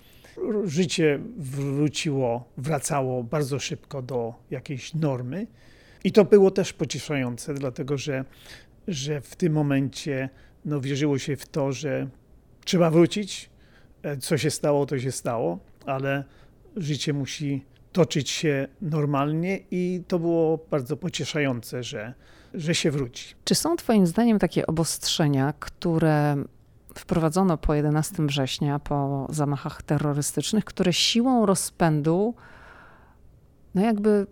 życie 0.65 1.19
wróciło, 1.37 2.45
wracało 2.57 3.25
bardzo 3.25 3.59
szybko 3.59 4.03
do 4.03 4.35
jakiejś 4.51 4.95
normy. 4.95 5.47
I 6.05 6.13
to 6.13 6.25
było 6.25 6.51
też 6.51 6.73
pocieszające, 6.73 7.55
dlatego 7.55 7.99
że, 7.99 8.25
że 8.89 9.21
w 9.21 9.37
tym 9.37 9.53
momencie 9.53 10.29
no, 10.65 10.81
wierzyło 10.81 11.19
się 11.19 11.37
w 11.37 11.47
to, 11.47 11.73
że 11.73 12.09
trzeba 12.65 12.91
wrócić. 12.91 13.51
E, 14.03 14.17
co 14.17 14.39
się 14.39 14.51
stało, 14.51 14.87
to 14.87 14.99
się 14.99 15.13
stało, 15.13 15.59
ale 15.87 16.25
życie 16.77 17.13
musi 17.13 17.65
toczyć 17.93 18.31
się 18.31 18.69
normalnie 18.83 19.61
i 19.71 20.03
to 20.09 20.19
było 20.19 20.59
bardzo 20.71 20.97
pocieszające, 20.97 21.83
że, 21.83 22.15
że 22.55 22.75
się 22.75 22.91
wróci. 22.91 23.35
Czy 23.45 23.55
są 23.55 23.77
Twoim 23.77 24.07
zdaniem 24.07 24.39
takie 24.39 24.67
obostrzenia, 24.67 25.55
które 25.61 26.37
wprowadzono 26.99 27.59
po 27.59 27.75
11 27.75 28.27
września, 28.27 28.79
po 28.79 29.27
zamachach 29.31 29.83
terrorystycznych, 29.83 30.65
które 30.65 30.93
siłą 30.93 31.47
rozpędu, 31.47 32.35
no 33.75 33.83
jakby 33.83 34.27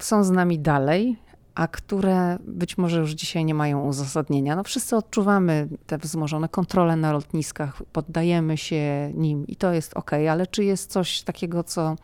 są 0.00 0.24
z 0.24 0.30
nami 0.30 0.58
dalej, 0.58 1.16
a 1.54 1.68
które 1.68 2.38
być 2.44 2.78
może 2.78 2.98
już 2.98 3.10
dzisiaj 3.10 3.44
nie 3.44 3.54
mają 3.54 3.82
uzasadnienia. 3.82 4.56
No 4.56 4.64
wszyscy 4.64 4.96
odczuwamy 4.96 5.68
te 5.86 5.98
wzmożone 5.98 6.48
kontrole 6.48 6.96
na 6.96 7.12
lotniskach, 7.12 7.82
poddajemy 7.92 8.56
się 8.56 9.12
nim 9.14 9.46
i 9.46 9.56
to 9.56 9.72
jest 9.72 9.94
ok, 9.94 10.10
ale 10.12 10.46
czy 10.46 10.64
jest 10.64 10.90
coś 10.90 11.22
takiego, 11.22 11.64
co 11.64 11.96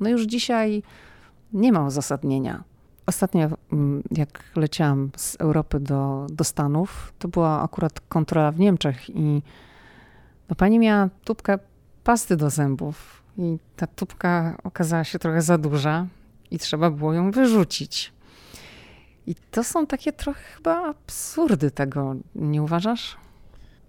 no 0.00 0.08
już 0.08 0.22
dzisiaj 0.22 0.82
nie 1.52 1.72
ma 1.72 1.86
uzasadnienia? 1.86 2.64
Ostatnio, 3.08 3.48
mm, 3.72 4.02
jak 4.10 4.44
leciałam 4.56 5.10
z 5.16 5.36
Europy 5.40 5.80
do, 5.80 6.26
do 6.30 6.44
Stanów, 6.44 7.12
to 7.18 7.28
była 7.28 7.62
akurat 7.62 8.00
kontrola 8.00 8.52
w 8.52 8.58
Niemczech 8.58 9.10
i 9.10 9.42
no 10.48 10.56
pani 10.56 10.78
miała 10.78 11.08
tubkę 11.24 11.58
pasty 12.04 12.36
do 12.36 12.50
zębów 12.50 13.22
i 13.38 13.58
ta 13.76 13.86
tubka 13.86 14.58
okazała 14.64 15.04
się 15.04 15.18
trochę 15.18 15.42
za 15.42 15.58
duża 15.58 16.06
i 16.50 16.58
trzeba 16.58 16.90
było 16.90 17.12
ją 17.12 17.30
wyrzucić. 17.30 18.12
I 19.26 19.34
to 19.50 19.64
są 19.64 19.86
takie 19.86 20.12
trochę 20.12 20.40
chyba 20.56 20.88
absurdy 20.88 21.70
tego, 21.70 22.16
nie 22.34 22.62
uważasz? 22.62 23.16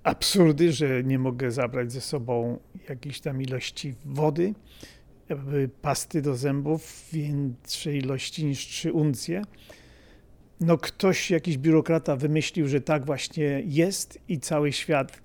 Absurdy, 0.03 0.72
że 0.72 1.03
nie 1.03 1.20
mogę 1.20 1.51
zabrać 1.51 1.91
ze 1.91 2.01
sobą 2.01 2.59
jakiejś 2.89 3.22
tam 3.22 3.41
ilości 3.41 3.95
wody, 4.05 4.53
pasty 5.82 6.21
do 6.21 6.36
zębów 6.36 6.86
w 6.86 7.13
większej 7.13 7.97
ilości 7.97 8.45
niż 8.45 8.67
3 8.67 8.93
uncje. 8.93 9.41
No 10.61 10.77
ktoś, 10.77 11.32
jakiś 11.32 11.57
biurokrata 11.57 12.15
wymyślił, 12.15 12.67
że 12.67 12.82
tak 12.82 13.05
właśnie 13.05 13.63
jest 13.65 14.19
i 14.27 14.39
cały 14.39 14.71
świat 14.71 15.21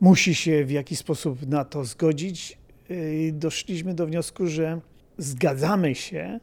musi 0.00 0.34
się 0.34 0.64
w 0.64 0.70
jakiś 0.70 0.98
sposób 0.98 1.46
na 1.46 1.64
to 1.64 1.84
zgodzić. 1.84 2.58
I 3.12 3.32
doszliśmy 3.32 3.94
do 3.94 4.06
wniosku, 4.06 4.46
że 4.46 4.80
zgadzamy 5.18 5.94
się, 5.94 6.40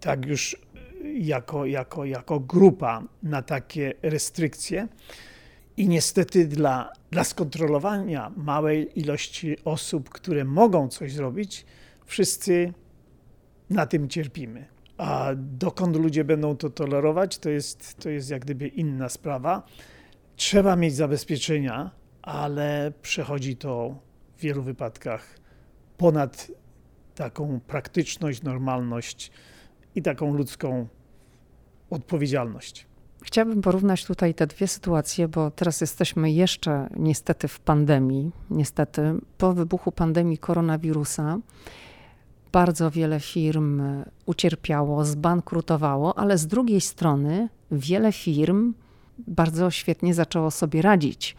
tak 0.00 0.26
już 0.26 0.56
jako, 1.14 1.66
jako, 1.66 2.04
jako 2.04 2.40
grupa 2.40 3.02
na 3.22 3.42
takie 3.42 3.94
restrykcje. 4.02 4.88
I 5.76 5.88
niestety 5.88 6.48
dla, 6.48 6.92
dla 7.10 7.24
skontrolowania 7.24 8.32
małej 8.36 9.00
ilości 9.00 9.56
osób, 9.64 10.08
które 10.10 10.44
mogą 10.44 10.88
coś 10.88 11.12
zrobić, 11.12 11.66
wszyscy 12.04 12.72
na 13.70 13.86
tym 13.86 14.08
cierpimy. 14.08 14.66
A 14.96 15.30
dokąd 15.36 15.96
ludzie 15.96 16.24
będą 16.24 16.56
to 16.56 16.70
tolerować, 16.70 17.38
to 17.38 17.50
jest, 17.50 17.94
to 17.94 18.10
jest 18.10 18.30
jak 18.30 18.42
gdyby 18.44 18.68
inna 18.68 19.08
sprawa. 19.08 19.66
Trzeba 20.36 20.76
mieć 20.76 20.94
zabezpieczenia, 20.94 21.90
ale 22.22 22.92
przechodzi 23.02 23.56
to 23.56 23.98
w 24.36 24.40
wielu 24.40 24.62
wypadkach 24.62 25.38
ponad 25.96 26.52
taką 27.14 27.60
praktyczność, 27.60 28.42
normalność 28.42 29.30
i 29.94 30.02
taką 30.02 30.34
ludzką 30.34 30.88
odpowiedzialność. 31.90 32.86
Chciałabym 33.24 33.62
porównać 33.62 34.04
tutaj 34.04 34.34
te 34.34 34.46
dwie 34.46 34.68
sytuacje, 34.68 35.28
bo 35.28 35.50
teraz 35.50 35.80
jesteśmy 35.80 36.32
jeszcze 36.32 36.88
niestety 36.96 37.48
w 37.48 37.60
pandemii. 37.60 38.30
Niestety, 38.50 39.14
po 39.38 39.52
wybuchu 39.52 39.92
pandemii 39.92 40.38
koronawirusa 40.38 41.38
bardzo 42.52 42.90
wiele 42.90 43.20
firm 43.20 43.82
ucierpiało, 44.26 45.04
zbankrutowało, 45.04 46.18
ale 46.18 46.38
z 46.38 46.46
drugiej 46.46 46.80
strony 46.80 47.48
wiele 47.70 48.12
firm 48.12 48.74
bardzo 49.18 49.70
świetnie 49.70 50.14
zaczęło 50.14 50.50
sobie 50.50 50.82
radzić. 50.82 51.36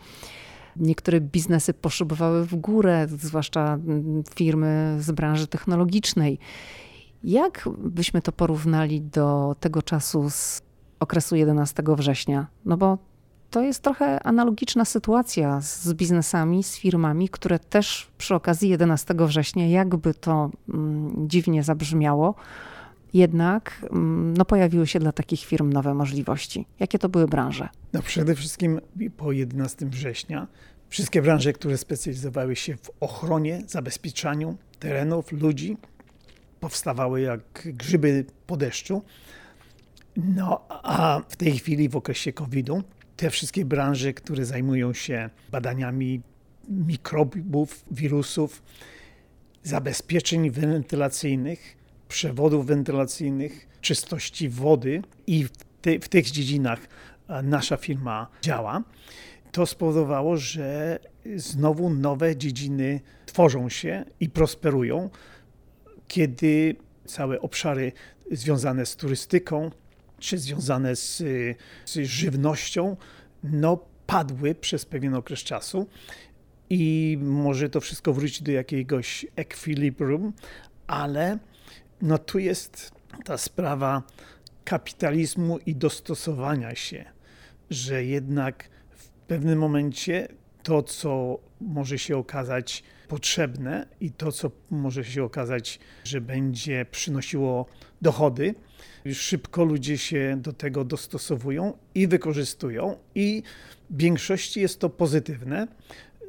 Niektóre 0.76 1.22
biznesy 1.22 1.74
poszybowały 1.74 2.46
w 2.46 2.56
górę, 2.56 3.08
zwłaszcza 3.10 3.78
firmy 4.36 4.98
z 5.00 5.12
branży 5.12 5.48
technologicznej. 5.48 6.40
Jak 7.24 7.70
byśmy 7.78 8.22
to 8.22 8.32
porównali 8.32 9.02
do 9.02 9.56
tego 9.60 9.82
czasu 9.82 10.30
z 10.30 10.65
okresu 11.06 11.36
11 11.36 11.84
września? 11.88 12.48
No 12.66 12.78
bo 12.78 12.98
to 13.50 13.62
jest 13.62 13.84
trochę 13.84 14.24
analogiczna 14.24 14.86
sytuacja 14.86 15.62
z 15.62 15.94
biznesami, 15.94 16.64
z 16.64 16.78
firmami, 16.78 17.30
które 17.30 17.60
też 17.60 18.08
przy 18.18 18.36
okazji 18.36 18.70
11 18.70 19.14
września, 19.18 19.68
jakby 19.68 20.14
to 20.14 20.50
mm, 20.70 21.30
dziwnie 21.30 21.64
zabrzmiało, 21.64 22.36
jednak 23.14 23.86
mm, 23.92 24.34
no, 24.38 24.46
pojawiły 24.46 24.88
się 24.88 25.00
dla 25.00 25.12
takich 25.12 25.40
firm 25.40 25.74
nowe 25.74 25.94
możliwości. 25.94 26.66
Jakie 26.80 27.00
to 27.00 27.10
były 27.10 27.28
branże? 27.28 27.70
No 27.94 28.02
przede 28.02 28.36
wszystkim 28.36 28.82
po 29.18 29.32
11 29.32 29.86
września 29.86 30.48
wszystkie 30.90 31.22
branże, 31.22 31.54
które 31.54 31.78
specjalizowały 31.78 32.56
się 32.56 32.78
w 32.78 32.92
ochronie, 33.00 33.62
zabezpieczaniu 33.68 34.58
terenów, 34.80 35.32
ludzi, 35.32 35.78
powstawały 36.60 37.22
jak 37.22 37.42
grzyby 37.66 38.26
po 38.48 38.58
deszczu. 38.58 39.02
No 40.18 40.66
a 40.70 41.22
w 41.30 41.36
tej 41.36 41.58
chwili, 41.58 41.90
w 41.90 41.96
okresie 41.96 42.34
COVID-u, 42.34 42.84
te 43.18 43.30
wszystkie 43.30 43.66
branże, 43.66 44.14
które 44.14 44.46
zajmują 44.46 44.94
się 44.94 45.30
badaniami 45.52 46.22
mikrobów, 46.70 47.86
wirusów, 47.92 48.64
zabezpieczeń 49.64 50.52
wentylacyjnych, 50.52 51.78
przewodów 52.08 52.66
wentylacyjnych, 52.66 53.68
czystości 53.82 54.50
wody 54.50 55.02
i 55.28 55.44
w, 55.44 55.52
te, 55.82 56.00
w 56.00 56.10
tych 56.10 56.32
dziedzinach 56.32 56.80
nasza 57.44 57.78
firma 57.78 58.28
działa, 58.42 58.84
to 59.52 59.66
spowodowało, 59.66 60.38
że 60.38 61.00
znowu 61.36 61.90
nowe 61.90 62.36
dziedziny 62.36 63.00
tworzą 63.26 63.70
się 63.70 64.06
i 64.20 64.30
prosperują, 64.30 65.10
kiedy 66.08 66.76
całe 67.06 67.42
obszary 67.42 67.92
związane 68.32 68.86
z 68.86 68.96
turystyką, 68.96 69.72
czy 70.26 70.38
związane 70.38 70.96
z, 70.96 71.18
z 71.86 71.94
żywnością, 71.94 72.98
no 73.44 73.86
padły 74.08 74.56
przez 74.56 74.86
pewien 74.86 75.14
okres 75.14 75.40
czasu. 75.40 75.88
I 76.70 77.18
może 77.22 77.70
to 77.70 77.82
wszystko 77.82 78.14
wrócić 78.14 78.42
do 78.42 78.52
jakiegoś 78.52 79.26
ekwilibrum, 79.36 80.34
ale 80.88 81.38
no 82.02 82.18
tu 82.18 82.40
jest 82.40 82.92
ta 83.26 83.38
sprawa 83.38 84.04
kapitalizmu 84.64 85.58
i 85.66 85.76
dostosowania 85.76 86.76
się, 86.76 87.06
że 87.70 88.06
jednak 88.06 88.70
w 88.90 89.10
pewnym 89.10 89.60
momencie 89.60 90.28
to, 90.64 90.84
co 90.84 91.40
może 91.62 92.00
się 92.00 92.18
okazać 92.18 92.84
potrzebne 93.08 93.88
i 94.02 94.12
to, 94.12 94.32
co 94.32 94.52
może 94.70 95.04
się 95.04 95.24
okazać, 95.24 95.80
że 96.04 96.22
będzie 96.22 96.86
przynosiło 96.92 97.66
dochody, 98.02 98.56
szybko 99.14 99.64
ludzie 99.64 99.98
się 99.98 100.38
do 100.42 100.54
tego 100.54 100.84
dostosowują 100.84 101.78
i 101.96 102.08
wykorzystują, 102.08 102.98
i 103.16 103.44
w 103.90 103.98
większości 103.98 104.62
jest 104.62 104.80
to 104.80 104.90
pozytywne. 104.90 105.68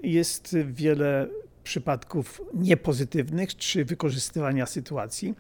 Jest 0.03 0.57
wiele 0.67 1.29
przypadków 1.65 2.41
niepozytywnych 2.55 3.57
czy 3.57 3.85
wykorzystywania 3.85 4.67
sytuacji, 4.67 5.35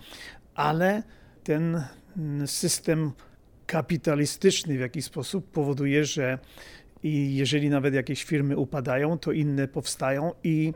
ale 0.55 1.03
ten 1.45 1.85
system 2.47 3.13
kapitalistyczny 3.67 4.77
w 4.77 4.81
jakiś 4.81 5.05
sposób 5.05 5.51
powoduje, 5.51 6.05
że 6.05 6.39
jeżeli 7.03 7.71
nawet 7.71 7.95
jakieś 7.95 8.25
firmy 8.25 8.57
upadają, 8.57 9.19
to 9.19 9.33
inne 9.33 9.69
powstają 9.69 10.33
i 10.45 10.73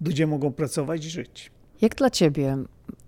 ludzie 0.00 0.26
mogą 0.26 0.52
pracować 0.52 1.04
i 1.04 1.10
żyć. 1.10 1.50
Jak 1.80 1.94
dla 1.94 2.10
ciebie, 2.10 2.56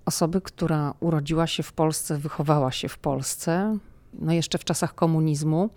osoby, 0.04 0.40
która 0.40 0.94
urodziła 1.00 1.46
się 1.46 1.62
w 1.62 1.72
Polsce, 1.72 2.18
wychowała 2.18 2.72
się 2.72 2.88
w 2.88 2.98
Polsce, 2.98 3.78
no 4.12 4.32
jeszcze 4.32 4.58
w 4.58 4.64
czasach 4.64 4.94
komunizmu, 4.94 5.70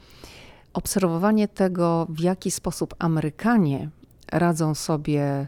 obserwowanie 0.73 1.47
tego, 1.47 2.07
w 2.09 2.19
jaki 2.19 2.51
sposób 2.51 2.95
Amerykanie 2.99 3.89
radzą 4.31 4.75
sobie 4.75 5.47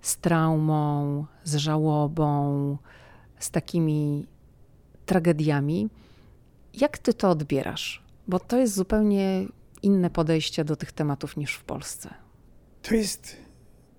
z 0.00 0.16
traumą, 0.16 1.26
z 1.44 1.56
żałobą, 1.56 2.78
z 3.38 3.50
takimi 3.50 4.26
tragediami, 5.06 5.88
jak 6.74 6.98
ty 6.98 7.14
to 7.14 7.30
odbierasz? 7.30 8.02
Bo 8.28 8.40
to 8.40 8.56
jest 8.56 8.74
zupełnie 8.74 9.46
inne 9.82 10.10
podejście 10.10 10.64
do 10.64 10.76
tych 10.76 10.92
tematów 10.92 11.36
niż 11.36 11.54
w 11.54 11.64
Polsce. 11.64 12.14
To 12.82 12.94
jest 12.94 13.43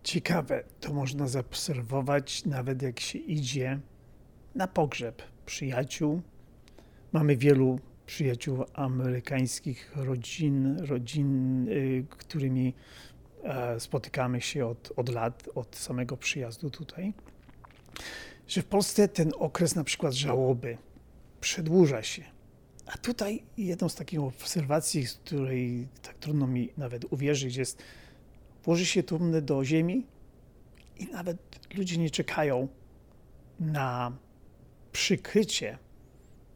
ciekawe. 0.05 0.63
To 0.79 0.93
można 0.93 1.27
zaobserwować 1.27 2.45
nawet 2.45 2.81
jak 2.81 2.99
się 2.99 3.19
idzie 3.19 3.79
na 4.55 4.67
pogrzeb 4.67 5.21
przyjaciół. 5.45 6.21
Mamy 7.11 7.37
wielu 7.37 7.79
przyjaciół 8.05 8.65
amerykańskich, 8.73 9.91
rodzin, 9.95 10.77
rodzin, 10.79 11.67
y, 11.69 12.05
którymi 12.09 12.73
e, 13.43 13.79
spotykamy 13.79 14.41
się 14.41 14.65
od, 14.65 14.91
od 14.95 15.09
lat, 15.09 15.49
od 15.55 15.75
samego 15.75 16.17
przyjazdu 16.17 16.69
tutaj. 16.69 17.13
Że 18.47 18.61
w 18.61 18.65
Polsce 18.65 19.07
ten 19.07 19.31
okres 19.39 19.75
na 19.75 19.83
przykład 19.83 20.13
żałoby 20.13 20.77
przedłuża 21.41 22.03
się. 22.03 22.23
A 22.85 22.97
tutaj 22.97 23.43
jedną 23.57 23.89
z 23.89 23.95
takich 23.95 24.21
obserwacji, 24.21 25.07
z 25.07 25.13
której 25.13 25.87
tak 26.01 26.17
trudno 26.17 26.47
mi 26.47 26.69
nawet 26.77 27.05
uwierzyć, 27.13 27.55
jest 27.55 27.83
włoży 28.65 28.85
się 28.85 29.03
trumnę 29.03 29.41
do 29.41 29.65
ziemi 29.65 30.05
i 30.99 31.05
nawet 31.05 31.37
ludzie 31.77 31.97
nie 31.97 32.09
czekają 32.09 32.67
na 33.59 34.17
przykrycie, 34.91 35.77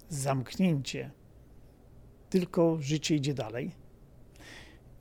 zamknięcie, 0.10 1.12
tylko 2.30 2.78
życie 2.82 3.16
idzie 3.16 3.34
dalej. 3.34 3.72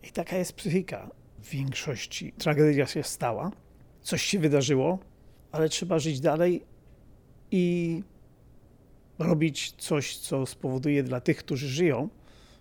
I 0.03 0.11
taka 0.11 0.37
jest 0.37 0.53
psychika 0.53 1.11
w 1.39 1.51
większości. 1.51 2.33
Tragedia 2.33 2.87
się 2.87 3.03
stała, 3.03 3.53
coś 4.03 4.23
się 4.23 4.39
wydarzyło, 4.39 4.99
ale 5.53 5.69
trzeba 5.69 5.99
żyć 5.99 6.21
dalej 6.21 6.65
i 7.51 8.03
robić 9.19 9.73
coś, 9.73 10.17
co 10.17 10.47
spowoduje 10.47 11.03
dla 11.03 11.21
tych, 11.21 11.37
którzy 11.37 11.69
żyją, 11.69 12.09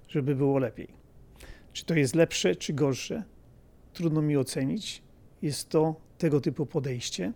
żeby 0.08 0.36
było 0.36 0.58
lepiej. 0.58 0.88
Czy 1.74 1.86
to 1.86 1.94
jest 1.94 2.16
lepsze, 2.16 2.56
czy 2.56 2.74
gorsze? 2.74 3.24
Trudno 3.98 4.22
mi 4.22 4.38
ocenić. 4.38 5.04
Jest 5.42 5.70
to 5.70 5.96
tego 6.18 6.42
typu 6.42 6.66
podejście. 6.66 7.34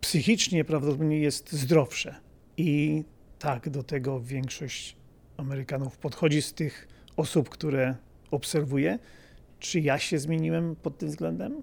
Psychicznie 0.00 0.64
prawdopodobnie 0.64 1.18
jest 1.18 1.52
zdrowsze 1.52 2.14
i 2.56 3.04
tak 3.38 3.70
do 3.70 3.82
tego 3.82 4.20
większość 4.20 4.96
Amerykanów 5.36 5.98
podchodzi 5.98 6.42
z 6.42 6.52
tych 6.52 6.88
osób, 7.16 7.48
które 7.48 7.96
obserwuję. 8.30 8.98
Czy 9.58 9.80
ja 9.80 9.98
się 9.98 10.18
zmieniłem 10.18 10.76
pod 10.76 10.98
tym 10.98 11.08
względem? 11.08 11.62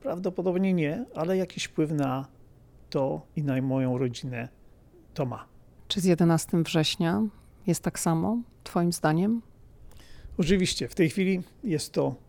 Prawdopodobnie 0.00 0.74
nie, 0.74 1.04
ale 1.14 1.36
jakiś 1.36 1.64
wpływ 1.64 1.90
na 1.90 2.26
to 2.90 3.26
i 3.36 3.42
na 3.42 3.62
moją 3.62 3.98
rodzinę 3.98 4.48
to 5.14 5.26
ma. 5.26 5.46
Czy 5.88 6.00
z 6.00 6.04
11 6.04 6.62
września 6.62 7.22
jest 7.66 7.82
tak 7.82 7.98
samo, 7.98 8.42
Twoim 8.64 8.92
zdaniem? 8.92 9.42
Oczywiście, 10.38 10.88
w 10.88 10.94
tej 10.94 11.10
chwili 11.10 11.42
jest 11.64 11.92
to 11.92 12.27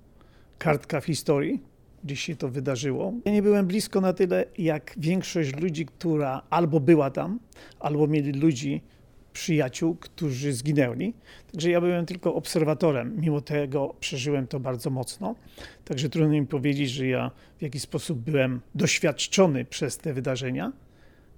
kartka 0.59 1.01
w 1.01 1.05
historii, 1.05 1.63
gdzie 2.03 2.15
się 2.15 2.35
to 2.35 2.49
wydarzyło. 2.49 3.13
Ja 3.25 3.31
nie 3.31 3.41
byłem 3.41 3.67
blisko 3.67 4.01
na 4.01 4.13
tyle, 4.13 4.45
jak 4.57 4.93
większość 4.97 5.55
ludzi, 5.55 5.85
która 5.85 6.41
albo 6.49 6.79
była 6.79 7.11
tam, 7.11 7.39
albo 7.79 8.07
mieli 8.07 8.31
ludzi, 8.31 8.81
przyjaciół, 9.33 9.95
którzy 9.95 10.53
zginęli. 10.53 11.13
Także 11.51 11.69
ja 11.69 11.81
byłem 11.81 12.05
tylko 12.05 12.35
obserwatorem. 12.35 13.15
Mimo 13.21 13.41
tego 13.41 13.95
przeżyłem 13.99 14.47
to 14.47 14.59
bardzo 14.59 14.89
mocno. 14.89 15.35
Także 15.85 16.09
trudno 16.09 16.29
mi 16.29 16.47
powiedzieć, 16.47 16.89
że 16.89 17.07
ja 17.07 17.31
w 17.57 17.61
jakiś 17.61 17.81
sposób 17.81 18.19
byłem 18.19 18.61
doświadczony 18.75 19.65
przez 19.65 19.97
te 19.97 20.13
wydarzenia, 20.13 20.71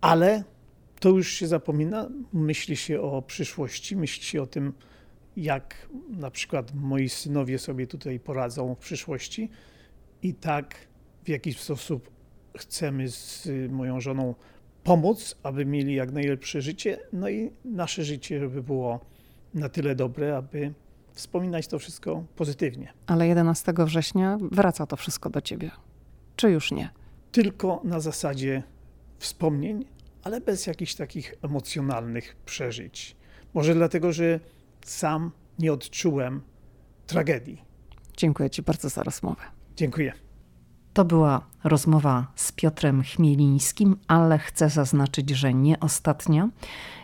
ale 0.02 0.44
to 1.00 1.10
już 1.10 1.32
się 1.32 1.48
zapomina. 1.48 2.10
Myśli 2.34 2.76
się 2.76 3.02
o 3.02 3.22
przyszłości, 3.22 3.96
myśli 3.96 4.24
się 4.24 4.42
o 4.42 4.48
tym, 4.48 4.74
jak 5.38 5.90
na 6.10 6.32
przykład 6.32 6.76
moi 6.76 7.10
synowie 7.10 7.60
sobie 7.60 7.88
tutaj 7.88 8.20
poradzą 8.20 8.76
w 8.76 8.78
przyszłości. 8.78 9.50
I 10.24 10.34
tak 10.34 10.76
w 11.24 11.30
jakiś 11.30 11.60
sposób 11.60 12.12
chcemy 12.58 13.10
z 13.10 13.48
moją 13.70 14.02
żoną 14.02 14.36
pomóc, 14.84 15.36
aby 15.44 15.66
mieli 15.66 15.96
jak 15.96 16.12
najlepsze 16.12 16.62
życie, 16.62 17.00
no 17.14 17.30
i 17.30 17.52
nasze 17.66 18.04
życie, 18.04 18.40
żeby 18.40 18.64
było 18.64 19.00
na 19.54 19.70
tyle 19.70 19.96
dobre, 19.96 20.38
aby 20.38 20.74
wspominać 21.14 21.68
to 21.68 21.80
wszystko 21.80 22.24
pozytywnie. 22.36 22.94
Ale 23.08 23.28
11 23.28 23.74
września 23.78 24.38
wraca 24.42 24.86
to 24.86 24.96
wszystko 24.96 25.30
do 25.30 25.42
ciebie. 25.42 25.72
Czy 26.36 26.50
już 26.52 26.72
nie? 26.72 26.90
Tylko 27.32 27.82
na 27.84 28.00
zasadzie 28.00 28.64
wspomnień, 29.20 29.86
ale 30.24 30.42
bez 30.42 30.68
jakichś 30.68 30.96
takich 30.96 31.34
emocjonalnych 31.42 32.36
przeżyć. 32.46 33.16
Może 33.54 33.74
dlatego, 33.76 34.14
że 34.14 34.40
sam 34.90 35.32
nie 35.60 35.74
odczułem 35.74 36.42
tragedii. 37.08 37.62
Dziękuję 38.18 38.50
Ci 38.50 38.62
bardzo 38.62 38.90
za 38.90 39.04
rozmowę. 39.04 39.42
Dziękuję. 39.76 40.14
To 40.94 41.06
była 41.06 41.42
rozmowa 41.64 42.28
z 42.36 42.52
Piotrem 42.52 43.04
Chmielińskim, 43.04 43.98
ale 44.08 44.40
chcę 44.40 44.70
zaznaczyć, 44.70 45.30
że 45.30 45.54
nie 45.54 45.80
ostatnia. 45.80 46.50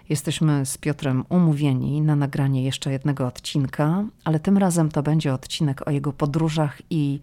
Jesteśmy 0.09 0.65
z 0.65 0.77
Piotrem 0.77 1.23
umówieni 1.29 2.01
na 2.01 2.15
nagranie 2.15 2.63
jeszcze 2.63 2.91
jednego 2.91 3.27
odcinka, 3.27 4.05
ale 4.23 4.39
tym 4.39 4.57
razem 4.57 4.89
to 4.89 5.03
będzie 5.03 5.33
odcinek 5.33 5.87
o 5.87 5.91
jego 5.91 6.13
podróżach 6.13 6.81
i 6.89 7.19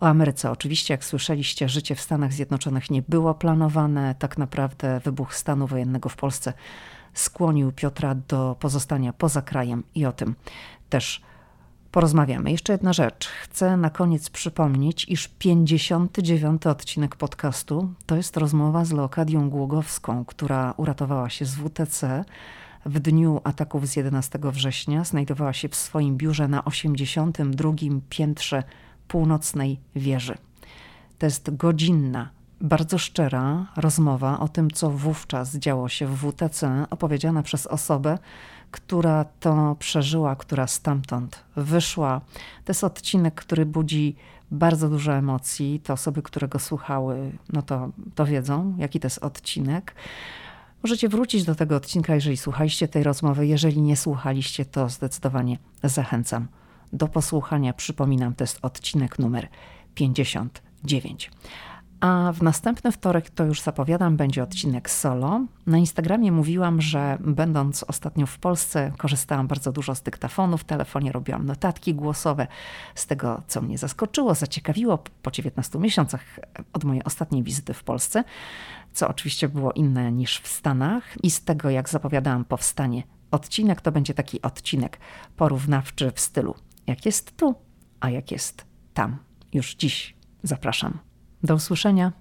o 0.00 0.06
Ameryce. 0.06 0.50
Oczywiście, 0.50 0.94
jak 0.94 1.04
słyszeliście, 1.04 1.68
życie 1.68 1.94
w 1.94 2.00
Stanach 2.00 2.32
Zjednoczonych 2.32 2.90
nie 2.90 3.02
było 3.02 3.34
planowane. 3.34 4.14
Tak 4.18 4.38
naprawdę 4.38 5.00
wybuch 5.00 5.34
stanu 5.34 5.66
wojennego 5.66 6.08
w 6.08 6.16
Polsce 6.16 6.52
skłonił 7.14 7.72
Piotra 7.72 8.14
do 8.14 8.56
pozostania 8.60 9.12
poza 9.12 9.42
krajem 9.42 9.82
i 9.94 10.06
o 10.06 10.12
tym 10.12 10.34
też 10.90 11.22
porozmawiamy. 11.92 12.50
Jeszcze 12.50 12.72
jedna 12.72 12.92
rzecz. 12.92 13.28
Chcę 13.42 13.76
na 13.76 13.90
koniec 13.90 14.30
przypomnieć, 14.30 15.08
iż 15.08 15.28
59. 15.28 16.66
odcinek 16.66 17.16
podcastu 17.16 17.94
to 18.06 18.16
jest 18.16 18.36
rozmowa 18.36 18.84
z 18.84 18.92
Leokadią 18.92 19.50
Głogowską, 19.50 20.24
która 20.24 20.74
uratowała 20.76 21.30
się 21.30 21.44
z 21.44 21.54
WTC. 21.54 22.24
W 22.86 23.00
dniu 23.00 23.40
ataków 23.44 23.88
z 23.88 23.96
11 23.96 24.38
września 24.42 25.04
znajdowała 25.04 25.52
się 25.52 25.68
w 25.68 25.76
swoim 25.76 26.16
biurze 26.16 26.48
na 26.48 26.64
82. 26.64 27.72
piętrze 28.08 28.62
północnej 29.08 29.80
wieży. 29.96 30.34
To 31.18 31.26
jest 31.26 31.56
godzinna, 31.56 32.30
bardzo 32.62 32.98
szczera 32.98 33.66
rozmowa 33.76 34.40
o 34.40 34.48
tym, 34.48 34.70
co 34.70 34.90
wówczas 34.90 35.56
działo 35.56 35.88
się 35.88 36.06
w 36.06 36.16
WTC, 36.16 36.86
opowiedziana 36.90 37.42
przez 37.42 37.66
osobę, 37.66 38.18
która 38.70 39.24
to 39.24 39.76
przeżyła, 39.78 40.36
która 40.36 40.66
stamtąd 40.66 41.44
wyszła. 41.56 42.20
To 42.64 42.70
jest 42.70 42.84
odcinek, 42.84 43.34
który 43.34 43.66
budzi 43.66 44.16
bardzo 44.50 44.88
dużo 44.88 45.14
emocji. 45.14 45.80
Te 45.80 45.92
osoby, 45.92 46.22
które 46.22 46.48
go 46.48 46.58
słuchały, 46.58 47.32
no 47.52 47.62
to, 47.62 47.90
to 48.14 48.26
wiedzą, 48.26 48.74
jaki 48.78 49.00
to 49.00 49.06
jest 49.06 49.18
odcinek. 49.18 49.94
Możecie 50.82 51.08
wrócić 51.08 51.44
do 51.44 51.54
tego 51.54 51.76
odcinka, 51.76 52.14
jeżeli 52.14 52.36
słuchaliście 52.36 52.88
tej 52.88 53.02
rozmowy. 53.02 53.46
Jeżeli 53.46 53.82
nie 53.82 53.96
słuchaliście, 53.96 54.64
to 54.64 54.88
zdecydowanie 54.88 55.58
zachęcam 55.82 56.48
do 56.92 57.08
posłuchania. 57.08 57.72
Przypominam, 57.72 58.34
to 58.34 58.44
jest 58.44 58.58
odcinek 58.62 59.18
numer 59.18 59.48
59. 59.94 61.30
A 62.02 62.32
w 62.32 62.42
następny 62.42 62.92
wtorek, 62.92 63.30
to 63.30 63.44
już 63.44 63.60
zapowiadam, 63.60 64.16
będzie 64.16 64.42
odcinek 64.42 64.90
solo. 64.90 65.40
Na 65.66 65.78
Instagramie 65.78 66.32
mówiłam, 66.32 66.80
że 66.80 67.18
będąc 67.20 67.84
ostatnio 67.88 68.26
w 68.26 68.38
Polsce, 68.38 68.92
korzystałam 68.98 69.46
bardzo 69.46 69.72
dużo 69.72 69.94
z 69.94 70.02
dyktafonu 70.02 70.58
w 70.58 70.64
telefonie, 70.64 71.12
robiłam 71.12 71.46
notatki 71.46 71.94
głosowe 71.94 72.46
z 72.94 73.06
tego, 73.06 73.42
co 73.46 73.62
mnie 73.62 73.78
zaskoczyło, 73.78 74.34
zaciekawiło 74.34 74.98
po 75.22 75.30
19 75.30 75.78
miesiącach 75.78 76.24
od 76.72 76.84
mojej 76.84 77.04
ostatniej 77.04 77.42
wizyty 77.42 77.74
w 77.74 77.84
Polsce, 77.84 78.24
co 78.92 79.08
oczywiście 79.08 79.48
było 79.48 79.72
inne 79.72 80.12
niż 80.12 80.40
w 80.40 80.48
Stanach. 80.48 81.04
I 81.22 81.30
z 81.30 81.44
tego, 81.44 81.70
jak 81.70 81.88
zapowiadałam 81.88 82.44
powstanie 82.44 83.02
odcinek, 83.30 83.80
to 83.80 83.92
będzie 83.92 84.14
taki 84.14 84.42
odcinek 84.42 84.98
porównawczy 85.36 86.12
w 86.14 86.20
stylu 86.20 86.54
jak 86.86 87.06
jest 87.06 87.36
tu, 87.36 87.54
a 88.00 88.10
jak 88.10 88.30
jest 88.32 88.66
tam. 88.94 89.18
Już 89.52 89.74
dziś 89.74 90.14
zapraszam. 90.42 91.11
Do 91.42 91.54
usłyszenia. 91.54 92.12